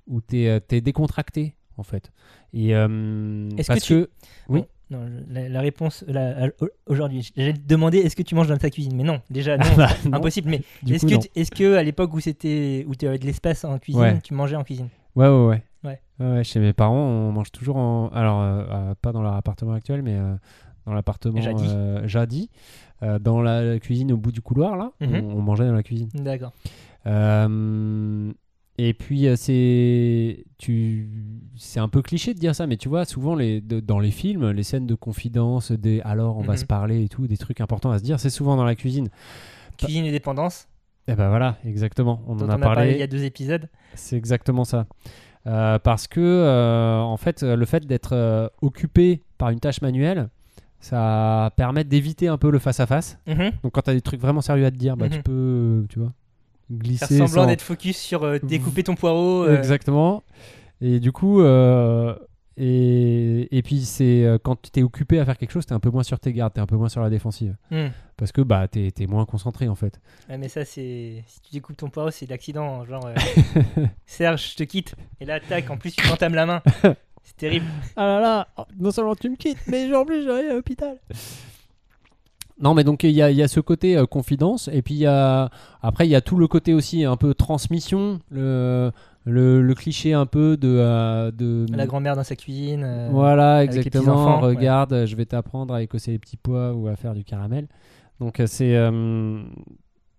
où 0.07 0.21
tu 0.21 0.45
es, 0.45 0.81
décontracté, 0.81 1.57
en 1.77 1.83
fait. 1.83 2.13
Et, 2.53 2.69
Est-ce 2.71 3.73
que 3.73 3.81
tu- 3.81 4.05
que, 4.05 4.11
Oui. 4.49 4.61
Bon, 4.61 4.67
non, 4.91 5.07
je- 5.09 5.35
la, 5.35 5.49
la 5.49 5.61
réponse 5.61 6.05
aujourd'hui, 6.87 7.31
j'allais 7.37 7.53
te 7.55 7.67
demander 7.67 7.99
est-ce 7.99 8.15
que 8.17 8.23
tu 8.23 8.35
manges 8.35 8.49
dans 8.49 8.57
ta 8.57 8.71
cuisine? 8.71 8.95
Mais 8.97 9.03
non, 9.03 9.21
déjà, 9.31 9.57
non, 9.57 9.65
Bah, 9.77 9.89
non, 10.07 10.15
impossible. 10.15 10.51
Mais 10.51 10.63
est-ce 10.89 11.07
que, 11.07 11.55
tu- 11.55 11.75
à 11.75 11.83
l'époque 11.83 12.15
où 12.15 12.21
c'était 12.21 12.85
où 12.89 12.95
tu 12.95 13.07
avais 13.07 13.19
de 13.19 13.25
l'espace 13.27 13.65
en 13.65 13.79
cuisine, 13.79 14.01
Ouais. 14.01 14.21
tu 14.23 14.35
mangeais 14.35 14.57
en 14.57 14.65
cuisine? 14.65 14.89
Ouais, 15.15 15.29
ouais, 15.29 15.47
ouais. 15.47 15.63
Ouais. 15.85 16.01
Ouais, 16.19 16.45
Chez 16.45 16.61
mes 16.61 16.73
parents, 16.73 16.97
on 16.97 17.33
mange 17.33 17.51
toujours 17.53 17.77
en. 17.77 18.09
Alors, 18.09 18.41
euh, 18.43 18.65
euh, 18.71 18.95
pas 19.01 19.13
dans 19.13 19.23
leur 19.23 19.35
appartement 19.35 19.73
actuel, 19.73 20.03
mais 20.03 20.15
euh, 20.15 20.35
dans 20.87 20.95
l'appartement 20.95 21.41
Jadis. 21.41 22.49
dans 23.21 23.41
la 23.43 23.79
cuisine 23.79 24.13
au 24.13 24.17
bout 24.17 24.33
du 24.33 24.41
couloir, 24.41 24.77
là, 24.77 24.93
Mhm. 25.01 25.15
on, 25.15 25.39
on 25.39 25.43
mangeait 25.43 25.67
dans 25.67 25.75
la 25.75 25.83
cuisine. 25.83 26.09
D'accord. 26.15 26.53
Et 28.79 28.93
puis, 28.95 29.27
euh, 29.27 29.37
c'est. 29.37 30.45
Tu... 30.59 31.09
Un 31.77 31.89
peu 31.89 32.03
cliché 32.03 32.35
de 32.35 32.39
dire 32.39 32.55
ça, 32.55 32.67
mais 32.67 32.77
tu 32.77 32.89
vois, 32.89 33.05
souvent, 33.07 33.35
les, 33.35 33.61
de- 33.61 33.81
dans 33.81 33.99
les 33.99 34.11
films, 34.11 34.51
les 34.51 34.63
scènes 34.63 34.87
de 34.87 34.95
confidence, 34.95 35.73
des 35.73 36.01
alors 36.03 36.37
on 36.37 36.43
va 36.43 36.53
Mhm. 36.55 36.59
se 36.59 36.65
parler 36.67 37.05
et 37.05 37.09
tout, 37.09 37.27
des 37.27 37.37
trucs 37.39 37.61
importants 37.61 37.91
à 37.91 37.99
se 37.99 38.03
dire, 38.05 38.21
c'est 38.21 38.31
souvent 38.31 38.57
dans 38.57 38.65
la 38.65 38.75
cuisine. 38.75 39.09
Cuisine 39.79 40.05
et 40.05 40.11
dépendance. 40.13 40.69
Et 41.09 41.15
ben 41.15 41.29
voilà, 41.29 41.57
exactement. 41.65 42.21
On 42.27 42.35
en 42.37 42.41
a 42.41 42.45
on 42.45 42.49
a 42.49 42.59
parlé 42.59 42.75
parlé. 42.75 42.93
il 42.93 42.99
y 42.99 43.03
a 43.03 43.07
deux 43.07 43.25
épisodes. 43.25 43.69
C'est 43.95 44.17
exactement 44.17 44.65
ça. 44.65 44.87
Euh, 45.47 45.79
parce 45.79 46.07
que, 46.09 46.21
euh, 46.21 46.99
en 47.01 47.17
fait, 47.17 47.43
le 47.43 47.65
fait 47.65 47.87
d'être 47.87 48.51
occupé 48.61 49.23
par 49.39 49.51
une 49.51 49.61
tâche 49.61 49.81
manuelle, 49.83 50.29
ça 50.81 51.53
permet 51.57 51.85
d'éviter 51.85 52.29
un 52.29 52.37
peu 52.39 52.51
le 52.51 52.59
face-à-face. 52.59 53.19
Mhm. 53.27 53.53
Donc, 53.63 53.73
quand 53.73 53.83
tu 53.83 53.91
as 53.91 53.95
des 53.95 54.01
trucs 54.01 54.21
vraiment 54.21 54.41
sérieux 54.41 54.67
à 54.67 54.71
te 54.71 54.77
dire, 54.77 54.97
bah, 54.97 55.07
Mhm. 55.07 55.13
tu 55.13 55.23
peux, 55.23 55.87
tu 55.89 55.99
vois, 56.01 56.13
glisser. 56.71 57.07
Faire 57.07 57.29
semblant 57.29 57.43
sans- 57.43 57.47
d'être 57.49 57.63
focus 57.63 57.97
sur 57.99 58.23
euh, 58.25 58.39
découper 58.43 58.83
ton 58.83 58.95
poireau. 58.95 59.45
euh, 59.45 59.57
Exactement. 59.57 60.23
Et 60.81 61.01
du 61.01 61.13
coup, 61.13 61.41
euh, 61.41 62.15
et, 62.59 63.49
et 63.57 63.63
puis, 63.63 63.85
c'est 63.85 64.27
quand 64.43 64.57
tu 64.73 64.81
es 64.81 64.83
occupé 64.83 65.19
à 65.21 65.25
faire 65.25 65.37
quelque 65.39 65.51
chose, 65.53 65.67
tu 65.67 65.73
es 65.73 65.77
un 65.77 65.81
peu 65.81 65.91
moins 65.91 66.03
sur 66.03 66.19
tes 66.19 66.33
gardes, 66.33 66.53
tu 66.55 66.59
es 66.59 66.63
un 66.63 66.67
peu 66.67 66.77
moins 66.77 66.89
sur 66.89 67.01
la 67.03 67.11
défensive. 67.11 67.55
hmm. 67.71 67.89
Parce 68.17 68.33
que 68.33 68.41
bah, 68.41 68.67
tu 68.67 68.87
es, 68.99 69.07
moins 69.07 69.27
concentré, 69.27 69.69
en 69.69 69.75
fait. 69.75 70.01
Mais 70.29 70.49
ça, 70.49 70.65
c'est. 70.65 71.23
Si 71.27 71.41
tu 71.43 71.53
découpes 71.53 71.77
ton 71.77 71.91
poireau, 71.91 72.11
c'est 72.11 72.25
de 72.27 72.31
l'accident. 72.31 72.85
Genre, 72.87 73.07
euh, 73.07 73.15
Serge, 74.07 74.53
je 74.53 74.57
te 74.57 74.63
quitte. 74.65 74.95
Et 75.21 75.27
là, 75.27 75.39
tac, 75.41 75.69
en 75.71 75.77
plus, 75.77 75.93
tu 75.95 76.07
m'entames 76.09 76.35
la 76.35 76.47
main. 76.47 76.63
C'est 77.29 77.37
terrible. 77.39 77.67
Ah 77.97 78.07
là 78.07 78.21
là, 78.21 78.49
oh, 78.57 78.63
non 78.79 78.93
seulement 78.93 79.17
tu 79.17 79.29
me 79.29 79.35
quittes, 79.35 79.59
mais 79.67 79.93
en 79.93 80.05
plus 80.05 80.31
aller 80.31 80.49
à 80.49 80.55
l'hôpital. 80.55 80.97
Non, 82.61 82.73
mais 82.75 82.85
donc 82.85 83.03
il 83.05 83.11
y 83.11 83.15
y 83.17 83.43
a 83.43 83.49
ce 83.49 83.61
côté 83.61 83.97
euh, 83.99 84.07
confidence, 84.07 84.71
et 84.73 84.81
puis 84.81 84.95
il 84.95 85.01
y 85.01 85.07
a, 85.07 85.51
après 85.83 86.07
il 86.07 86.11
y 86.11 86.15
a 86.15 86.21
tout 86.23 86.37
le 86.39 86.49
côté 86.49 86.73
aussi 86.73 87.05
un 87.05 87.17
peu 87.17 87.35
transmission, 87.35 88.19
le, 88.31 88.91
le, 89.25 89.61
le 89.61 89.75
cliché 89.75 90.15
un 90.15 90.25
peu 90.25 90.57
de. 90.57 90.69
euh, 90.69 91.31
de 91.33 91.67
La 91.75 91.87
grand-mère 91.87 92.17
dans 92.17 92.25
sa 92.25 92.35
cuisine. 92.35 92.83
euh, 92.83 93.09
voilà, 93.13 93.63
exactement. 93.63 94.41
ouais. 94.41 94.47
Regarde, 94.49 95.05
je 95.05 95.17
vais 95.17 95.27
t'apprendre 95.27 95.75
à 95.75 95.83
écosser 95.83 96.13
les 96.13 96.19
petits 96.19 96.39
pois 96.39 96.73
ou 96.73 96.89
à 96.89 96.97
faire 96.97 97.13
du 97.15 97.25
caramel. 97.25 97.69
Donc 98.21 98.41
c'est. 98.47 98.75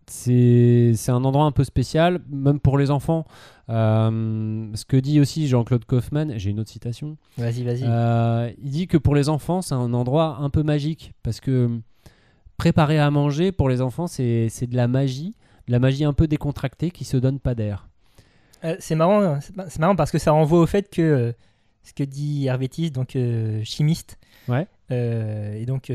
c'est 0.05 0.91
c'est 0.95 1.11
un 1.11 1.23
endroit 1.25 1.45
un 1.45 1.51
peu 1.51 1.63
spécial, 1.63 2.19
même 2.29 2.59
pour 2.59 2.77
les 2.77 2.91
enfants. 2.91 3.25
Euh, 3.69 4.67
ce 4.73 4.85
que 4.85 4.95
dit 4.97 5.19
aussi 5.19 5.47
Jean-Claude 5.47 5.85
Kaufmann, 5.85 6.33
j'ai 6.37 6.51
une 6.51 6.59
autre 6.59 6.69
citation. 6.69 7.17
Vas-y, 7.37 7.63
vas-y. 7.63 7.83
Euh, 7.83 8.49
il 8.63 8.69
dit 8.69 8.87
que 8.87 8.97
pour 8.97 9.15
les 9.15 9.27
enfants, 9.27 9.61
c'est 9.61 9.73
un 9.75 9.93
endroit 9.93 10.37
un 10.39 10.49
peu 10.49 10.63
magique 10.63 11.13
parce 11.23 11.39
que 11.41 11.69
préparer 12.57 12.99
à 12.99 13.09
manger 13.11 13.51
pour 13.51 13.69
les 13.69 13.81
enfants, 13.81 14.07
c'est 14.07 14.47
de 14.67 14.75
la 14.75 14.87
magie, 14.87 15.35
de 15.67 15.71
la 15.71 15.79
magie 15.79 16.03
un 16.03 16.13
peu 16.13 16.27
décontractée 16.27 16.91
qui 16.91 17.05
se 17.05 17.17
donne 17.17 17.39
pas 17.39 17.55
d'air. 17.55 17.87
Euh, 18.63 18.75
c'est 18.79 18.95
marrant, 18.95 19.21
hein, 19.21 19.39
c'est 19.41 19.55
ma- 19.55 19.69
c'est 19.69 19.79
marrant 19.79 19.95
parce 19.95 20.11
que 20.11 20.17
ça 20.17 20.31
renvoie 20.31 20.59
au 20.59 20.65
fait 20.65 20.89
que 20.89 21.01
euh, 21.01 21.31
ce 21.83 21.93
que 21.93 22.03
dit 22.03 22.47
Hervétis, 22.47 22.89
donc 22.91 23.15
euh, 23.15 23.61
chimiste, 23.63 24.17
Ouais. 24.47 24.65
et 24.89 25.65
donc 25.65 25.91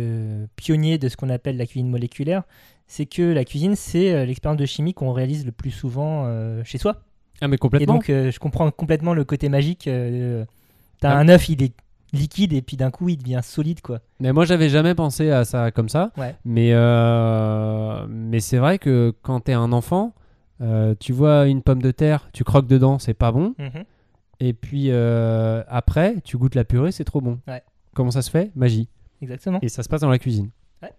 pionnier 0.56 0.98
de 0.98 1.08
ce 1.08 1.16
qu'on 1.16 1.30
appelle 1.30 1.56
la 1.56 1.64
cuisine 1.66 1.88
moléculaire, 1.88 2.42
c'est 2.86 3.06
que 3.06 3.22
la 3.22 3.44
cuisine, 3.46 3.74
c'est 3.76 4.26
l'expérience 4.26 4.58
de 4.60 4.66
chimie 4.66 4.92
qu'on 4.92 5.12
réalise 5.12 5.46
le 5.46 5.52
plus 5.52 5.70
souvent 5.70 6.26
chez 6.64 6.76
soi. 6.78 7.02
Ah 7.40 7.48
mais 7.48 7.54
Et 7.56 7.58
complètement. 7.58 7.94
donc, 7.94 8.10
euh, 8.10 8.30
je 8.30 8.38
comprends 8.38 8.70
complètement 8.70 9.14
le 9.14 9.24
côté 9.24 9.48
magique. 9.48 9.84
T'as 11.00 11.10
Ah. 11.10 11.18
un 11.18 11.28
œuf, 11.30 11.48
il 11.48 11.62
est 11.62 11.72
liquide 12.12 12.52
et 12.52 12.62
puis 12.62 12.76
d'un 12.76 12.90
coup, 12.90 13.08
il 13.08 13.16
devient 13.16 13.40
solide, 13.42 13.80
quoi. 13.80 14.00
Mais 14.20 14.32
moi, 14.32 14.44
j'avais 14.44 14.68
jamais 14.68 14.94
pensé 14.94 15.30
à 15.30 15.44
ça 15.44 15.70
comme 15.70 15.88
ça. 15.88 16.12
Ouais. 16.16 16.34
Mais 16.44 16.70
euh, 16.72 18.06
mais 18.08 18.40
c'est 18.40 18.58
vrai 18.58 18.78
que 18.78 19.14
quand 19.22 19.40
t'es 19.40 19.52
un 19.52 19.72
enfant, 19.72 20.14
euh, 20.60 20.94
tu 20.98 21.12
vois 21.12 21.46
une 21.46 21.62
pomme 21.62 21.82
de 21.82 21.90
terre, 21.90 22.28
tu 22.32 22.44
croques 22.44 22.66
dedans, 22.66 22.98
c'est 22.98 23.14
pas 23.14 23.32
bon. 23.32 23.54
Mhm. 23.58 23.84
Et 24.40 24.52
puis 24.52 24.86
euh, 24.90 25.62
après, 25.68 26.16
tu 26.24 26.36
goûtes 26.36 26.54
la 26.54 26.64
purée, 26.64 26.92
c'est 26.92 27.04
trop 27.04 27.20
bon. 27.20 27.38
Ouais. 27.48 27.62
Comment 27.94 28.10
ça 28.10 28.22
se 28.22 28.30
fait? 28.30 28.50
Magie. 28.54 28.88
Exactement. 29.20 29.58
Et 29.62 29.68
ça 29.68 29.82
se 29.82 29.88
passe 29.88 30.00
dans 30.00 30.10
la 30.10 30.18
cuisine. 30.18 30.50
Ouais. 30.82 30.92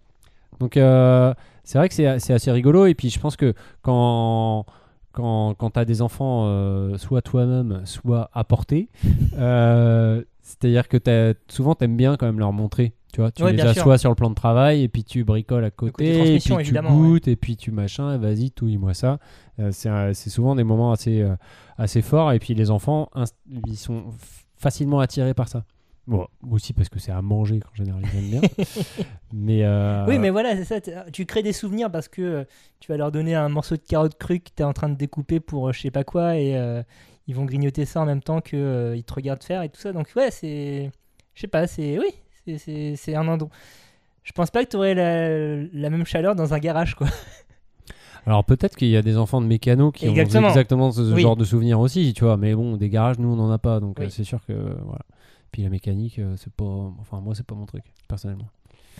Donc 0.60 0.74
c'est 0.76 1.78
vrai 1.78 1.90
que 1.90 1.96
c'est 1.96 2.20
c'est 2.20 2.34
assez 2.34 2.52
rigolo. 2.52 2.86
Et 2.86 2.94
puis 2.94 3.10
je 3.10 3.20
pense 3.20 3.36
que 3.36 3.54
quand, 3.82 4.66
quand, 5.14 5.54
quand 5.54 5.70
tu 5.72 5.80
as 5.80 5.86
des 5.86 6.02
enfants, 6.02 6.44
euh, 6.48 6.98
soit 6.98 7.22
toi-même, 7.22 7.82
soit 7.86 8.30
à 8.34 8.44
portée, 8.44 8.90
euh, 9.38 10.22
c'est-à-dire 10.42 10.88
que 10.88 10.98
t'as- 10.98 11.34
souvent 11.48 11.76
tu 11.76 11.86
aimes 11.86 11.96
bien 11.98 12.18
quand 12.18 12.26
même 12.26 12.40
leur 12.40 12.52
montrer. 12.54 12.94
Tu 13.14 13.22
vois, 13.22 13.32
tu 13.32 13.44
Ouais, 13.44 13.52
les 13.54 13.60
sûr. 13.60 13.70
assois 13.70 13.98
sur 14.00 14.10
le 14.10 14.16
plan 14.16 14.30
de 14.32 14.36
travail 14.36 14.82
et 14.82 14.88
puis 14.90 15.04
tu 15.04 15.24
bricoles 15.24 15.64
à 15.64 15.70
côté 15.72 16.04
et 16.36 16.40
puis 16.40 16.56
tu 16.64 16.74
goûtes 16.98 17.28
et 17.28 17.36
puis 17.36 17.56
tu 17.56 17.72
machin, 17.72 18.18
vas-y, 18.18 18.50
touille-moi 18.50 18.96
ça. 18.96 19.20
Euh, 19.60 19.70
c'est 19.72 20.30
souvent 20.32 20.56
des 20.56 20.64
moments 20.64 20.92
assez, 20.92 21.22
euh, 21.22 21.36
assez 21.78 22.02
forts 22.02 22.32
et 22.32 22.40
puis 22.40 22.56
les 22.56 22.72
enfants, 22.72 23.10
ils 23.68 23.78
sont 23.78 24.06
facilement 24.58 25.00
attirés 25.00 25.36
par 25.36 25.48
ça. 25.48 25.64
Bon, 26.06 26.28
aussi 26.52 26.74
parce 26.74 26.90
que 26.90 27.00
c'est 27.00 27.14
à 27.14 27.22
manger 27.22 27.62
qu'en 27.62 27.74
général 27.76 28.02
ils 28.14 28.18
aiment 28.36 28.42
bien. 28.42 28.50
mais 29.34 29.64
euh, 29.64 30.06
Oui, 30.08 30.20
mais 30.20 30.30
voilà, 30.32 30.56
c'est 30.58 30.66
ça. 30.82 30.82
Tu 31.14 31.26
crées 31.26 31.44
des 31.44 31.54
souvenirs 31.54 31.90
parce 31.90 32.10
que 32.10 32.22
euh, 32.22 32.44
tu 32.82 32.92
vas 32.92 32.98
leur 32.98 33.12
donner 33.12 33.36
un 33.36 33.48
morceau 33.48 33.76
de 33.78 33.82
carotte 33.82 34.18
crue 34.18 34.40
que 34.40 34.50
tu 34.56 34.62
es 34.64 34.66
en 34.66 34.74
train 34.74 34.90
de 34.90 34.96
découper 34.96 35.40
pour 35.40 35.70
euh, 35.70 35.72
je 35.72 35.80
sais 35.80 35.92
pas 35.92 36.04
quoi 36.04 36.36
et 36.38 36.58
euh, 36.58 36.84
ils 37.28 37.36
vont 37.36 37.46
grignoter 37.46 37.86
ça 37.86 38.02
en 38.02 38.06
même 38.06 38.22
temps 38.22 38.42
qu'ils 38.42 39.04
te 39.06 39.14
regardent 39.14 39.44
faire 39.44 39.62
et 39.62 39.70
tout 39.70 39.80
ça. 39.80 39.94
Donc, 39.94 40.10
ouais, 40.18 40.30
c'est. 40.30 40.92
Je 41.36 41.42
sais 41.42 41.48
pas, 41.48 41.68
c'est. 41.68 41.98
Oui, 41.98 42.58
c'est- 42.58 43.16
un 43.16 43.26
endroit. 43.30 43.50
Je 44.24 44.32
pense 44.34 44.52
pas 44.52 44.66
que 44.66 44.70
tu 44.70 44.76
aurais 44.76 44.96
la, 44.96 45.56
la 45.74 45.90
même 45.90 46.06
chaleur 46.06 46.36
dans 46.36 46.54
un 46.54 46.60
garage, 46.60 46.96
quoi. 46.96 47.08
Alors 48.26 48.46
peut-être 48.46 48.76
qu'il 48.78 48.88
y 48.90 48.96
a 48.98 49.02
des 49.02 49.18
enfants 49.18 49.42
de 49.42 49.48
mécano 49.48 49.92
qui 49.92 50.06
Exactement. 50.08 50.48
ont 50.48 50.50
exactement 50.50 50.92
ce 50.92 51.02
Oui. 51.14 51.22
genre 51.22 51.36
de 51.36 51.44
souvenirs 51.44 51.80
aussi, 51.80 52.14
tu 52.14 52.24
vois. 52.24 52.38
Mais 52.38 52.56
bon, 52.56 52.78
des 52.78 52.90
garages, 52.90 53.20
nous 53.20 53.30
on 53.30 53.36
n'en 53.36 53.52
a 53.52 53.58
pas, 53.58 53.80
donc 53.82 53.98
Oui. 54.00 54.08
c'est 54.10 54.24
sûr 54.24 54.46
que 54.46 54.54
voilà. 54.54 55.02
Puis 55.54 55.62
la 55.64 55.70
mécanique, 55.70 56.20
euh, 56.20 56.36
c'est 56.38 56.52
pas, 56.52 56.66
enfin 57.00 57.22
moi 57.22 57.34
c'est 57.36 57.46
pas 57.46 57.56
mon 57.56 57.66
truc 57.66 57.84
personnellement. 58.10 58.50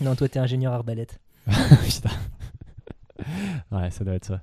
Non, 0.00 0.14
toi, 0.14 0.26
t'es 0.28 0.38
ingénieur 0.38 0.72
arbalète. 0.72 1.20
Ouais, 3.70 3.90
ça 3.90 4.04
doit 4.04 4.14
être 4.14 4.24
ça. 4.24 4.40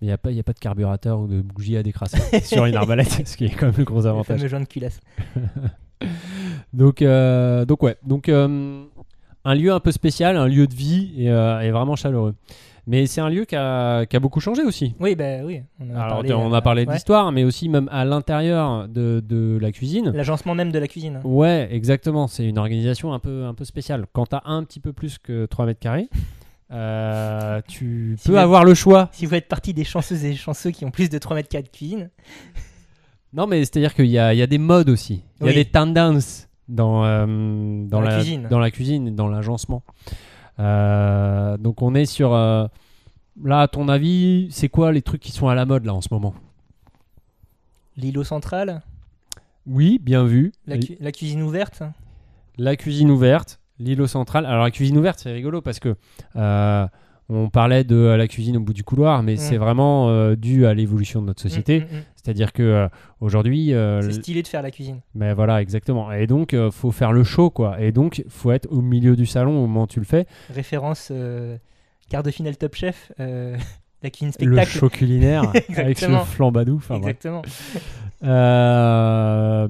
Mais 0.00 0.06
il 0.06 0.06
n'y 0.06 0.12
a, 0.12 0.18
pas- 0.18 0.30
y 0.32 0.40
a 0.40 0.42
pas 0.42 0.54
de 0.54 0.58
carburateur 0.58 1.20
ou 1.20 1.26
de 1.26 1.42
bougie 1.42 1.76
à 1.76 1.82
décrasser 1.82 2.40
sur 2.44 2.64
une 2.64 2.74
arbalète, 2.74 3.26
ce 3.28 3.36
qui 3.36 3.44
est 3.44 3.50
quand 3.50 3.66
même 3.66 3.74
le 3.76 3.84
gros 3.84 4.00
Le 4.00 4.06
avantage. 4.08 4.36
fameux 4.38 4.48
joint 4.48 4.60
de 4.60 4.64
culasse. 4.66 5.00
Donc, 6.72 7.02
euh, 7.02 7.64
donc 7.66 7.82
ouais, 7.82 7.96
donc 8.02 8.28
euh, 8.30 8.84
un 9.44 9.54
lieu 9.54 9.70
un 9.72 9.80
peu 9.80 9.92
spécial, 9.92 10.36
un 10.36 10.46
lieu 10.46 10.66
de 10.66 10.74
vie 10.74 11.12
et, 11.18 11.28
euh, 11.30 11.60
et 11.60 11.70
vraiment 11.72 11.94
chaleureux. 11.96 12.34
Mais 12.86 13.06
c'est 13.06 13.20
un 13.20 13.28
lieu 13.28 13.44
qui 13.44 13.56
a, 13.56 14.06
qui 14.06 14.16
a 14.16 14.20
beaucoup 14.20 14.40
changé 14.40 14.62
aussi. 14.62 14.94
Oui, 15.00 15.14
bah 15.14 15.38
oui. 15.44 15.62
On, 15.80 15.90
a 15.90 16.02
Alors, 16.02 16.08
parlé, 16.16 16.32
on 16.32 16.52
euh, 16.52 16.56
a 16.56 16.62
parlé 16.62 16.84
de 16.84 16.88
ouais. 16.88 16.94
l'histoire, 16.94 17.30
mais 17.32 17.44
aussi 17.44 17.68
même 17.68 17.88
à 17.92 18.04
l'intérieur 18.04 18.88
de, 18.88 19.22
de 19.26 19.58
la 19.60 19.70
cuisine. 19.72 20.10
L'agencement 20.14 20.54
même 20.54 20.72
de 20.72 20.78
la 20.78 20.88
cuisine. 20.88 21.20
Ouais, 21.24 21.68
exactement. 21.70 22.26
C'est 22.26 22.44
une 22.46 22.58
organisation 22.58 23.12
un 23.12 23.18
peu, 23.18 23.44
un 23.44 23.54
peu 23.54 23.64
spéciale. 23.64 24.06
Quand 24.12 24.26
tu 24.26 24.36
as 24.36 24.42
un 24.46 24.64
petit 24.64 24.80
peu 24.80 24.92
plus 24.92 25.18
que 25.18 25.46
3 25.46 25.66
mètres 25.66 25.80
carrés, 25.80 26.08
euh, 26.72 27.60
tu 27.68 28.16
Si 28.18 28.28
peux 28.28 28.34
êtes- 28.34 28.40
avoir 28.40 28.64
le 28.64 28.74
choix. 28.74 29.08
Si 29.12 29.26
vous 29.26 29.34
êtes 29.34 29.48
partie 29.48 29.74
des 29.74 29.84
chanceuses 29.84 30.24
et 30.24 30.34
chanceux 30.34 30.70
qui 30.70 30.84
ont 30.84 30.90
plus 30.90 31.10
de 31.10 31.18
3 31.18 31.36
mètres 31.36 31.48
carrés 31.48 31.64
de 31.64 31.68
cuisine, 31.68 32.10
Non, 33.32 33.46
mais 33.46 33.60
c'est-à-dire 33.60 33.94
qu'il 33.94 34.06
y 34.06 34.18
a, 34.18 34.34
il 34.34 34.38
y 34.38 34.42
a 34.42 34.46
des 34.46 34.58
modes 34.58 34.88
aussi. 34.88 35.22
Il 35.40 35.46
y 35.46 35.50
a 35.50 35.52
des 35.52 35.64
tendances 35.64 36.48
dans, 36.68 37.04
euh, 37.04 37.26
dans, 37.26 37.98
Dans 37.98 38.00
la 38.00 38.16
cuisine. 38.16 38.46
dans 38.50 38.58
la 38.58 38.70
cuisine 38.70 39.08
et 39.08 39.10
dans 39.12 39.28
l'agencement. 39.28 39.82
Euh, 40.60 41.56
donc 41.56 41.82
on 41.82 41.94
est 41.94 42.04
sur... 42.06 42.34
euh, 42.34 42.66
là, 43.42 43.60
à 43.62 43.68
ton 43.68 43.88
avis, 43.88 44.48
c'est 44.50 44.68
quoi 44.68 44.92
les 44.92 45.02
trucs 45.02 45.20
qui 45.22 45.32
sont 45.32 45.48
à 45.48 45.54
la 45.54 45.64
mode 45.66 45.84
là 45.84 45.94
en 45.94 46.00
ce 46.00 46.08
moment? 46.12 46.34
L'îlot 47.96 48.24
central, 48.24 48.82
Oui, 49.66 49.98
bien 50.02 50.24
vu. 50.24 50.52
La, 50.66 50.78
cu- 50.78 50.96
la 51.00 51.12
cuisine 51.12 51.42
ouverte? 51.42 51.82
La 52.58 52.76
cuisine 52.76 53.10
ouverte, 53.10 53.60
l'îlot 53.78 54.06
central. 54.06 54.46
Alors 54.46 54.64
la 54.64 54.70
cuisine 54.70 54.96
ouverte, 54.98 55.18
c'est 55.18 55.32
rigolo 55.32 55.60
parce 55.62 55.80
que 55.80 55.96
euh, 56.36 56.86
on 57.32 57.48
parlait 57.48 57.84
de 57.84 57.94
euh, 57.94 58.16
la 58.16 58.26
cuisine 58.26 58.56
au 58.56 58.60
bout 58.60 58.72
du 58.72 58.82
couloir, 58.82 59.22
mais 59.22 59.34
Mm. 59.34 59.38
c'est 59.38 59.56
vraiment 59.56 60.08
euh, 60.10 60.34
dû 60.34 60.66
à 60.66 60.74
l'évolution 60.74 61.22
de 61.22 61.26
notre 61.26 61.40
société. 61.40 61.80
Mm, 61.80 61.82
mm, 61.84 61.96
mm. 61.98 62.02
C'est-à-dire 62.16 62.52
que 62.52 62.62
euh, 62.62 62.88
aujourd'hui, 63.20 63.72
euh, 63.72 64.02
C'est 64.02 64.12
stylé 64.14 64.42
de 64.42 64.48
faire 64.48 64.62
la 64.62 64.70
cuisine. 64.70 65.00
mais 65.14 65.32
voilà, 65.32 65.62
exactement. 65.62 66.10
Et 66.12 66.26
donc, 66.26 66.54
faut 66.70 66.90
faire 66.90 67.12
le 67.12 67.22
show, 67.24 67.48
quoi. 67.50 67.80
Et 67.80 67.92
donc, 67.92 68.24
faut 68.28 68.50
être 68.50 68.66
au 68.70 68.82
milieu 68.82 69.14
du 69.16 69.26
salon 69.26 69.52
au 69.58 69.66
moment 69.66 69.84
où 69.84 69.86
tu 69.86 70.00
le 70.00 70.04
fais. 70.04 70.26
Référence 70.52 71.12
quart 72.10 72.22
de 72.22 72.30
finale 72.30 72.56
Top 72.56 72.74
Chef, 72.74 73.12
la 73.18 74.10
cuisine 74.10 74.28
Le 74.28 74.32
spectacle. 74.56 74.70
show 74.70 74.88
culinaire 74.88 75.42
avec 75.76 76.00
le 76.02 76.16
flambadou. 76.24 76.76
Enfin. 76.76 76.96
Exactement. 76.96 77.42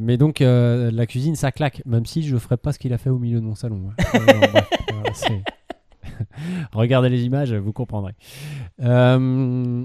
Mais 0.00 0.16
donc, 0.16 0.40
la 0.40 1.06
cuisine, 1.06 1.36
ça 1.36 1.52
claque. 1.52 1.82
Même 1.86 2.06
si 2.06 2.22
je 2.22 2.36
ferais 2.36 2.56
pas 2.56 2.72
ce 2.72 2.78
qu'il 2.78 2.92
a 2.92 2.98
fait 2.98 3.10
au 3.10 3.18
milieu 3.18 3.40
de 3.40 3.44
mon 3.44 3.54
salon. 3.54 3.90
ouais. 4.14 4.18
Non, 4.20 4.40
bref, 4.52 4.68
voilà, 4.92 5.14
c'est- 5.14 5.42
Regardez 6.72 7.08
les 7.08 7.22
images, 7.24 7.52
vous 7.52 7.72
comprendrez. 7.72 8.12
Euh, 8.80 9.84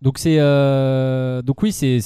donc 0.00 0.18
c'est 0.18 0.36
euh, 0.38 1.42
donc 1.42 1.60
oui 1.62 1.72
c'est 1.72 1.98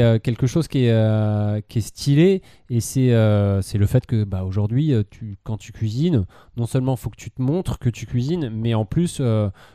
euh, 0.00 0.18
quelque 0.18 0.46
chose 0.46 0.68
qui 0.68 0.86
est 0.86 0.90
euh, 0.90 1.60
qui 1.68 1.76
est 1.76 1.82
stylé 1.82 2.40
et 2.70 2.80
c'est 2.80 3.12
euh, 3.12 3.60
c'est 3.60 3.76
le 3.76 3.84
fait 3.84 4.06
que 4.06 4.24
bah 4.24 4.42
aujourd'hui 4.44 4.94
tu 5.10 5.36
quand 5.42 5.58
tu 5.58 5.70
cuisines 5.72 6.24
non 6.56 6.64
seulement 6.64 6.96
faut 6.96 7.10
que 7.10 7.16
tu 7.18 7.30
te 7.30 7.42
montres 7.42 7.78
que 7.78 7.90
tu 7.90 8.06
cuisines 8.06 8.48
mais 8.48 8.72
en 8.72 8.86
plus 8.86 9.20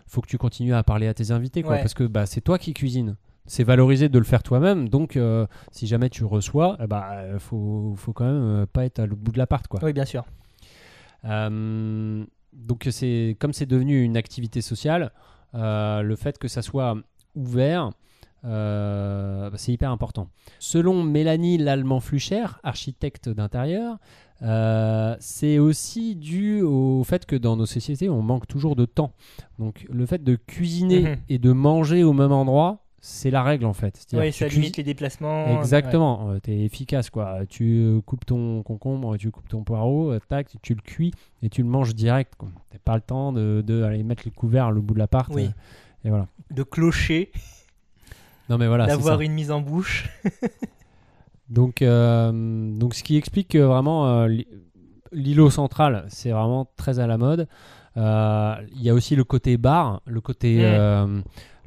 faut 0.07 0.21
que 0.21 0.27
tu 0.27 0.39
continues 0.39 0.73
à 0.73 0.81
parler 0.81 1.05
à 1.07 1.13
tes 1.13 1.29
invités 1.29 1.61
quoi 1.61 1.73
Ouais. 1.73 1.81
parce 1.81 1.93
que 1.93 2.05
bah 2.05 2.25
c'est 2.25 2.41
toi 2.41 2.57
qui 2.57 2.73
cuisines 2.73 3.15
c'est 3.45 3.63
valorisé 3.63 4.09
de 4.09 4.17
le 4.17 4.25
faire 4.25 4.41
toi-même 4.41 4.89
donc 4.89 5.19
si 5.71 5.85
jamais 5.85 6.09
tu 6.09 6.23
reçois 6.23 6.77
eh 6.83 6.87
bah 6.87 7.15
faut 7.37 7.93
faut 7.95 8.11
quand 8.13 8.25
même 8.25 8.65
pas 8.65 8.85
être 8.85 8.97
à 8.97 9.05
l'autre 9.05 9.21
bout 9.21 9.31
de 9.33 9.37
l'appart 9.37 9.67
quoi 9.67 9.81
Oui, 9.83 9.93
bien 9.93 10.05
sûr. 10.05 10.25
euh, 11.25 12.25
donc 12.55 12.87
c'est 12.91 13.35
comme 13.39 13.53
c'est 13.53 13.65
devenu 13.65 14.03
une 14.03 14.17
activité 14.17 14.61
sociale, 14.61 15.11
euh, 15.53 16.01
le 16.01 16.15
fait 16.15 16.37
que 16.37 16.47
ça 16.47 16.61
soit 16.61 16.95
ouvert, 17.35 17.91
euh, 18.43 19.49
bah, 19.49 19.57
c'est 19.57 19.71
hyper 19.71 19.91
important. 19.91 20.29
Selon 20.59 21.03
Mélanie 21.03 21.57
Lallemand-Flucher, 21.57 22.45
architecte 22.63 23.29
d'intérieur, 23.29 23.97
euh, 24.41 25.15
c'est 25.19 25.59
aussi 25.59 26.15
dû 26.15 26.61
au 26.61 27.03
fait 27.03 27.25
que 27.25 27.35
dans 27.35 27.55
nos 27.55 27.65
sociétés, 27.65 28.09
on 28.09 28.21
manque 28.21 28.47
toujours 28.47 28.75
de 28.75 28.85
temps. 28.85 29.13
Donc 29.59 29.85
le 29.89 30.05
fait 30.05 30.23
de 30.23 30.35
cuisiner 30.35 31.01
Mhm. 31.01 31.15
et 31.29 31.39
de 31.39 31.51
manger 31.51 32.03
au 32.03 32.13
même 32.13 32.31
endroit, 32.31 32.84
c'est 33.07 33.29
la 33.29 33.43
règle 33.43 33.65
en 33.65 33.73
fait. 33.73 34.03
Oui, 34.13 34.33
ça 34.33 34.49
tu 34.49 34.55
limite 34.55 34.77
les 34.77 34.83
déplacements. 34.83 35.59
Exactement, 35.59 36.31
euh, 36.31 36.39
t'es 36.39 36.61
efficace 36.61 37.11
quoi. 37.11 37.45
Tu 37.47 37.77
euh, 37.77 38.01
coupes 38.01 38.25
ton 38.25 38.63
concombre, 38.63 39.15
tu 39.17 39.29
coupes 39.29 39.47
ton 39.47 39.63
poireau, 39.63 40.11
euh, 40.11 40.19
tac, 40.27 40.47
tu 40.63 40.73
le 40.73 40.81
cuis 40.81 41.11
et 41.43 41.49
tu 41.49 41.61
le 41.61 41.69
manges 41.69 41.93
direct. 41.93 42.33
T'as 42.71 42.79
pas 42.79 42.95
le 42.95 43.01
temps 43.01 43.31
de, 43.31 43.63
de 43.65 43.83
aller 43.83 44.01
mettre 44.01 44.23
les 44.25 44.31
couverts 44.31 44.71
le 44.71 44.81
bout 44.81 44.95
de 44.95 44.99
l'appart. 44.99 45.31
Oui. 45.31 45.51
et 46.03 46.09
voilà. 46.09 46.27
De 46.49 46.63
clocher, 46.63 47.31
Non 48.49 48.57
mais 48.57 48.67
voilà, 48.67 48.87
d'avoir 48.87 49.21
une 49.21 49.33
mise 49.33 49.51
en 49.51 49.61
bouche. 49.61 50.09
Donc, 51.49 51.81
euh, 51.83 52.31
donc 52.75 52.95
ce 52.95 53.03
qui 53.03 53.17
explique 53.17 53.49
que 53.49 53.59
vraiment 53.59 54.07
euh, 54.07 54.27
l'îlot 55.11 55.51
central, 55.51 56.05
c'est 56.09 56.31
vraiment 56.31 56.67
très 56.75 56.97
à 56.97 57.05
la 57.05 57.19
mode. 57.19 57.47
Euh, 57.97 58.55
Il 58.75 58.81
y 58.81 58.89
a 58.89 58.95
aussi 58.95 59.15
le 59.15 59.23
côté 59.23 59.57
bar, 59.57 60.01
le 60.07 60.21
côté. 60.21 60.63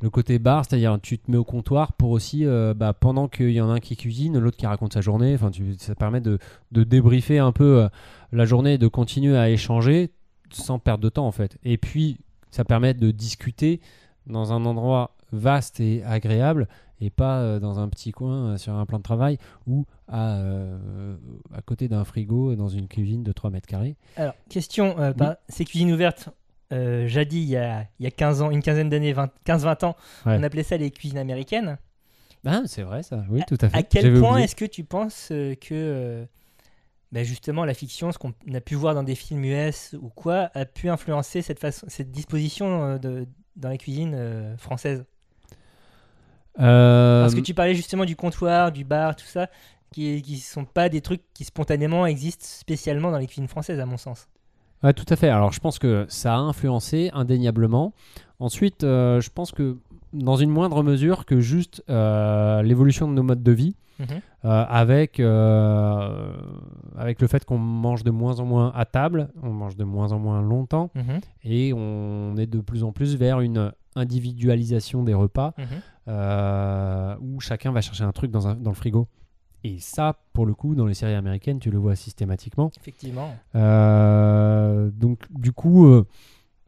Le 0.01 0.11
côté 0.11 0.39
bar, 0.39 0.65
c'est-à-dire 0.65 0.99
tu 1.03 1.19
te 1.19 1.31
mets 1.31 1.37
au 1.37 1.45
comptoir 1.45 1.93
pour 1.93 2.11
aussi, 2.11 2.45
euh, 2.45 2.75
bah, 2.75 2.93
pendant 2.93 3.29
qu'il 3.29 3.51
y 3.51 3.61
en 3.61 3.69
a 3.71 3.75
un 3.75 3.81
qui 3.81 3.97
cuisine, 3.97 4.39
l'autre 4.39 4.57
qui 4.57 4.67
raconte 4.67 4.93
sa 4.93 5.01
journée. 5.01 5.35
Enfin, 5.35 5.51
ça 5.79 5.95
permet 5.95 6.21
de, 6.21 6.39
de 6.73 6.85
débriefer 6.85 7.39
un 7.39 7.53
peu 7.53 7.83
euh, 7.83 7.89
la 8.33 8.45
journée 8.45 8.75
et 8.75 8.79
de 8.79 8.89
continuer 8.89 9.37
à 9.37 9.51
échanger 9.51 10.11
sans 10.51 10.79
perdre 10.79 11.03
de 11.03 11.09
temps 11.09 11.27
en 11.27 11.33
fait. 11.33 11.59
Et 11.65 11.79
puis, 11.79 12.19
ça 12.51 12.65
permet 12.65 12.95
de 12.95 13.11
discuter 13.11 13.81
dans 14.27 14.53
un 14.53 14.65
endroit 14.65 15.17
vaste 15.33 15.81
et 15.81 16.03
agréable 16.05 16.69
et 17.01 17.11
pas 17.11 17.39
euh, 17.39 17.61
dans 17.61 17.79
un 17.79 17.89
petit 17.89 18.13
coin 18.13 18.57
sur 18.57 18.75
un 18.75 18.87
plan 18.87 18.99
de 18.99 19.03
travail 19.03 19.39
ou 19.67 19.85
à, 20.09 20.41
à 21.55 21.63
côté 21.65 21.89
d'un 21.89 22.05
frigo 22.05 22.55
dans 22.55 22.69
une 22.69 22.89
cuisine 22.89 23.23
de 23.23 23.33
3 23.33 23.51
mètres 23.51 23.67
carrés. 23.67 23.97
Alors, 24.17 24.35
question, 24.49 24.97
bah, 25.17 25.39
ces 25.49 25.65
cuisines 25.67 25.93
ouvertes, 25.93 26.31
euh, 26.73 27.07
jadis, 27.09 27.43
il 27.43 27.49
y, 27.51 27.57
a, 27.57 27.87
il 27.99 28.05
y 28.05 28.07
a 28.07 28.11
15 28.11 28.43
ans, 28.43 28.51
une 28.51 28.63
quinzaine 28.63 28.89
d'années, 28.91 29.13
20 29.13 29.31
15-20 29.47 29.85
ans, 29.87 29.97
Ouais. 30.27 30.37
on 30.39 30.43
appelait 30.43 30.63
ça 30.63 30.77
les 30.77 30.91
cuisines 30.91 31.19
américaines. 31.19 31.79
Ah, 32.47 32.63
c'est 32.67 32.83
vrai 32.83 33.03
ça, 33.03 33.25
oui, 33.31 33.43
tout 33.49 33.59
à 33.61 33.69
fait. 33.69 33.77
À 33.77 33.83
quel 33.83 34.19
point 34.21 34.39
est-ce 34.39 34.55
que 34.57 34.65
tu 34.65 34.85
penses 34.85 35.29
euh, 35.33 35.55
que 35.57 35.69
euh, 35.73 36.25
bah, 37.13 37.25
justement 37.25 37.65
la 37.65 37.75
fiction, 37.75 38.13
ce 38.13 38.19
qu'on 38.19 38.33
a 38.55 38.61
pu 38.61 38.75
voir 38.75 38.95
dans 38.95 39.03
des 39.03 39.15
films 39.15 39.45
US 39.45 39.95
ou 40.01 40.09
quoi, 40.11 40.51
a 40.55 40.65
pu 40.65 40.89
influencer 40.89 41.43
cette, 41.43 41.59
façon, 41.59 41.87
cette 41.89 42.11
disposition 42.13 42.97
de, 42.99 43.27
dans 43.57 43.69
la 43.71 43.77
cuisine 43.79 44.15
euh, 44.15 44.57
française 44.57 45.05
Euh, 46.61 47.23
Parce 47.23 47.35
que 47.35 47.41
tu 47.41 47.55
parlais 47.55 47.75
justement 47.75 48.05
du 48.05 48.17
comptoir, 48.17 48.73
du 48.73 48.85
bar, 48.85 49.15
tout 49.17 49.27
ça, 49.27 49.49
qui 49.93 50.23
ne 50.29 50.37
sont 50.37 50.65
pas 50.65 50.89
des 50.89 51.01
trucs 51.01 51.23
qui 51.35 51.45
spontanément 51.45 52.05
existent 52.07 52.45
spécialement 52.47 53.11
dans 53.11 53.19
les 53.19 53.27
cuisines 53.27 53.49
françaises, 53.49 53.79
à 53.81 53.87
mon 53.87 53.97
sens. 53.97 54.29
Ouais, 54.83 54.93
tout 54.93 55.05
à 55.09 55.17
fait. 55.17 55.29
Alors, 55.29 55.53
je 55.53 55.61
pense 55.61 55.79
que 55.79 56.07
ça 56.09 56.35
a 56.35 56.39
influencé 56.39 57.11
indéniablement. 57.13 57.93
Ensuite, 58.41 58.85
euh, 58.85 59.21
je 59.21 59.31
pense 59.31 59.51
que 59.53 59.77
dans 60.13 60.37
une 60.37 60.51
moindre 60.51 60.83
mesure 60.83 61.25
que 61.27 61.41
juste 61.41 61.83
euh, 61.91 62.63
l'évolution 62.63 63.09
de 63.09 63.13
nos 63.13 63.23
modes 63.25 63.43
de 63.43 63.53
vie, 63.53 63.75
Mhm. 63.99 64.07
euh, 64.45 64.65
avec, 64.69 65.19
avec 66.97 67.21
le 67.21 67.27
fait 67.27 67.45
qu'on 67.45 67.59
mange 67.59 68.05
de 68.05 68.11
moins 68.13 68.39
en 68.39 68.45
moins 68.45 68.73
à 68.77 68.85
table, 68.85 69.29
on 69.43 69.51
mange 69.51 69.77
de 69.77 69.83
moins 69.85 70.13
en 70.13 70.19
moins 70.21 70.41
longtemps, 70.41 70.91
Mhm. 70.95 71.21
et 71.45 71.73
on 71.73 72.37
est 72.37 72.47
de 72.47 72.61
plus 72.61 72.85
en 72.85 72.93
plus 72.93 73.17
vers 73.17 73.41
une 73.41 73.73
individualisation 73.97 75.03
des 75.03 75.15
repas 75.15 75.55
Mhm. 75.59 77.19
où 77.21 77.41
chacun 77.41 77.73
va 77.73 77.81
chercher 77.81 78.05
un 78.05 78.13
truc 78.13 78.31
dans, 78.31 78.47
un- 78.47 78.55
dans 78.55 78.71
le 78.71 78.77
frigo. 78.77 79.09
Et 79.65 79.79
ça, 79.81 80.17
pour 80.33 80.47
le 80.47 80.55
coup, 80.55 80.75
dans 80.75 80.87
les 80.87 80.95
séries 80.95 81.15
américaines, 81.15 81.59
tu 81.59 81.71
le 81.71 81.79
vois 81.79 81.97
systématiquement. 81.97 82.71
Effectivement. 82.81 83.35
Euh, 83.57 84.91
donc, 84.93 85.21
du 85.31 85.53
coup, 85.53 85.87
euh, 85.87 86.07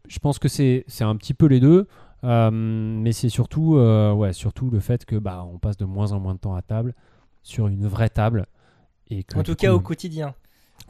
je 0.09 0.19
pense 0.19 0.39
que 0.39 0.49
c'est 0.49 0.85
un 1.01 1.17
petit 1.17 1.35
peu 1.35 1.47
les 1.47 1.61
deux. 1.61 1.87
euh, 2.25 2.51
mais 2.53 3.13
c'est 3.13 3.29
surtout, 3.29 3.77
ouais, 3.77 4.33
surtout 4.33 4.71
le 4.71 4.81
fait 4.81 5.05
que 5.05 5.17
bah, 5.17 5.47
on 5.53 5.59
passe 5.59 5.77
de 5.77 5.85
moins 5.85 6.13
en 6.13 6.21
moins 6.21 6.35
de 6.35 6.41
temps 6.41 6.55
à 6.55 6.63
table 6.63 6.95
sur 7.43 7.69
une 7.69 7.87
vraie 7.87 8.11
table. 8.11 8.47
Et 9.09 9.25
que, 9.25 9.39
En 9.39 9.43
tout 9.43 9.55
cas, 9.55 9.73
au 9.73 9.81
quotidien. 9.81 10.35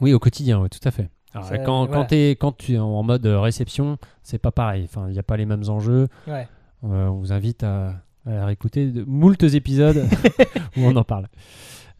Oui, 0.01 0.13
au 0.13 0.19
quotidien, 0.19 0.61
ouais, 0.61 0.69
tout 0.69 0.87
à 0.87 0.91
fait. 0.91 1.11
Alors, 1.33 1.47
Ça, 1.49 1.59
quand, 1.59 1.87
voilà. 1.87 2.03
quand, 2.03 2.07
t'es- 2.09 2.31
quand 2.31 2.57
tu 2.57 2.75
es 2.75 2.79
en 2.79 3.03
mode 3.03 3.25
réception, 3.27 3.99
c'est 4.23 4.39
pas 4.39 4.51
pareil. 4.51 4.85
Enfin, 4.85 5.07
il 5.09 5.13
n'y 5.13 5.19
a 5.19 5.23
pas 5.23 5.37
les 5.37 5.47
mêmes 5.47 5.69
enjeux. 5.69 6.09
Ouais. 6.27 6.49
On 6.83 7.11
vous 7.13 7.33
invite 7.33 7.63
à, 7.63 7.95
à 8.27 8.47
réécouter 8.47 8.91
de 8.91 9.05
moultes 9.05 9.43
épisodes 9.45 10.09
où 10.77 10.81
on 10.81 10.97
en 10.97 11.05
parle. 11.05 11.29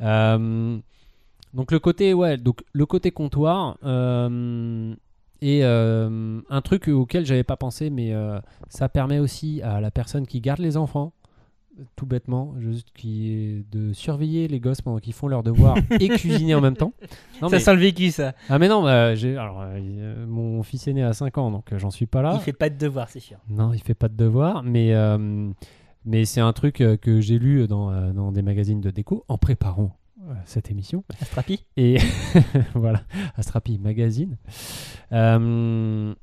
Euh, 0.01 0.79
donc 1.55 1.73
le 1.73 1.79
côté, 1.79 2.15
ouais, 2.15 2.37
donc 2.37 2.63
le 2.73 2.87
côté 2.87 3.11
comptoir 3.11 3.77
euh, 3.85 4.95
et 5.43 5.65
euh, 5.65 6.41
un 6.49 6.61
truc 6.61 6.89
auquel 6.89 7.27
j'avais 7.27 7.43
pas 7.45 7.57
pensé, 7.57 7.91
mais 7.91 8.13
euh, 8.13 8.39
ça 8.69 8.89
permet 8.89 9.19
aussi 9.19 9.61
à 9.63 9.81
la 9.81 9.91
personne 9.91 10.27
qui 10.27 10.41
garde 10.41 10.61
les 10.61 10.77
enfants, 10.77 11.13
tout 11.97 12.07
bêtement, 12.07 12.55
juste 12.61 12.89
qui 12.95 13.33
est 13.33 13.65
de 13.73 13.93
surveiller 13.93 14.49
les 14.49 14.61
gosses 14.61 14.83
pendant 14.83 14.99
qu'ils 14.99 15.15
font 15.15 15.29
leurs 15.29 15.43
devoirs 15.43 15.77
et 15.99 16.09
cuisiner 16.11 16.55
en 16.55 16.61
même 16.61 16.77
temps. 16.77 16.93
Non, 17.43 17.49
ça 17.49 17.57
mais- 17.57 17.61
sent 17.61 17.75
le 17.75 17.81
vécu, 17.81 18.11
ça. 18.11 18.35
ah 18.49 18.59
mais 18.59 18.69
non, 18.69 18.83
bah, 18.83 19.15
j'ai- 19.15 19.37
alors, 19.37 19.63
euh, 19.63 20.27
mon 20.27 20.63
fils 20.63 20.87
aîné 20.89 21.03
a 21.03 21.13
5 21.15 21.37
ans, 21.39 21.51
donc 21.51 21.73
euh, 21.73 21.79
j'en 21.79 21.91
suis 21.91 22.07
pas 22.07 22.23
là. 22.23 22.33
Il 22.35 22.41
fait 22.41 22.53
pas 22.53 22.69
de 22.71 22.77
devoir, 22.79 23.09
c'est 23.09 23.19
sûr. 23.21 23.39
Non, 23.49 23.73
il 23.73 23.81
fait 23.81 23.95
pas 23.95 24.09
de 24.09 24.17
devoirs, 24.17 24.63
mais, 24.63 24.93
euh, 24.95 25.49
mais 26.05 26.25
c'est 26.25 26.41
un 26.41 26.53
truc 26.53 26.81
euh, 26.81 26.97
que 26.97 27.21
j'ai 27.21 27.39
lu 27.39 27.67
dans, 27.69 27.91
euh, 27.91 28.13
dans 28.13 28.33
des 28.33 28.43
magazines 28.43 28.81
de 28.81 28.91
déco 28.91 29.25
en 29.29 29.39
préparant 29.39 29.97
euh, 30.29 30.35
cette 30.45 30.71
émission. 30.71 31.05
Astrapi 31.21 31.65
Et 31.77 31.99
voilà, 32.75 33.03
Astrapi 33.37 33.79
Magazine. 33.79 34.37
Euh, 35.13 36.15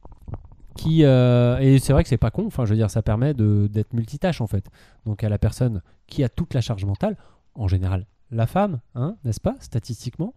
qui, 0.76 1.04
euh, 1.04 1.58
et 1.60 1.80
c'est 1.80 1.92
vrai 1.94 2.04
que 2.04 2.10
c'est 2.10 2.18
pas 2.18 2.30
con, 2.32 2.46
enfin 2.46 2.66
je 2.66 2.70
veux 2.72 2.76
dire, 2.76 2.92
ça 2.92 3.02
permet 3.02 3.34
de- 3.34 3.68
d'être 3.72 3.94
multitâche 3.94 4.42
en 4.42 4.48
fait. 4.48 4.66
Donc 5.06 5.24
à 5.24 5.30
la 5.30 5.40
personne 5.40 5.82
qui 6.06 6.24
a 6.24 6.30
toute 6.30 6.54
la 6.54 6.62
charge 6.62 6.86
mentale, 6.86 7.18
en 7.56 7.68
général 7.68 8.06
la 8.30 8.46
femme, 8.46 8.82
hein, 8.94 9.16
n'est-ce 9.24 9.40
pas, 9.40 9.56
statistiquement, 9.62 10.34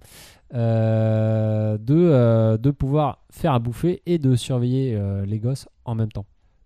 euh, 0.55 1.77
de, 1.77 2.57
de 2.57 2.71
pouvoir 2.71 3.25
faire 3.31 3.53
à 3.53 3.59
bouffer 3.59 4.01
et 4.07 4.19
de 4.19 4.37
surveiller 4.37 4.97
les 5.27 5.39
gosses 5.41 5.69
en 5.85 5.97
même 5.97 6.13
temps. 6.13 6.25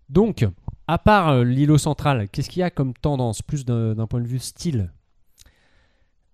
Donc, 0.09 0.45
à 0.87 0.97
part 0.97 1.29
euh, 1.29 1.43
l'îlot 1.43 1.77
central, 1.77 2.27
qu'est-ce 2.29 2.49
qu'il 2.49 2.59
y 2.61 2.63
a 2.63 2.69
comme 2.69 2.93
tendance, 2.93 3.41
plus 3.41 3.65
d'un 3.65 4.07
point 4.07 4.21
de 4.21 4.27
vue 4.27 4.39
style? 4.39 4.91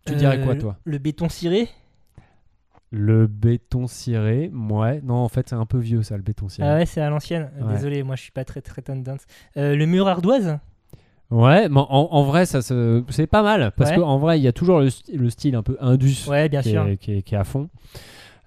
Tu 0.06 0.16
dirais 0.16 0.42
quoi 0.42 0.54
Euh, 0.56 0.60
toi? 0.60 0.78
Le 0.84 0.98
béton 0.98 1.30
ciré? 1.30 1.70
Le 2.94 3.26
béton 3.28 3.88
ciré, 3.88 4.52
ouais. 4.54 5.00
Non, 5.02 5.16
en 5.16 5.30
fait, 5.30 5.48
c'est 5.48 5.56
un 5.56 5.66
peu 5.66 5.78
vieux 5.78 6.04
ça, 6.04 6.18
le 6.18 6.24
béton 6.24 6.50
ciré. 6.50 6.68
Ah 6.68 6.76
ouais, 6.76 6.86
c'est 6.86 7.00
à 7.00 7.10
l'ancienne. 7.10 7.50
Ouais. 7.62 7.74
Désolé, 7.76 8.04
moi 8.04 8.16
je 8.18 8.24
suis 8.24 8.32
pas 8.32 8.44
très 8.44 8.62
très 8.62 8.82
tendance. 8.82 9.22
Euh, 9.56 9.76
le 9.76 9.86
mur 9.86 10.08
ardoise? 10.10 10.58
Ouais, 11.30 11.70
mais 11.70 11.80
en, 11.80 11.86
en 12.12 12.24
vrai, 12.24 12.46
ça 12.46 12.62
c'est 12.62 13.28
pas 13.28 13.44
mal. 13.44 13.72
Parce 13.78 13.92
Ouais. 13.92 13.96
qu'en 13.98 14.18
vrai, 14.18 14.38
il 14.40 14.44
y 14.44 14.48
a 14.50 14.52
toujours 14.52 14.80
le, 14.82 14.88
st- 14.90 15.16
le 15.16 15.30
style 15.30 15.56
un 15.56 15.64
peu 15.64 15.78
indus 15.80 16.28
Ouais, 16.28 16.50
bien 16.50 16.62
qui, 16.62 16.72
sûr. 16.72 16.86
est, 16.88 16.98
qui 16.98 17.14
est- 17.14 17.22
qui 17.22 17.36
est 17.36 17.38
à 17.38 17.46
fond. 17.46 17.70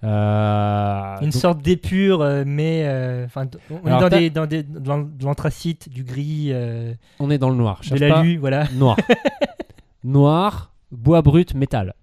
Euh, 0.05 1.15
Une 1.21 1.25
donc- 1.29 1.33
sorte 1.33 1.61
d'épure, 1.61 2.21
euh, 2.21 2.43
mais 2.45 2.83
euh, 2.85 3.27
on 3.35 3.87
Alors, 3.87 3.99
est 3.99 4.01
dans, 4.01 4.09
des, 4.17 4.29
dans 4.29 4.45
des- 4.45 4.63
dans 4.63 4.99
de 4.99 5.23
l'anthracite, 5.25 5.89
du 5.89 6.03
gris, 6.03 6.49
euh, 6.51 6.93
On 7.19 7.29
est 7.31 7.37
dans 7.37 7.49
le 7.49 7.55
noir. 7.55 7.81
de 7.89 7.95
l'alu, 7.97 8.37
voilà. 8.37 8.65
Noir. 8.75 8.97
noir, 10.03 10.71
bois 10.91 11.21
brut, 11.21 11.53
métal. 11.55 11.93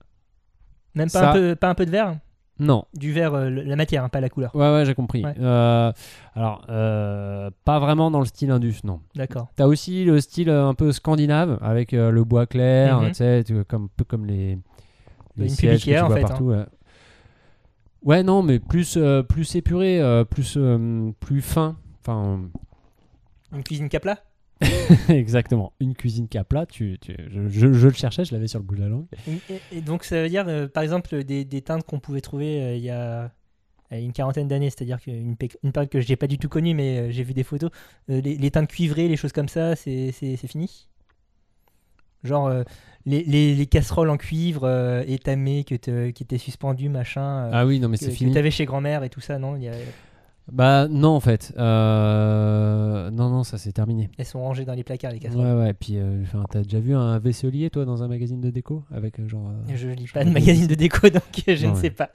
Même 0.95 1.11
pas, 1.11 1.21
Ça- 1.21 1.31
un 1.31 1.33
peu, 1.33 1.55
pas 1.57 1.71
un 1.71 1.75
peu 1.75 1.87
de 1.87 1.91
verre 1.91 2.17
Non. 2.59 2.85
Du 2.95 3.13
verre, 3.13 3.35
euh, 3.35 3.49
la 3.51 3.77
matière, 3.77 4.05
hein, 4.05 4.09
pas 4.09 4.21
la 4.21 4.29
couleur. 4.29 4.55
Ouais, 4.55 4.73
ouais, 4.73 4.85
j'ai 4.85 4.95
compris. 4.95 5.25
Ouais. 5.25 5.35
Euh, 5.41 5.93
alors, 6.35 6.65
euh, 6.69 7.51
pas 7.65 7.79
vraiment 7.79 8.11
dans 8.11 8.21
le 8.21 8.27
style 8.27 8.51
indus, 8.51 8.81
non. 8.85 9.01
D'accord. 9.15 9.49
T'as 9.57 9.67
aussi 9.67 10.05
le 10.05 10.21
style 10.21 10.51
un 10.51 10.75
peu 10.75 10.93
scandinave 10.93 11.59
avec 11.63 11.93
le 11.93 12.25
bois 12.25 12.47
clair, 12.47 13.01
Mhm. 13.01 13.09
tu 13.09 13.15
sais, 13.15 13.45
comme, 13.69 13.85
un 13.85 13.89
peu 13.97 14.05
comme 14.05 14.27
les, 14.27 14.59
les 15.37 15.45
Une 15.45 15.49
sièges 15.49 15.79
que 15.79 15.85
tu 15.85 15.91
pubiquière, 15.91 16.07
en 16.07 16.11
fait, 16.11 16.25
hein. 16.25 16.29
partout. 16.29 16.45
ouais. 16.45 16.65
Ouais, 18.05 18.23
non, 18.23 18.43
mais 18.43 18.59
plus, 18.59 18.97
euh, 18.97 19.23
plus 19.23 19.55
épuré, 19.55 20.01
euh, 20.01 20.25
plus, 20.25 20.55
euh, 20.57 21.11
plus 21.21 21.41
fin. 21.41 21.77
Enfin, 22.01 22.49
Une 23.53 23.63
cuisine 23.63 23.89
capla 23.89 24.19
exactement. 25.09 25.73
Une 25.81 25.95
cuisine 25.95 26.29
qui 26.29 26.39
a 26.39 26.45
plat, 26.45 26.67
tu, 26.67 26.97
tu- 27.01 27.17
je, 27.31 27.49
je- 27.49 27.73
je 27.73 27.89
le 27.89 27.95
cherchais, 27.95 28.25
je 28.25 28.33
l'avais 28.33 28.47
sur 28.47 28.61
le 28.61 28.65
bout 28.65 28.77
de 28.77 28.81
la 28.83 28.89
langue. 28.89 29.07
Et, 29.27 29.55
et- 29.55 29.79
et 29.79 29.81
donc 29.81 30.05
ça 30.05 30.23
veut 30.23 30.29
dire, 30.29 30.47
euh, 30.47 30.69
par 30.69 30.83
exemple, 30.85 31.25
des, 31.25 31.45
des 31.45 31.63
teintes 31.63 31.85
qu'on 31.85 31.99
pouvait 31.99 32.21
trouver 32.21 32.63
euh, 32.63 32.77
il 32.77 32.83
y 32.85 32.91
a 32.91 33.25
euh, 33.93 33.99
une 33.99 34.13
quarantaine 34.13 34.47
d'années, 34.47 34.71
c'est-à-dire 34.71 35.01
qu'une 35.01 35.37
pe- 35.37 35.57
une 35.65 35.73
période 35.73 35.91
que 35.91 36.01
j'ai 36.01 36.15
pas 36.17 36.29
du 36.29 36.39
tout 36.39 36.49
connue, 36.49 36.75
mais 36.75 36.99
euh, 36.99 37.11
j'ai 37.11 37.25
vu 37.25 37.35
des 37.35 37.43
photos, 37.43 37.71
euh, 38.11 38.21
les, 38.21 38.37
les 38.37 38.51
teintes 38.53 38.69
cuivrées, 38.69 39.09
les 39.09 39.17
choses 39.17 39.33
comme 39.33 39.49
ça, 39.49 39.75
c'est 39.77 40.13
c'est- 40.13 40.37
c'est 40.37 40.47
fini? 40.49 40.89
Genre 42.25 42.47
euh, 42.47 42.63
les, 43.05 43.25
les- 43.25 43.55
les 43.55 43.67
casseroles 43.67 44.11
en 44.11 44.17
cuivre 44.17 44.63
euh, 44.65 45.03
étamées 45.07 45.65
que 45.65 45.75
te- 45.75 46.11
qui 46.11 46.23
étaient 46.23 46.39
suspendues, 46.39 46.89
machin, 46.89 47.21
euh, 47.47 47.51
Ah 47.53 47.67
oui, 47.67 47.81
non, 47.81 47.89
mais 47.89 47.99
que, 47.99 48.05
c'est 48.05 48.11
que 48.11 48.17
fini. 48.17 48.33
t'avais 48.33 48.51
chez 48.53 48.65
grand-mère 48.65 49.03
et 49.03 49.09
tout 49.11 49.21
ça, 49.21 49.39
non 49.39 49.57
Il 49.57 49.65
y 49.65 49.69
a- 49.69 49.73
Bah 50.53 50.87
non, 50.89 51.11
en 51.11 51.21
fait. 51.21 51.53
Euh, 51.57 53.11
Non, 53.11 53.29
non, 53.31 53.43
ça 53.45 53.59
c'est 53.59 53.73
terminé. 53.73 54.09
Elles 54.19 54.25
sont 54.27 54.41
rangées 54.41 54.65
dans 54.65 54.75
les 54.75 54.85
placards, 54.85 55.13
les 55.13 55.19
casseroles. 55.19 55.45
Ouais, 55.47 55.53
ouais. 55.65 55.73
Puis, 55.75 55.97
euh, 55.99 56.23
enfin, 56.23 56.45
t'as 56.51 56.63
déjà 56.63 56.79
vu 56.81 56.95
un 56.95 57.19
vaisselier, 57.19 57.71
toi, 57.71 57.85
dans 57.85 58.03
un 58.03 58.09
magazine 58.09 58.41
de 58.41 58.51
déco 58.51 58.83
Avec 58.95 59.21
genre. 59.29 59.49
euh, 59.49 59.73
Je 59.77 59.89
lis 59.89 60.07
pas 60.13 60.25
de 60.25 60.29
que- 60.29 60.35
magazine 60.35 60.67
de 60.69 60.75
déco, 60.75 61.09
donc 61.11 61.23
je 61.47 61.67
Non, 61.67 61.71
ne 61.73 61.75
ouais. 61.77 61.81
sais 61.81 61.91
pas. 61.91 62.11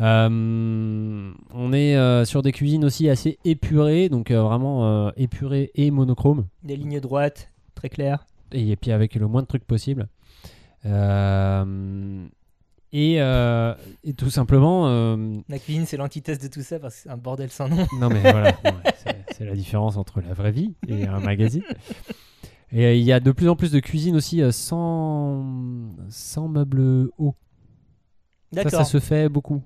On 0.00 1.72
est 1.72 2.24
sur 2.24 2.42
des 2.42 2.52
cuisines 2.52 2.84
aussi 2.84 3.08
assez 3.08 3.38
épurées, 3.44 4.08
donc 4.08 4.30
vraiment 4.30 5.10
épurées 5.16 5.70
et 5.74 5.90
monochrome, 5.90 6.46
Des 6.64 6.76
lignes 6.76 7.00
droites, 7.00 7.50
très 7.74 7.88
claires. 7.88 8.26
Et, 8.52 8.76
puis 8.76 8.92
avec 8.92 9.14
le 9.14 9.26
moins 9.26 9.42
de 9.42 9.46
trucs 9.46 9.64
possible. 9.64 10.08
Euh, 10.84 12.26
et, 12.92 13.22
euh, 13.22 13.74
et 14.04 14.12
tout 14.12 14.30
simplement, 14.30 14.88
euh, 14.88 15.16
La 15.48 15.58
cuisine, 15.58 15.86
c'est 15.86 15.96
l'antithèse 15.96 16.38
de 16.38 16.48
tout 16.48 16.60
ça 16.60 16.78
parce 16.78 16.96
que 16.96 17.00
c'est 17.02 17.10
un 17.10 17.16
bordel 17.16 17.50
sans 17.50 17.68
nom. 17.68 17.86
non 17.98 18.08
mais 18.08 18.20
voilà, 18.20 18.54
c'est- 18.96 19.44
la 19.44 19.54
différence 19.54 19.96
entre 19.96 20.20
la 20.20 20.34
vraie 20.34 20.52
vie 20.52 20.74
et 20.86 21.06
un 21.06 21.18
magazine. 21.18 21.62
Et 22.70 22.98
il 22.98 23.04
y 23.04 23.12
a 23.12 23.18
de 23.20 23.32
plus 23.32 23.48
en 23.48 23.56
plus 23.56 23.72
de 23.72 23.80
cuisines 23.80 24.14
aussi 24.14 24.40
sans, 24.52 25.44
sans 26.08 26.48
meubles 26.48 27.10
hauts. 27.18 27.34
Ça, 28.54 28.64
D'accord. 28.64 28.80
ça 28.80 28.84
se 28.84 29.00
fait 29.00 29.28
beaucoup. 29.28 29.62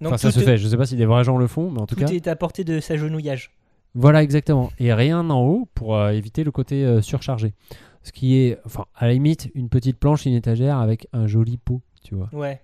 Donc 0.00 0.08
enfin, 0.08 0.16
ça 0.16 0.32
tout, 0.32 0.40
se 0.40 0.44
fait. 0.44 0.56
Je 0.56 0.66
sais 0.66 0.76
pas 0.76 0.86
si 0.86 0.96
des 0.96 1.04
vrais 1.06 1.24
gens 1.24 1.36
le 1.36 1.46
font, 1.46 1.70
mais 1.70 1.80
en 1.80 1.86
tout, 1.86 1.94
tout 1.94 2.04
cas. 2.04 2.10
est 2.10 2.26
à 2.26 2.34
portée 2.34 2.64
de 2.64 2.80
s'agenouillage. 2.80 3.52
Voilà, 3.94 4.22
exactement. 4.22 4.70
Et 4.78 4.92
rien 4.94 5.28
en 5.30 5.40
haut 5.42 5.68
pour 5.74 6.00
éviter 6.08 6.42
le 6.44 6.50
côté 6.50 7.00
surchargé. 7.02 7.54
Ce 8.02 8.12
qui 8.12 8.36
est, 8.36 8.58
enfin, 8.64 8.86
à 8.96 9.06
la 9.06 9.12
limite, 9.12 9.50
une 9.54 9.68
petite 9.68 9.98
planche, 9.98 10.24
une 10.26 10.34
étagère 10.34 10.78
avec 10.78 11.06
un 11.12 11.26
joli 11.26 11.58
pot, 11.58 11.82
tu 12.02 12.14
vois. 12.14 12.28
Ouais. 12.32 12.60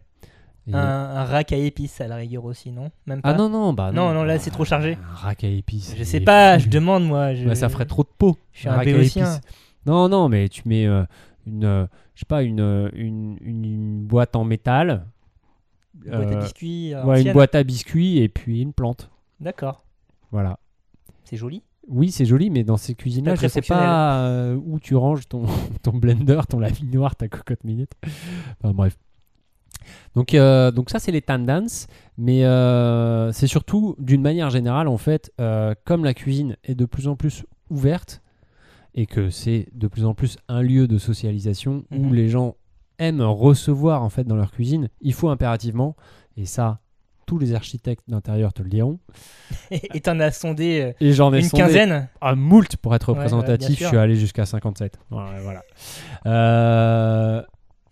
Et- 0.69 0.75
Un, 0.75 0.79
un 0.79 1.25
rack 1.25 1.53
à 1.53 1.57
épices 1.57 2.01
à 2.01 2.09
la 2.09 2.17
rigueur 2.17 2.45
aussi, 2.45 2.73
non? 2.73 2.91
Même 3.07 3.23
pas? 3.23 3.31
Ah 3.31 3.35
non, 3.35 3.49
non, 3.49 3.73
bah 3.73 3.93
Non, 3.93 4.13
non, 4.15 4.25
là, 4.25 4.39
c'est 4.39 4.51
trop 4.51 4.65
chargé. 4.65 4.97
Un 5.11 5.15
rack 5.15 5.45
à 5.45 5.49
épices. 5.49 5.95
Je 5.97 6.03
sais 6.05 6.21
pas, 6.21 6.59
je 6.59 6.69
demande 6.69 7.05
moi. 7.07 7.35
Je... 7.35 7.45
Bah, 7.47 7.55
ça 7.55 7.69
ferait 7.69 7.85
trop 7.87 8.03
de 8.03 8.09
pot. 8.19 8.37
Je 8.53 8.61
suis 8.61 8.69
un 8.69 8.73
rack 8.77 8.87
à 8.89 8.91
épices. 8.91 9.41
Non, 9.85 10.09
non, 10.09 10.29
mais 10.29 10.49
tu 10.49 10.63
mets 10.67 10.87
euh, 10.87 11.05
une, 11.47 11.65
euh, 11.65 11.87
je 12.15 12.21
sais 12.21 12.27
pas, 12.27 12.43
une, 12.43 12.91
une, 12.95 13.39
une, 13.43 13.65
une 13.65 14.03
boîte 14.05 14.35
en 14.35 14.43
métal. 14.45 15.07
Une 16.05 16.11
boîte 16.11 16.33
à 16.33 16.35
euh, 16.37 16.41
biscuits. 16.41 16.95
ouais, 16.97 17.23
une 17.23 17.33
boîte 17.33 17.55
à 17.55 17.63
biscuits 17.63 18.19
et 18.19 18.29
puis 18.29 18.61
une 18.63 18.73
plante. 18.73 19.09
D'accord. 19.39 19.85
Voilà. 20.33 20.59
C'est 21.25 21.37
joli. 21.37 21.63
Oui, 21.89 22.11
c'est 22.11 22.25
joli, 22.25 22.51
mais 22.51 22.65
dans 22.65 22.77
ces 22.77 22.95
cuisines-là, 22.95 23.35
je 23.35 23.41
très 23.41 23.49
sais 23.49 23.63
pas 23.63 24.21
euh, 24.27 24.57
où 24.65 24.81
tu 24.81 24.97
ranges 24.97 25.29
ton, 25.29 25.45
ton 25.83 25.93
blender, 25.93 26.41
ton 26.49 26.59
lavinoir, 26.59 27.15
ta 27.17 27.29
cocotte 27.29 27.63
minute. 27.65 27.93
Enfin, 28.61 28.75
bref. 28.75 28.99
Donc, 30.15 30.35
euh, 30.35 30.71
donc 30.73 30.91
ça, 30.91 30.99
c'est 30.99 31.13
les 31.13 31.23
tendances, 31.23 31.87
mais 32.19 32.45
euh, 32.45 33.31
c'est 33.33 33.47
surtout, 33.47 33.95
d'une 33.99 34.23
manière 34.23 34.51
générale, 34.51 34.89
en 34.89 34.97
fait, 34.97 35.33
comme 35.85 36.05
la 36.05 36.15
cuisine 36.15 36.57
est 36.65 36.75
de 36.75 36.87
plus 36.87 37.07
en 37.09 37.15
plus 37.17 37.45
ouverte 37.71 38.23
et 38.95 39.07
que 39.07 39.31
c'est 39.31 39.69
de 39.73 39.89
plus 39.89 40.05
en 40.07 40.15
plus 40.15 40.39
un 40.49 40.63
lieu 40.63 40.89
de 40.89 40.99
socialisation 40.99 41.85
où 41.93 42.07
Mhm. 42.07 42.15
les 42.15 42.29
gens 42.29 42.57
aiment 42.99 43.21
recevoir 43.21 44.03
en 44.03 44.09
fait 44.09 44.25
dans 44.25 44.37
leur 44.37 44.51
cuisine, 44.51 44.89
il 45.03 45.13
faut 45.13 45.29
impérativement, 45.29 45.95
et 46.39 46.47
ça, 46.47 46.81
tous 47.27 47.39
les 47.39 47.55
architectes 47.55 48.05
d'intérieur 48.09 48.53
te 48.53 48.63
le 48.63 48.69
diront, 48.69 48.99
Et 49.71 50.01
t'en 50.01 50.19
as 50.21 50.31
sondé 50.31 50.81
euh, 50.81 50.93
et 51.01 51.13
j'en 51.13 51.33
ai 51.35 51.41
une 51.41 51.49
sondé 51.49 51.63
quinzaine. 51.65 52.09
à 52.21 52.35
moult 52.35 52.77
pour 52.77 52.95
être 52.95 53.13
ouais, 53.13 53.19
représentatif. 53.19 53.79
je 53.81 53.87
suis 53.87 53.97
allé 53.97 54.17
jusqu'à 54.17 54.47
57. 54.47 54.99
Ouais, 55.11 55.19
voilà. 55.43 55.63
Euh, 56.27 57.43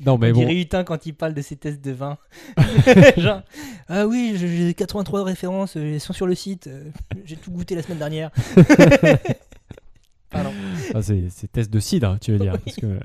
Non, 0.07 0.17
mais 0.19 0.31
on 0.33 0.35
bon. 0.47 0.85
quand 0.85 1.07
il 1.07 1.15
parle 1.15 1.35
de 1.35 1.43
ses 1.43 1.57
tests 1.57 1.85
de 1.85 1.93
vin. 1.93 2.17
Genre, 3.17 3.43
ah 3.89 4.07
oui, 4.07 4.35
j'ai 4.37 4.73
83 4.75 5.25
références, 5.25 5.77
elles 5.77 6.01
sont 6.01 6.13
sur 6.13 6.27
le 6.27 6.35
site. 6.35 6.67
euh, 6.69 6.91
J'ai 7.25 7.37
tout 7.37 7.51
goûté 7.51 7.75
la 7.75 7.83
semaine 7.83 7.99
dernière. 7.99 8.31
Pardon. 10.31 10.53
Ah, 10.95 11.03
c'est 11.03 11.25
c'est 11.31 11.51
test 11.51 11.71
de 11.73 11.79
cidre, 11.81 12.19
tu 12.21 12.33
veux 12.33 12.39
dire. 12.39 12.55
Oui. 12.55 12.61
parce 12.65 12.77
que... 12.77 12.99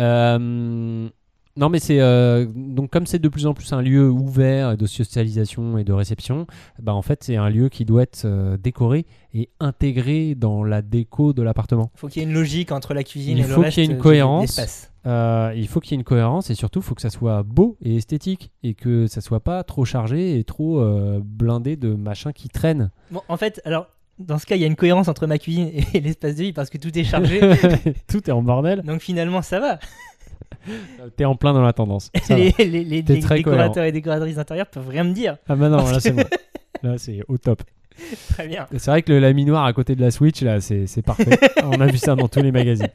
Euh, 0.00 1.08
Non, 1.56 1.68
mais 1.68 1.78
c'est 1.78 2.00
euh, 2.00 2.46
donc 2.54 2.90
comme 2.90 3.06
c'est 3.06 3.20
de 3.20 3.28
plus 3.28 3.46
en 3.46 3.54
plus 3.54 3.72
un 3.72 3.80
lieu 3.80 4.10
ouvert 4.10 4.76
de 4.76 4.86
socialisation 4.86 5.78
et 5.78 5.84
de 5.84 5.92
réception, 5.92 6.46
bah 6.82 6.94
en 6.94 7.02
fait 7.02 7.22
c'est 7.22 7.36
un 7.36 7.48
lieu 7.48 7.68
qui 7.68 7.84
doit 7.84 8.02
être 8.02 8.22
euh, 8.24 8.56
décoré 8.56 9.06
et 9.32 9.50
intégré 9.60 10.34
dans 10.34 10.64
la 10.64 10.82
déco 10.82 11.32
de 11.32 11.42
l'appartement. 11.42 11.90
Faut 11.94 12.08
qu'il 12.08 12.22
y 12.22 12.24
ait 12.24 12.28
une 12.28 12.34
logique 12.34 12.72
entre 12.72 12.92
la 12.92 13.04
cuisine 13.04 13.38
Il 13.38 13.44
et 13.44 13.48
le 13.48 13.54
faut 13.54 13.60
reste 13.60 13.74
qu'il 13.74 13.84
y 13.84 13.86
ait 13.86 13.90
une 13.90 13.96
de- 13.98 14.02
cohérence. 14.02 14.60
Euh, 15.06 15.52
il 15.54 15.68
faut 15.68 15.78
qu'il 15.80 15.92
y 15.92 15.94
ait 15.94 15.98
une 16.00 16.04
cohérence 16.04 16.50
et 16.50 16.54
surtout 16.54 16.80
il 16.80 16.82
faut 16.82 16.94
que 16.96 17.02
ça 17.02 17.10
soit 17.10 17.42
beau 17.44 17.76
et 17.82 17.96
esthétique 17.96 18.50
et 18.62 18.74
que 18.74 19.06
ça 19.06 19.20
soit 19.20 19.40
pas 19.40 19.62
trop 19.62 19.84
chargé 19.84 20.38
et 20.38 20.44
trop 20.44 20.80
euh, 20.80 21.20
blindé 21.22 21.76
de 21.76 21.94
machins 21.94 22.32
qui 22.32 22.48
traînent. 22.48 22.90
Bon, 23.10 23.20
en 23.28 23.36
fait, 23.36 23.60
alors, 23.64 23.86
dans 24.18 24.38
ce 24.38 24.46
cas, 24.46 24.56
il 24.56 24.60
y 24.62 24.64
a 24.64 24.66
une 24.66 24.76
cohérence 24.76 25.08
entre 25.08 25.26
ma 25.26 25.38
cuisine 25.38 25.70
et 25.92 26.00
l'espace 26.00 26.36
de 26.36 26.42
vie 26.44 26.52
parce 26.52 26.70
que 26.70 26.78
tout 26.78 26.96
est 26.98 27.04
chargé. 27.04 27.38
Tout 28.08 28.28
est 28.28 28.32
en 28.32 28.42
bordel. 28.42 28.82
donc 28.82 29.00
finalement, 29.02 29.42
ça 29.42 29.60
va. 29.60 29.78
T'es 31.16 31.24
en 31.24 31.34
plein 31.36 31.52
dans 31.52 31.62
la 31.62 31.72
tendance. 31.72 32.10
Les 32.30 33.02
décorateurs 33.02 33.84
et 33.84 33.92
décoratrices 33.92 34.38
intérieures 34.38 34.66
peuvent 34.66 34.88
rien 34.88 35.04
me 35.04 35.12
dire. 35.12 35.36
Ah 35.48 35.56
bah 35.56 35.68
non, 35.68 35.78
là 35.90 36.00
c'est 36.00 36.12
bon. 36.12 36.24
Là 36.82 36.98
c'est 36.98 37.20
au 37.28 37.38
top. 37.38 37.62
Très 38.30 38.46
bien. 38.48 38.66
C'est 38.72 38.90
vrai 38.90 39.02
que 39.02 39.12
le 39.12 39.20
laminoir 39.20 39.64
à 39.64 39.72
côté 39.72 39.94
de 39.94 40.00
la 40.02 40.10
Switch, 40.10 40.42
là, 40.42 40.60
c'est 40.60 41.02
parfait. 41.02 41.38
On 41.62 41.80
a 41.80 41.86
vu 41.86 41.96
ça 41.96 42.14
dans 42.16 42.28
tous 42.28 42.40
les 42.42 42.52
magazines. 42.52 42.88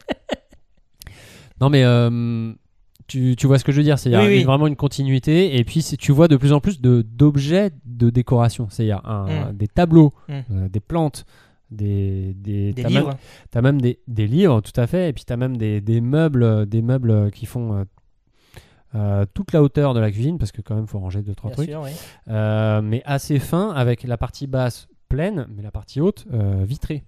Non, 1.62 1.70
mais 1.70 1.84
euh, 1.84 2.52
tu, 3.08 3.36
tu 3.38 3.48
vois 3.48 3.58
ce 3.58 3.64
que 3.64 3.72
je 3.72 3.78
veux 3.78 3.84
dire 3.84 3.98
C'est-à-dire 3.98 4.30
Oui, 4.30 4.44
vraiment 4.44 4.68
une 4.68 4.76
continuité. 4.76 5.58
Et 5.58 5.64
puis, 5.64 5.84
tu 5.98 6.12
vois 6.12 6.28
de 6.28 6.36
plus 6.36 6.54
en 6.54 6.60
plus 6.60 6.80
d'objets 6.82 7.72
de, 7.86 8.10
décoration. 8.10 8.68
C'est-à-dire 8.70 9.02
Mm. 9.06 9.54
des 9.58 9.68
tableaux, 9.68 10.12
Mm. 10.28 10.34
euh, 10.52 10.70
des 10.70 10.80
plantes, 10.80 11.26
des, 11.72 12.34
des, 12.34 12.74
Des 12.74 12.82
t'as 12.84 12.90
même- 12.90 12.98
livres. 13.04 13.18
T'as 13.52 13.62
même 13.62 13.80
des, 13.82 14.00
des 14.08 14.28
livres, 14.28 14.62
tout 14.62 14.80
à 14.80 14.88
fait. 14.88 15.10
Et 15.10 15.14
puis, 15.14 15.24
t'as 15.26 15.38
même 15.38 15.58
des, 15.58 15.82
des 15.82 16.02
meubles, 16.02 16.66
des 16.66 16.82
meubles 16.82 17.32
qui 17.32 17.46
font 17.46 17.74
euh, 17.76 17.84
euh, 18.96 19.26
toute 19.34 19.52
la 19.54 19.62
hauteur 19.62 19.94
de 19.94 20.00
la 20.00 20.12
cuisine, 20.12 20.38
parce 20.38 20.52
que 20.52 20.62
quand 20.62 20.76
même, 20.76 20.88
faut 20.88 21.00
ranger 21.00 21.22
deux, 21.22 21.36
trois 21.36 21.50
Bien 21.52 21.56
trucs. 21.56 21.70
sûr, 21.70 21.82
oui. 21.82 21.92
Euh, 22.30 22.82
mais 22.82 23.02
assez 23.06 23.38
fin 23.40 23.70
avec 23.72 24.04
la 24.04 24.18
partie 24.18 24.48
basse 24.48 24.88
pleine, 25.10 25.48
mais 25.56 25.62
la 25.62 25.72
partie 25.72 26.02
haute 26.02 26.26
euh, 26.34 26.64
vitrée. 26.66 27.04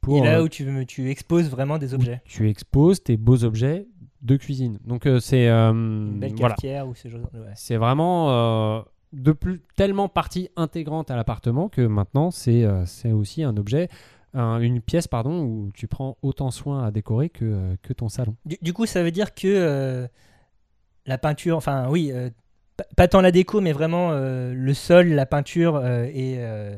Pour, 0.00 0.18
Et 0.18 0.28
là 0.28 0.42
où 0.42 0.48
tu, 0.48 0.86
tu 0.86 1.10
exposes 1.10 1.50
vraiment 1.50 1.78
des 1.78 1.92
objets. 1.92 2.22
tu 2.24 2.48
exposes 2.48 3.02
tes 3.02 3.16
beaux 3.16 3.42
objets 3.44 3.88
de 4.22 4.36
cuisine. 4.36 4.78
Donc 4.84 5.08
c'est 5.20 5.48
Une 5.48 6.18
belle 6.20 6.34
voilà, 6.36 6.54
cafetière 6.54 6.86
ou 6.88 6.94
ce 6.94 7.08
genre 7.08 7.28
de... 7.32 7.40
ouais. 7.40 7.52
c'est 7.56 7.76
vraiment 7.76 8.84
de 9.12 9.32
plus 9.32 9.60
tellement 9.76 10.08
partie 10.08 10.50
intégrante 10.56 11.10
à 11.10 11.16
l'appartement 11.16 11.68
que 11.68 11.80
maintenant 11.82 12.30
c'est 12.30 12.64
euh, 12.64 12.84
c'est 12.86 13.12
aussi 13.12 13.42
un 13.42 13.56
objet, 13.56 13.88
un- 14.34 14.58
une 14.60 14.80
pièce 14.80 15.06
pardon 15.08 15.42
où 15.44 15.70
tu 15.74 15.86
prends 15.86 16.16
autant 16.22 16.50
soin 16.50 16.84
à 16.84 16.90
décorer 16.90 17.28
que 17.30 17.44
euh, 17.44 17.76
que 17.82 17.92
ton 17.92 18.08
salon. 18.08 18.36
Du, 18.44 18.56
du 18.60 18.72
coup, 18.72 18.84
ça 18.86 19.02
veut 19.02 19.10
dire 19.12 19.34
que 19.34 19.46
euh, 19.46 20.06
la 21.06 21.18
peinture, 21.18 21.56
enfin 21.56 21.88
oui, 21.88 22.10
euh, 22.12 22.30
pas- 22.76 22.84
pas 22.96 23.08
tant 23.08 23.20
la 23.20 23.30
déco, 23.30 23.60
mais 23.60 23.72
vraiment 23.72 24.10
euh, 24.12 24.52
le 24.54 24.74
sol, 24.74 25.08
la 25.08 25.24
peinture 25.26 25.76
euh, 25.76 26.04
et 26.12 26.36
euh, 26.38 26.76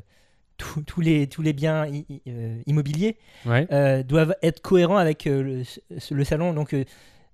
tous- 0.58 0.82
tous 0.82 1.00
les, 1.00 1.26
tous 1.28 1.42
les 1.42 1.52
biens 1.52 1.86
i- 1.86 2.04
i- 2.08 2.22
euh, 2.28 2.60
immobiliers 2.66 3.16
Ouais. 3.46 3.66
euh, 3.72 4.02
doivent 4.02 4.36
être 4.42 4.60
cohérents 4.60 4.96
avec 4.98 5.26
euh, 5.26 5.62
le, 6.10 6.24
salon. 6.24 6.52
Donc, 6.52 6.74
euh, 6.74 6.84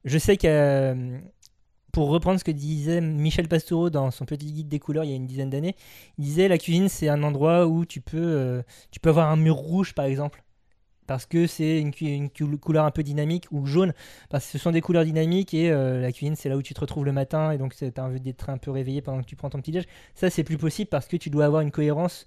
je 0.04 0.18
sais 0.18 0.36
que, 0.36 0.46
euh, 0.46 1.18
pour 1.94 2.08
reprendre 2.08 2.40
ce 2.40 2.44
que 2.44 2.50
disait 2.50 3.00
Michel 3.00 3.46
Pastoureau 3.46 3.88
dans 3.88 4.10
son 4.10 4.24
petit 4.24 4.50
guide 4.50 4.68
des 4.68 4.80
couleurs 4.80 5.04
il 5.04 5.10
y 5.10 5.12
a 5.12 5.16
une 5.16 5.28
dizaine 5.28 5.48
d'années, 5.48 5.76
il 6.18 6.24
disait 6.24 6.48
la 6.48 6.58
cuisine, 6.58 6.88
c'est 6.88 7.08
un 7.08 7.22
endroit 7.22 7.68
où 7.68 7.86
tu 7.86 8.00
peux, 8.00 8.18
euh, 8.18 8.62
tu 8.90 8.98
peux 8.98 9.10
avoir 9.10 9.30
un 9.30 9.36
mur 9.36 9.54
rouge, 9.54 9.94
par 9.94 10.04
exemple. 10.04 10.42
Parce 11.06 11.24
que 11.24 11.46
c'est 11.46 11.80
une, 11.80 12.30
couleur 12.58 12.84
un 12.84 12.90
peu 12.90 13.04
dynamique 13.04 13.46
ou 13.52 13.64
jaune, 13.66 13.92
parce 14.28 14.44
que 14.46 14.52
ce 14.52 14.58
sont 14.58 14.72
des 14.72 14.80
couleurs 14.80 15.04
dynamiques 15.04 15.54
et 15.54 15.70
euh, 15.70 16.00
la 16.00 16.10
cuisine 16.10 16.34
c'est 16.34 16.48
là 16.48 16.56
où 16.56 16.62
tu 16.62 16.74
te 16.74 16.80
retrouves 16.80 17.04
le 17.04 17.12
matin 17.12 17.52
et 17.52 17.58
donc 17.58 17.76
tu 17.76 17.84
as 17.84 18.02
envie 18.02 18.20
d'être 18.20 18.50
un 18.50 18.58
peu 18.58 18.70
réveillé 18.72 19.00
pendant 19.00 19.20
que 19.20 19.26
tu 19.26 19.36
prends 19.36 19.50
ton 19.50 19.60
petit 19.60 19.70
déj. 19.70 19.84
Ça 20.14 20.30
c'est 20.30 20.44
plus 20.44 20.56
possible 20.56 20.88
parce 20.88 21.06
que 21.06 21.16
tu 21.16 21.30
dois 21.30 21.44
avoir 21.44 21.60
une 21.60 21.70
cohérence 21.70 22.26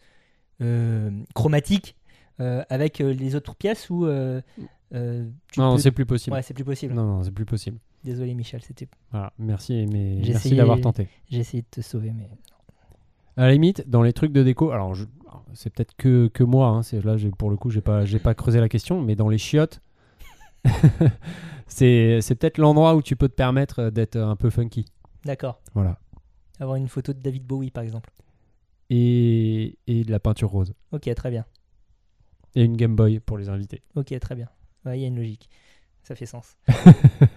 euh, 0.61 1.09
chromatique 1.33 1.97
avec 2.37 2.99
les 2.99 3.35
autres 3.35 3.55
pièces 3.55 3.89
ou 3.89 4.05
tu 4.91 5.59
Non, 5.59 5.75
peux- 5.75 5.81
c'est 5.81 5.91
plus 5.91 6.05
possible. 6.05 6.35
Ouais, 6.35 6.43
c'est 6.43 6.53
plus 6.53 6.63
possible. 6.63 6.93
Non, 6.93 7.03
non, 7.03 7.23
c'est 7.23 7.31
plus 7.31 7.45
possible. 7.45 7.79
Désolé 8.03 8.33
Michel, 8.35 8.61
c'était 8.61 8.87
Voilà, 9.11 9.33
merci, 9.39 9.85
mais 9.91 10.23
J'ai 10.23 10.31
merci 10.31 10.47
essayé- 10.47 10.55
d'avoir 10.57 10.79
tenté. 10.81 11.07
j'ai 11.29 11.39
essayé 11.39 11.63
de 11.63 11.67
te 11.69 11.81
sauver 11.81 12.11
mais 12.13 12.29
À 13.35 13.47
la 13.47 13.51
limite, 13.51 13.87
dans 13.89 14.01
les 14.01 14.13
trucs 14.13 14.31
de 14.31 14.43
déco, 14.43 14.71
alors 14.71 14.93
je- 14.95 15.05
c'est 15.53 15.69
peut-être 15.71 15.95
que, 15.97 16.27
que 16.27 16.43
moi, 16.43 16.67
hein, 16.69 16.83
c'est 16.83 17.03
là 17.03 17.17
j'ai- 17.17 17.29
pour 17.31 17.49
le 17.49 17.57
coup 17.57 17.69
j'ai 17.69 17.81
pas 17.81 18.05
j'ai 18.05 18.19
pas 18.19 18.33
creusé 18.33 18.59
la 18.59 18.69
question, 18.69 19.01
mais 19.01 19.15
dans 19.15 19.29
les 19.29 19.37
chiottes, 19.37 19.81
c'est 21.67 22.19
c'est 22.21 22.35
peut-être 22.35 22.57
l'endroit 22.57 22.95
où 22.95 23.01
tu 23.01 23.15
peux 23.15 23.27
te 23.29 23.33
permettre 23.35 23.89
d'être 23.89 24.17
un 24.17 24.35
peu 24.35 24.49
funky. 24.49 24.85
d'accord. 25.25 25.61
Voilà. 25.73 25.99
Avoir 26.59 26.75
une 26.77 26.87
photo 26.87 27.13
de 27.13 27.19
David 27.19 27.45
Bowie 27.45 27.71
par 27.71 27.83
exemple. 27.83 28.09
Et, 28.89 29.77
et 29.87 30.03
de 30.05 30.11
la 30.11 30.19
peinture 30.19 30.49
rose. 30.49 30.73
Ok, 30.93 31.13
très 31.13 31.29
bien. 31.29 31.45
Et 32.55 32.63
une 32.63 32.77
Game 32.77 32.95
Boy 32.95 33.19
pour 33.19 33.37
les 33.37 33.49
invités. 33.49 33.81
Ok, 33.95 34.17
très 34.19 34.33
bien. 34.33 34.47
Ouais, 34.85 34.97
il 34.97 35.01
y 35.01 35.05
a 35.05 35.07
une 35.09 35.17
logique. 35.17 35.49
Ça 36.07 36.15
fait 36.15 36.25
sens. 36.25 36.55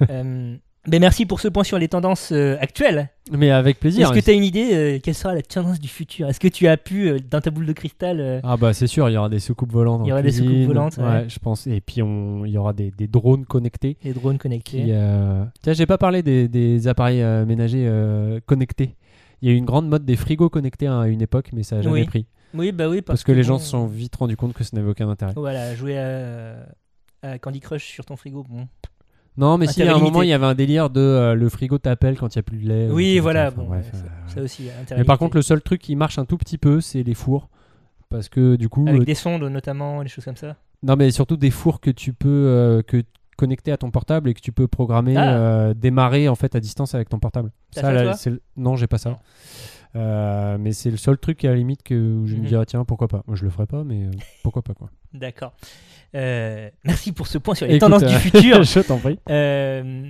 Euh, 0.09 0.57
ben 0.89 0.99
merci 0.99 1.27
pour 1.27 1.41
ce 1.41 1.49
point 1.49 1.63
sur 1.63 1.79
les 1.79 1.89
tendances 1.89 2.31
euh, 2.33 2.57
actuelles. 2.59 3.11
Mais 3.31 3.51
avec 3.51 3.79
plaisir. 3.79 4.07
Est-ce 4.07 4.19
que 4.19 4.25
tu 4.25 4.31
as 4.31 4.33
une 4.33 4.45
idée 4.45 4.71
euh, 4.73 4.99
quelle 5.03 5.15
sera 5.15 5.35
la 5.35 5.43
tendance 5.43 5.79
du 5.79 5.89
futur? 5.89 6.29
Est-ce 6.29 6.41
que 6.41 6.49
tu 6.49 6.67
as 6.69 6.79
pu, 6.79 7.09
euh, 7.09 7.19
dans 7.31 7.41
ta 7.41 7.51
boule 7.51 7.67
de 7.67 7.73
cristal, 7.75 8.41
Ah 8.43 8.57
bah 8.57 8.73
c'est 8.73 8.87
sûr, 8.87 9.09
il 9.11 9.13
y 9.13 9.17
aura 9.19 9.29
des 9.29 9.41
soucoupes 9.41 9.73
volantes. 9.73 10.03
Il 10.05 10.09
y 10.09 10.13
aura 10.13 10.23
des 10.23 10.33
soucoupes 10.33 10.67
volantes, 10.67 10.97
ouais. 10.97 11.29
je 11.29 11.39
pense. 11.39 11.67
Et 11.67 11.83
puis 11.83 12.03
on, 12.03 12.47
il 12.47 12.53
y 12.53 12.57
aura 12.59 12.73
des, 12.73 12.91
des 12.91 13.09
drones 13.09 13.45
connectés. 13.45 13.99
les 14.03 14.15
drones 14.15 14.39
connectés 14.39 14.85
Qui, 14.85 14.93
Tiens, 15.63 15.73
j'ai 15.73 15.87
pas 15.87 15.99
parlé 15.99 16.23
des, 16.23 16.49
des 16.49 16.89
appareils 16.89 17.23
ménagers 17.45 17.91
connectés. 18.47 18.97
Il 19.43 19.49
y 19.49 19.53
a 19.53 19.55
eu 19.55 19.59
une 19.59 19.67
grande 19.67 19.89
mode 19.89 20.05
des 20.05 20.17
frigos 20.17 20.49
connectés 20.49 20.87
à 20.87 21.07
une 21.07 21.23
époque, 21.23 21.51
mais 21.53 21.63
ça 21.63 21.77
a 21.77 21.83
jamais 21.83 22.01
Oui. 22.01 22.07
pris. 22.07 22.27
Oui, 22.53 22.73
bah 22.73 22.89
oui, 22.89 22.97
parce, 22.97 23.19
Parce, 23.19 23.25
que, 23.25 23.33
les 23.33 23.43
gens 23.43 23.59
se 23.59 23.69
sont 23.69 23.87
vite 23.87 24.17
rendus 24.17 24.37
compte 24.37 24.55
que 24.55 24.65
ça 24.65 24.71
n'avait 24.75 24.91
aucun 24.91 25.09
intérêt. 25.09 25.33
Voilà, 25.37 25.75
jouer 25.75 25.99
à, 25.99 26.57
à 27.23 27.39
Candy 27.39 27.61
Crush 27.61 27.85
sur 27.87 28.05
ton 28.05 28.17
frigo. 28.17 28.45
Bon. 28.49 28.67
Non, 29.37 29.57
mais 29.59 29.67
si 29.69 29.83
à 29.83 29.95
un 29.95 29.99
moment 29.99 30.23
il 30.23 30.29
y 30.29 30.33
avait 30.33 30.47
un 30.47 30.55
délire 30.55 30.91
de 30.91 31.01
euh, 31.01 31.35
le 31.35 31.49
frigo 31.49 31.79
t'appelle 31.79 32.19
quand 32.19 32.35
il 32.35 32.39
n'y 32.39 32.41
a 32.41 32.43
plus 32.43 32.59
de 32.59 32.69
lait. 32.69 32.89
ou 32.89 32.95
Oui, 32.95 33.19
voilà. 33.21 33.51
Bon, 33.51 33.65
bref, 33.67 33.89
ça, 33.93 33.99
euh, 33.99 34.09
ça 34.27 34.41
aussi, 34.43 34.69
Mais 34.97 35.05
par 35.05 35.19
contre, 35.19 35.37
le 35.37 35.43
seul 35.43 35.63
truc 35.63 35.81
qui 35.81 35.95
marche 35.97 36.19
un 36.19 36.25
tout 36.25 36.37
petit 36.37 36.59
peu, 36.59 36.81
c'est 36.81 37.03
les 37.03 37.15
fours. 37.15 37.49
Parce 38.09 38.29
que 38.29 38.57
du 38.57 38.69
coup, 38.69 38.87
avec 38.89 39.03
euh, 39.03 39.05
des 39.05 39.15
sondes 39.15 39.45
notamment, 39.45 40.03
des 40.03 40.09
choses 40.09 40.25
comme 40.25 40.37
ça. 40.37 40.57
non, 40.83 40.97
mais 40.97 41.11
surtout 41.13 41.37
des 41.37 41.51
fours 41.53 41.81
que 41.81 41.91
tu 41.91 42.13
peux 42.13 42.29
euh, 42.29 42.83
que 42.83 43.05
connecter 43.37 43.71
à 43.73 43.77
ton 43.79 43.91
portable 43.93 44.29
et 44.29 44.35
que 44.35 44.41
tu 44.41 44.51
peux 44.53 44.67
programmer, 44.67 45.17
Ah. 45.17 45.35
euh, 45.37 45.75
démarrer 45.75 46.29
en 46.29 46.35
fait 46.35 46.55
à 46.57 46.61
distance 46.61 46.95
avec 46.95 47.09
ton 47.09 47.19
portable. 47.21 47.53
Ça, 47.71 47.93
là, 47.93 48.15
le- 48.27 48.43
non, 48.57 48.75
j'ai 48.77 48.89
pas 48.89 48.99
ça. 48.99 49.19
Euh, 49.97 50.57
mais 50.59 50.73
c'est 50.73 50.91
le 50.91 50.97
seul 50.97 51.19
truc 51.19 51.45
à 51.45 51.49
la 51.51 51.57
limite 51.57 51.83
que 51.83 51.95
je 52.27 52.35
me 52.35 52.41
Mhm. 52.43 52.47
dirais 52.47 52.67
tiens 52.67 52.85
pourquoi 52.85 53.09
pas. 53.09 53.23
Moi 53.27 53.37
je 53.37 53.45
le 53.45 53.51
ferai 53.51 53.67
pas, 53.67 53.83
mais 53.85 54.05
euh, 54.07 54.11
pourquoi 54.43 54.63
pas 54.63 54.75
quoi. 54.75 54.91
D'accord. 55.15 55.53
Euh, 56.15 56.69
merci 56.85 57.13
pour 57.13 57.27
ce 57.27 57.39
point 57.39 57.55
sur 57.55 57.67
les 57.67 57.77
Écoute, 57.77 57.89
tendances 57.91 58.03
euh, 58.03 58.09
du 58.09 58.15
futur. 58.17 58.63
je 58.65 58.81
t'en 58.81 58.99
prie. 58.99 59.19
Euh, 59.29 60.05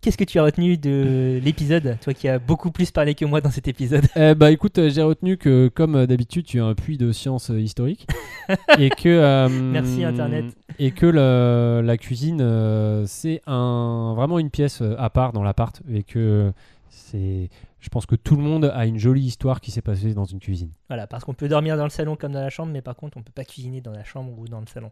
Qu'est-ce 0.00 0.16
que 0.16 0.24
tu 0.24 0.38
as 0.38 0.42
retenu 0.42 0.78
de 0.78 1.38
l'épisode 1.44 1.98
Toi 2.00 2.14
qui 2.14 2.28
as 2.28 2.38
beaucoup 2.38 2.70
plus 2.70 2.90
parlé 2.90 3.14
que 3.14 3.26
moi 3.26 3.42
dans 3.42 3.50
cet 3.50 3.68
épisode? 3.68 4.06
Eh 4.16 4.34
bah 4.34 4.50
écoute, 4.50 4.78
euh, 4.78 4.88
j'ai 4.88 5.02
retenu 5.02 5.36
que 5.36 5.68
comme 5.68 5.96
euh, 5.96 6.06
d'habitude, 6.06 6.46
tu 6.46 6.56
es 6.56 6.60
un 6.60 6.74
puits 6.74 6.96
de 6.96 7.12
science 7.12 7.50
euh, 7.50 7.60
historique 7.60 8.06
et 8.78 8.88
que 8.88 9.08
euh, 9.10 9.48
Merci, 9.50 10.02
Internet. 10.02 10.46
et 10.78 10.92
que 10.92 11.04
le- 11.04 11.82
la 11.84 11.98
cuisine 11.98 12.40
euh, 12.40 13.04
c'est 13.06 13.42
un 13.46 14.14
vraiment 14.16 14.38
une 14.38 14.48
pièce 14.48 14.80
euh, 14.80 14.94
à 14.98 15.10
part 15.10 15.34
dans 15.34 15.42
l'appart 15.42 15.82
et 15.92 16.04
que 16.04 16.50
c'est 16.88 17.50
je 17.80 17.88
pense 17.90 18.06
que 18.06 18.16
tout 18.16 18.36
le 18.36 18.42
monde 18.42 18.64
a 18.74 18.86
une 18.86 18.98
jolie 18.98 19.24
histoire 19.26 19.60
qui 19.60 19.70
s'est 19.70 19.82
passée 19.82 20.14
dans 20.14 20.24
une 20.24 20.40
cuisine. 20.40 20.70
Voilà, 20.88 21.06
parce 21.06 21.22
qu'on 21.22 21.34
peut 21.34 21.48
dormir 21.48 21.76
dans 21.76 21.84
le 21.84 21.90
salon 21.90 22.16
comme 22.16 22.32
dans 22.32 22.40
la 22.40 22.48
chambre, 22.50 22.72
mais 22.72 22.80
par 22.80 22.96
contre, 22.96 23.18
on 23.18 23.22
peut 23.22 23.30
pas 23.34 23.44
cuisiner 23.44 23.82
dans 23.82 23.92
la 23.92 24.04
chambre 24.04 24.32
ou 24.38 24.48
dans 24.48 24.60
le 24.60 24.66
salon. 24.66 24.90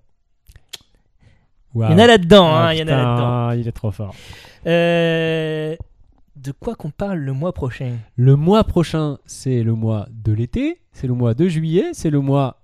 Il 1.75 1.81
y 1.81 1.85
en 1.85 1.99
a 1.99 2.07
là-dedans, 2.07 2.47
Ah, 2.49 2.67
hein, 2.69 2.73
il 2.73 2.79
y 2.79 2.83
en 2.83 2.87
a 2.89 2.91
là-dedans. 2.97 3.51
il 3.61 3.67
est 3.69 3.73
trop 3.73 3.91
fort. 3.91 4.15
Euh, 4.67 5.77
de 6.37 6.53
quoi 6.53 6.75
qu'on 6.75 6.91
parle 6.91 7.19
le 7.19 7.33
mois 7.33 7.53
prochain? 7.53 7.97
Le 8.17 8.37
mois 8.37 8.65
prochain, 8.65 9.19
c'est 9.27 9.63
le 9.63 9.75
mois 9.75 10.07
de 10.11 10.33
l'été, 10.33 10.81
c'est 10.93 11.07
le 11.07 11.15
mois 11.15 11.35
de 11.35 11.49
juillet, 11.49 11.91
c'est 11.93 12.11
le 12.11 12.21
mois 12.21 12.61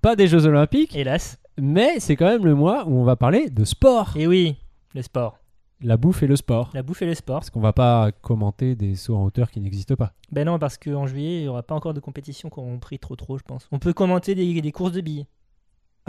pas 0.00 0.14
des 0.16 0.26
Jeux 0.28 0.46
Olympiques, 0.46 0.94
Hélas. 0.94 1.38
mais 1.60 1.98
c'est 2.00 2.16
quand 2.16 2.26
même 2.28 2.44
le 2.44 2.54
mois 2.54 2.84
où 2.86 2.98
on 2.98 3.04
va 3.04 3.16
parler 3.16 3.50
de 3.50 3.64
sport. 3.64 4.12
Et 4.16 4.26
oui, 4.26 4.56
le 4.94 5.02
sport. 5.02 5.38
La 5.80 5.96
bouffe 5.96 6.22
et 6.24 6.26
le 6.26 6.34
sport. 6.36 6.70
La 6.74 6.82
bouffe 6.82 7.02
et 7.02 7.06
le 7.06 7.14
sport. 7.14 7.38
Parce 7.40 7.50
qu'on 7.50 7.60
va 7.60 7.72
pas 7.72 8.10
commenter 8.20 8.74
des 8.74 8.96
sauts 8.96 9.16
en 9.16 9.24
hauteur 9.24 9.48
qui 9.50 9.60
n'existent 9.60 9.94
pas. 9.94 10.12
Ben 10.32 10.44
non, 10.44 10.58
parce 10.58 10.76
qu'en 10.76 11.06
juillet, 11.06 11.36
il 11.38 11.42
n'y 11.42 11.48
aura 11.48 11.62
pas 11.62 11.74
encore 11.76 11.94
de 11.94 12.00
compétition 12.00 12.48
qui 12.50 12.58
auront 12.58 12.78
pris 12.80 12.98
trop 12.98 13.14
trop, 13.16 13.38
je 13.38 13.44
pense. 13.44 13.68
On 13.70 13.78
peut 13.78 13.92
commenter 13.92 14.34
des, 14.34 14.60
des 14.60 14.72
courses 14.72 14.90
de 14.92 15.00
billes. 15.00 15.26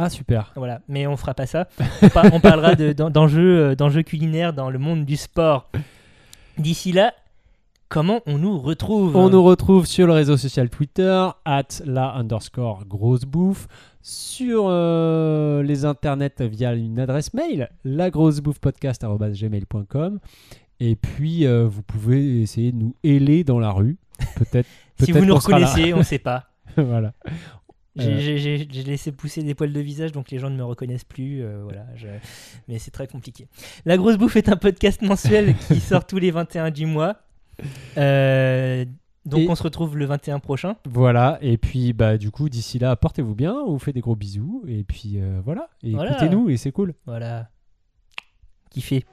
Ah 0.01 0.09
super. 0.09 0.53
Voilà, 0.55 0.79
mais 0.87 1.07
on 1.07 1.17
fera 1.17 1.33
pas 1.33 1.45
ça. 1.45 1.67
On, 2.01 2.07
par- 2.09 2.33
on 2.33 2.39
parlera 2.39 2.75
de- 2.75 2.93
d'en- 2.93 3.09
d'enjeux 3.09 3.75
euh, 3.77 4.03
culinaires 4.03 4.53
dans 4.53 4.69
le 4.69 4.79
monde 4.79 5.03
du 5.05 5.17
sport. 5.17 5.69
D'ici 6.57 6.91
là, 6.93 7.13
comment 7.89 8.21
on 8.25 8.37
nous 8.37 8.57
retrouve 8.59 9.15
On 9.15 9.29
nous 9.29 9.43
retrouve 9.43 9.85
sur 9.85 10.07
le 10.07 10.13
réseau 10.13 10.37
social 10.37 10.69
Twitter, 10.69 11.27
at 11.45 11.67
la 11.85 12.13
underscore 12.13 12.85
grosse 12.85 13.25
bouffe, 13.25 13.67
sur 14.01 14.65
euh, 14.67 15.61
les 15.63 15.83
internets 15.85 16.31
via 16.39 16.73
une 16.73 16.99
adresse 16.99 17.33
mail, 17.33 17.69
lagrossebouffepodcast.gmail.com 17.83 20.19
et 20.79 20.95
puis 20.95 21.45
euh, 21.45 21.67
vous 21.67 21.81
pouvez 21.81 22.41
essayer 22.41 22.71
de 22.71 22.77
nous 22.77 22.95
héler 23.03 23.43
dans 23.43 23.59
la 23.59 23.71
rue. 23.71 23.97
Peut-être. 24.35 24.69
Si 25.01 25.13
vous 25.13 25.23
nous 25.23 25.35
reconnaissez, 25.35 25.93
on 25.93 25.99
ne 25.99 26.03
sait 26.03 26.19
pas. 26.19 26.47
voilà. 26.77 27.13
J'ai 27.95 28.11
Euh. 28.13 28.37
j'ai- 28.37 28.83
laissé 28.83 29.11
pousser 29.11 29.41
des 29.43 29.55
poils 29.55 29.73
de 29.73 29.79
visage, 29.79 30.11
donc 30.11 30.29
les 30.31 30.37
gens 30.39 30.49
ne 30.49 30.55
me 30.55 30.63
reconnaissent 30.63 31.03
plus. 31.03 31.41
euh, 31.43 31.61
voilà, 31.63 31.85
je- 31.95 32.07
Mais 32.67 32.77
c'est 32.79 32.91
très 32.91 33.07
compliqué. 33.07 33.47
La 33.85 33.97
Grosse 33.97 34.17
Bouffe 34.17 34.35
est 34.35 34.47
un 34.49 34.55
podcast 34.57 35.01
mensuel 35.01 35.55
qui 35.67 35.79
sort 35.79 36.05
tous 36.05 36.17
les 36.19 36.31
21 36.31 36.69
du 36.71 36.85
mois. 36.85 37.15
Euh, 37.97 38.85
donc 39.25 39.41
Et- 39.41 39.49
on 39.49 39.55
se 39.55 39.63
retrouve 39.63 39.97
le 39.97 40.05
21 40.05 40.39
prochain. 40.39 40.75
Voilà, 40.87 41.39
et 41.41 41.57
puis 41.57 41.91
bah 41.93 42.17
du 42.17 42.31
coup 42.31 42.47
d'ici 42.47 42.79
là, 42.79 42.95
portez-vous 42.95 43.35
bien, 43.35 43.53
on 43.53 43.71
vous 43.73 43.79
fait 43.79 43.91
des 43.93 44.01
gros 44.01 44.15
bisous, 44.15 44.63
et 44.67 44.83
puis 44.83 45.15
euh, 45.19 45.41
voilà, 45.43 45.67
et 45.83 45.91
Voilà. 45.91 46.11
écoutez-nous, 46.11 46.49
et 46.49 46.57
c'est 46.57 46.71
cool. 46.71 46.93
Voilà. 47.05 47.49
Kiffez. 48.69 49.03